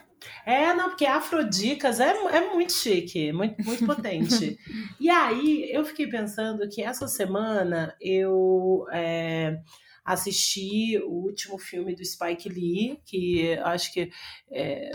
[0.46, 4.56] É, não, porque Afrodicas é, é muito chique, muito, muito potente.
[4.98, 8.86] e aí, eu fiquei pensando que essa semana eu.
[8.92, 9.58] É,
[10.04, 14.10] assisti o último filme do Spike Lee, que acho que
[14.50, 14.90] é,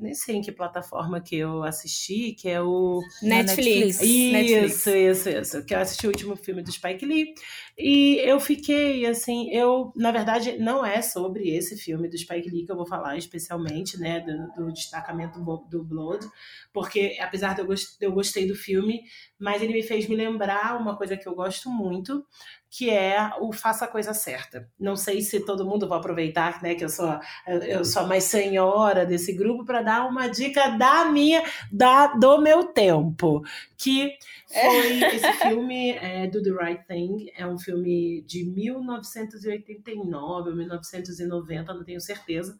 [0.00, 4.00] nem sei em que plataforma que eu assisti, que é o Netflix.
[4.02, 4.86] Isso, Netflix.
[4.86, 5.64] isso, isso.
[5.64, 7.34] Que eu assisti o último filme do Spike Lee.
[7.76, 12.66] E eu fiquei assim, eu, na verdade, não é sobre esse filme do Spike Lee
[12.66, 14.20] que eu vou falar especialmente, né?
[14.20, 16.26] Do, do destacamento do Blood,
[16.72, 19.02] porque apesar de eu, gost, de eu gostei do filme,
[19.38, 22.26] mas ele me fez me lembrar uma coisa que eu gosto muito,
[22.70, 24.68] que é o Faça a Coisa Certa.
[24.78, 28.24] Não sei se todo mundo vai aproveitar, né, que eu sou, eu sou a mais
[28.24, 31.42] senhora desse grupo, para dar uma dica da minha,
[31.72, 33.42] da, do meu tempo,
[33.76, 35.14] que foi é.
[35.14, 41.84] esse filme é, Do The Right Thing, é um filme de 1989 ou 1990, não
[41.84, 42.58] tenho certeza,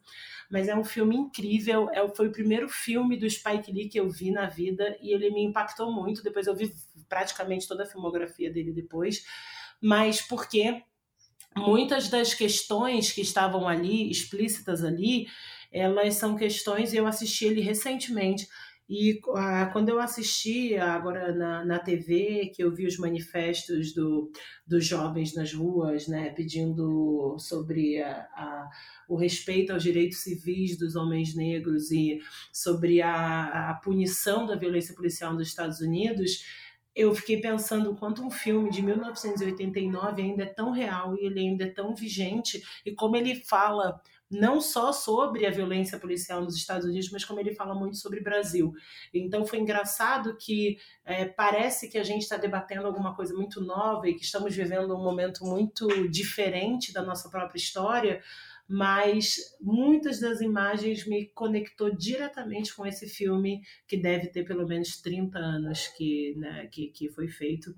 [0.49, 4.09] mas é um filme incrível, é, foi o primeiro filme do Spike Lee que eu
[4.09, 6.73] vi na vida e ele me impactou muito, depois eu vi
[7.07, 9.23] praticamente toda a filmografia dele depois,
[9.81, 10.83] mas porque
[11.55, 15.27] muitas das questões que estavam ali, explícitas ali,
[15.71, 18.47] elas são questões, e eu assisti ele recentemente,
[18.89, 24.31] e ah, quando eu assisti agora na, na TV, que eu vi os manifestos do,
[24.65, 28.69] dos jovens nas ruas, né, pedindo sobre a, a,
[29.07, 32.19] o respeito aos direitos civis dos homens negros e
[32.51, 36.43] sobre a, a punição da violência policial nos Estados Unidos,
[36.95, 41.65] eu fiquei pensando quanto um filme de 1989 ainda é tão real e ele ainda
[41.65, 46.85] é tão vigente e como ele fala não só sobre a violência policial nos Estados
[46.85, 48.71] Unidos, mas como ele fala muito sobre o Brasil.
[49.11, 54.07] Então foi engraçado que é, parece que a gente está debatendo alguma coisa muito nova
[54.07, 58.21] e que estamos vivendo um momento muito diferente da nossa própria história,
[58.69, 65.01] mas muitas das imagens me conectou diretamente com esse filme que deve ter pelo menos
[65.01, 67.73] 30 anos que, né, que, que foi feito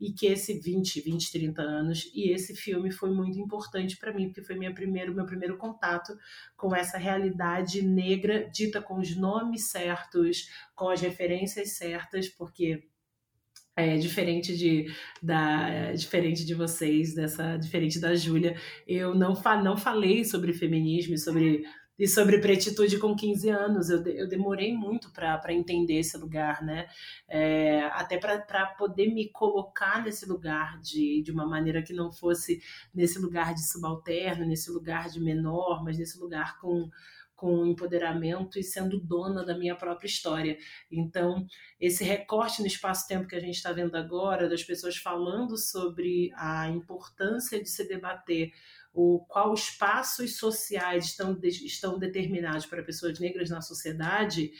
[0.00, 4.28] e que esse 20, 20, 30 anos e esse filme foi muito importante para mim
[4.28, 6.16] porque foi minha primeiro, meu primeiro contato
[6.56, 12.88] com essa realidade negra dita com os nomes certos, com as referências certas, porque
[13.80, 14.86] é, diferente de
[15.22, 20.52] da é, diferente de vocês, dessa diferente da Júlia, eu não, fa, não falei sobre
[20.52, 21.64] feminismo e sobre
[22.00, 23.90] e sobre pretitude com 15 anos.
[23.90, 26.86] Eu, eu demorei muito para entender esse lugar, né?
[27.28, 32.62] É, até para poder me colocar nesse lugar de, de uma maneira que não fosse
[32.94, 36.88] nesse lugar de subalterno, nesse lugar de menor, mas nesse lugar com
[37.40, 40.58] com empoderamento e sendo dona da minha própria história.
[40.92, 41.46] Então,
[41.80, 46.68] esse recorte no espaço-tempo que a gente está vendo agora, das pessoas falando sobre a
[46.68, 48.52] importância de se debater
[48.92, 54.52] o qual espaços sociais estão, estão determinados para pessoas negras na sociedade,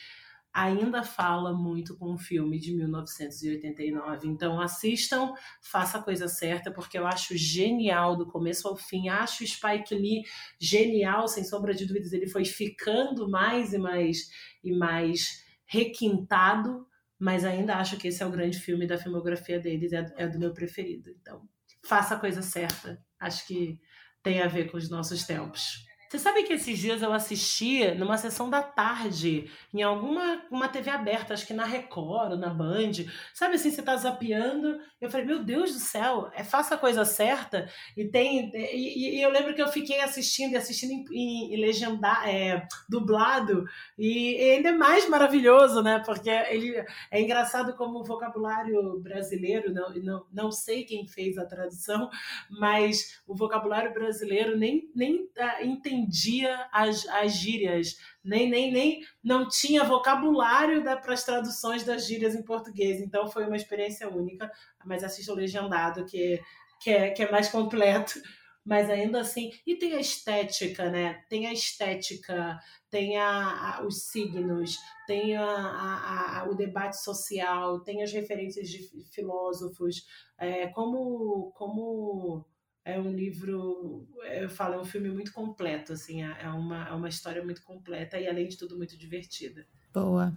[0.53, 4.29] ainda fala muito com o filme de 1989.
[4.29, 5.33] Então assistam,
[5.63, 9.09] faça a coisa certa, porque eu acho genial do começo ao fim.
[9.09, 10.25] Acho o Spike Lee
[10.59, 12.13] genial, sem sombra de dúvidas.
[12.13, 14.31] Ele foi ficando mais e mais
[14.63, 16.87] e mais requintado,
[17.19, 20.39] mas ainda acho que esse é o grande filme da filmografia deles, é, é do
[20.39, 21.11] meu preferido.
[21.11, 21.49] Então,
[21.85, 23.01] faça a coisa certa.
[23.19, 23.79] Acho que
[24.23, 25.85] tem a ver com os nossos tempos.
[26.11, 30.91] Você sabe que esses dias eu assisti numa sessão da tarde, em alguma uma TV
[30.91, 32.91] aberta, acho que na Record na Band.
[33.33, 34.81] Sabe assim, você tá zapeando.
[35.01, 37.71] Eu falei, meu Deus do céu, é faça a coisa certa.
[37.97, 38.51] E tem.
[38.53, 42.67] E, e eu lembro que eu fiquei assistindo e assistindo em, em, em legendar, é,
[42.89, 43.65] dublado.
[43.97, 46.03] E, e ainda é mais maravilhoso, né?
[46.05, 46.75] Porque ele
[47.09, 52.11] é engraçado como o vocabulário brasileiro, não, não, não sei quem fez a tradução,
[52.51, 55.29] mas o vocabulário brasileiro nem, nem
[55.63, 62.07] entende entendia as, as gírias, nem, nem, nem não tinha vocabulário para as traduções das
[62.07, 63.01] gírias em português.
[63.01, 64.51] Então foi uma experiência única,
[64.85, 66.41] mas assista o legendado, que,
[66.81, 68.21] que, é, que é mais completo.
[68.63, 71.25] Mas ainda assim, e tem a estética, né?
[71.31, 72.59] Tem a estética,
[72.91, 78.87] tem a, a os signos, tem a, a, o debate social, tem as referências de
[79.13, 80.05] filósofos,
[80.39, 82.45] é, como, como
[82.85, 86.93] é um livro, eu falo, é um filme muito completo, assim, é, é uma, é
[86.93, 89.67] uma história muito completa e, além de tudo, muito divertida.
[89.93, 90.35] Boa.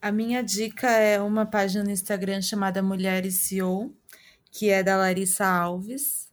[0.00, 3.94] A minha dica é uma página no Instagram chamada Mulheres CEO,
[4.50, 6.30] que é da Larissa Alves.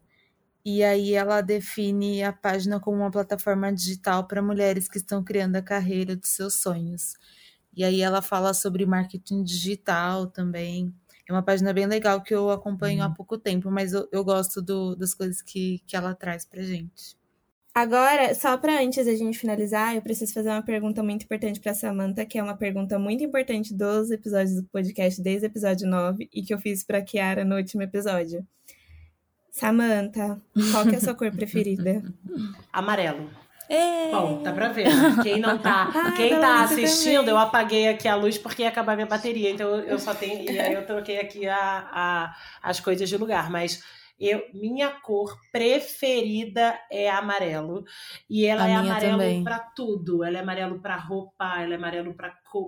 [0.66, 5.56] E aí ela define a página como uma plataforma digital para mulheres que estão criando
[5.56, 7.14] a carreira dos seus sonhos.
[7.74, 10.94] E aí ela fala sobre marketing digital também.
[11.30, 13.14] É uma página bem legal que eu acompanho há uhum.
[13.14, 17.16] pouco tempo, mas eu, eu gosto do, das coisas que, que ela traz pra gente.
[17.72, 21.76] Agora, só para antes da gente finalizar, eu preciso fazer uma pergunta muito importante para
[21.76, 26.28] Samantha, que é uma pergunta muito importante dos episódios do podcast desde o episódio 9
[26.34, 28.44] e que eu fiz para Kiara no último episódio.
[29.52, 30.42] Samantha,
[30.72, 32.04] qual que é a sua cor preferida?
[32.74, 33.30] Amarelo.
[33.70, 34.12] É.
[34.12, 34.86] Bom, dá pra ver.
[34.86, 35.22] Né?
[35.22, 38.96] Quem não tá, ah, quem tá assistindo, eu apaguei aqui a luz porque ia acabar
[38.96, 39.52] minha bateria.
[39.52, 40.50] Então eu só tenho.
[40.50, 43.52] E aí eu troquei aqui a, a, as coisas de lugar.
[43.52, 43.84] Mas
[44.20, 47.86] eu, minha cor preferida é amarelo.
[48.28, 50.24] E ela a é amarelo para tudo.
[50.24, 52.16] Ela é amarelo para roupa, ela é amarelo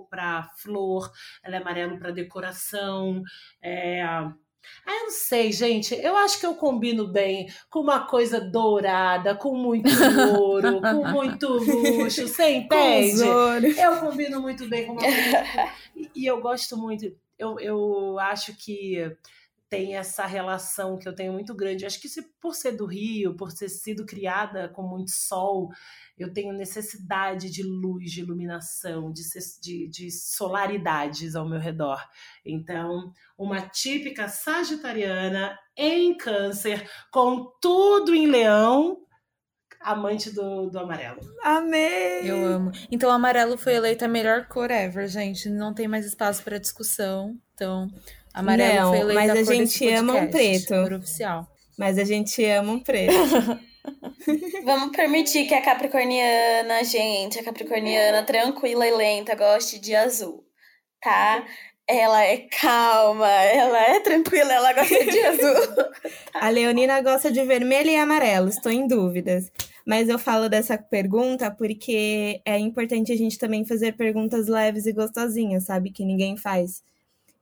[0.08, 1.10] para flor,
[1.42, 3.22] ela é amarelo para decoração.
[3.60, 4.02] É,
[4.86, 5.94] Ah, eu não sei, gente.
[5.94, 9.88] Eu acho que eu combino bem com uma coisa dourada, com muito
[10.38, 12.28] ouro, com muito luxo.
[12.28, 13.22] Você entende?
[13.78, 15.72] Eu combino muito bem com uma coisa.
[16.14, 17.12] E eu gosto muito.
[17.38, 19.16] Eu, eu acho que
[19.72, 21.86] tem essa relação que eu tenho muito grande.
[21.86, 25.70] Acho que se, por ser do Rio, por ter sido criada com muito sol,
[26.18, 29.22] eu tenho necessidade de luz, de iluminação, de,
[29.62, 32.06] de, de solaridades ao meu redor.
[32.44, 38.98] Então, uma típica sagitariana em câncer, com tudo em leão,
[39.80, 41.20] amante do, do amarelo.
[41.42, 42.30] Amei!
[42.30, 42.72] Eu amo.
[42.90, 45.48] Então, o amarelo foi eleita a melhor cor ever, gente.
[45.48, 47.38] Não tem mais espaço para discussão.
[47.54, 47.88] Então,
[48.32, 50.68] amarelo Não, foi eleita mas a, a cor gente ama um preto.
[50.68, 51.48] Cor oficial.
[51.78, 53.12] Mas a gente ama um preto.
[54.64, 60.44] Vamos permitir que a capricorniana, gente, a capricorniana tranquila e lenta goste de azul,
[61.00, 61.44] tá?
[61.88, 65.84] Ela é calma, ela é tranquila, ela gosta de azul.
[66.32, 69.50] A Leonina gosta de vermelho e amarelo, estou em dúvidas.
[69.84, 74.92] Mas eu falo dessa pergunta porque é importante a gente também fazer perguntas leves e
[74.92, 75.90] gostosinhas, sabe?
[75.90, 76.82] Que ninguém faz.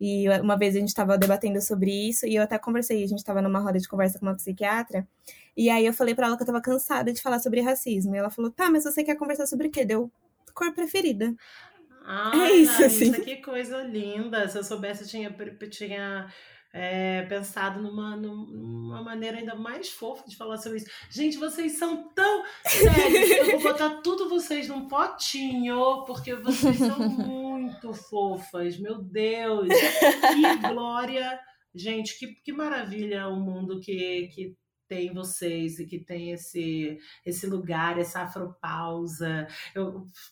[0.01, 3.19] E uma vez a gente estava debatendo sobre isso e eu até conversei, a gente
[3.19, 5.07] estava numa roda de conversa com uma psiquiatra,
[5.57, 8.15] e aí eu falei para ela que eu estava cansada de falar sobre racismo.
[8.15, 10.11] E ela falou: "Tá, mas você quer conversar sobre o quê?" Deu
[10.55, 11.35] cor preferida.
[12.05, 13.13] Ai, é isso, Larissa, assim.
[13.13, 14.49] que coisa linda.
[14.49, 15.37] Se eu soubesse, eu tinha,
[15.71, 16.33] tinha
[16.73, 20.91] é, pensado numa, numa maneira ainda mais fofa de falar sobre isso.
[21.11, 22.45] Gente, vocês são tão.
[22.67, 28.79] Sério, eu vou botar tudo vocês num potinho, porque vocês são muito fofas.
[28.79, 29.69] Meu Deus!
[29.69, 31.41] Que glória!
[31.75, 34.57] Gente, que, que maravilha o mundo que, que
[34.91, 39.47] tem vocês e que tem esse, esse lugar, essa afropausa,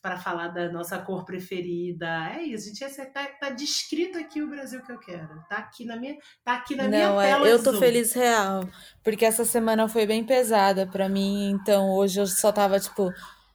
[0.02, 2.08] para falar da nossa cor preferida.
[2.34, 2.82] É isso, gente.
[2.82, 5.40] Essa, tá, tá descrito aqui o Brasil que eu quero.
[5.48, 7.48] Tá aqui na minha, tá aqui na Não, minha é, tela.
[7.48, 8.68] Eu tô feliz real,
[9.04, 13.12] porque essa semana foi bem pesada para mim, então hoje eu só tava tipo,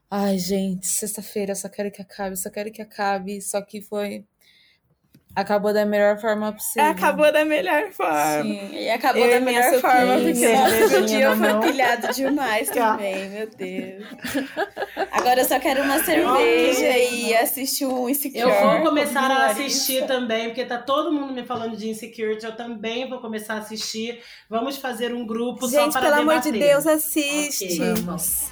[0.10, 4.26] ai, gente, sexta-feira, só quero que acabe, só quero que acabe, só que foi
[5.36, 6.90] Acabou da melhor forma possível.
[6.92, 8.44] Acabou da melhor forma.
[8.44, 13.48] Sim, e acabou eu da melhor forma, porque o dia foi pilhado demais também, meu
[13.48, 14.06] Deus.
[15.12, 18.42] Agora eu só quero uma cerveja e assistir um Insecure.
[18.42, 22.56] Eu vou começar a assistir também, porque tá todo mundo me falando de Insecurity, eu
[22.56, 24.22] também vou começar a assistir.
[24.48, 26.22] Vamos fazer um grupo Gente, só para pelo debater.
[26.22, 27.66] amor de Deus, assiste.
[27.66, 28.52] Okay, vamos.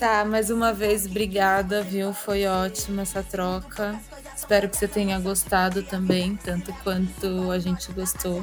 [0.00, 2.14] Tá, mais uma vez, obrigada, viu?
[2.14, 4.00] Foi ótima essa troca.
[4.34, 8.42] Espero que você tenha gostado também, tanto quanto a gente gostou.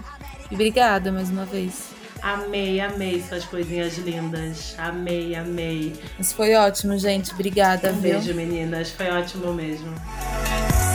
[0.52, 1.88] E obrigada mais uma vez.
[2.22, 4.76] Amei, amei suas coisinhas lindas.
[4.78, 6.00] Amei, amei.
[6.16, 7.34] Mas foi ótimo, gente.
[7.34, 8.20] Obrigada, um viu?
[8.20, 8.92] beijo, meninas.
[8.92, 9.92] Foi ótimo mesmo.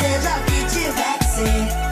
[0.01, 1.92] Seja o que tiver que ser.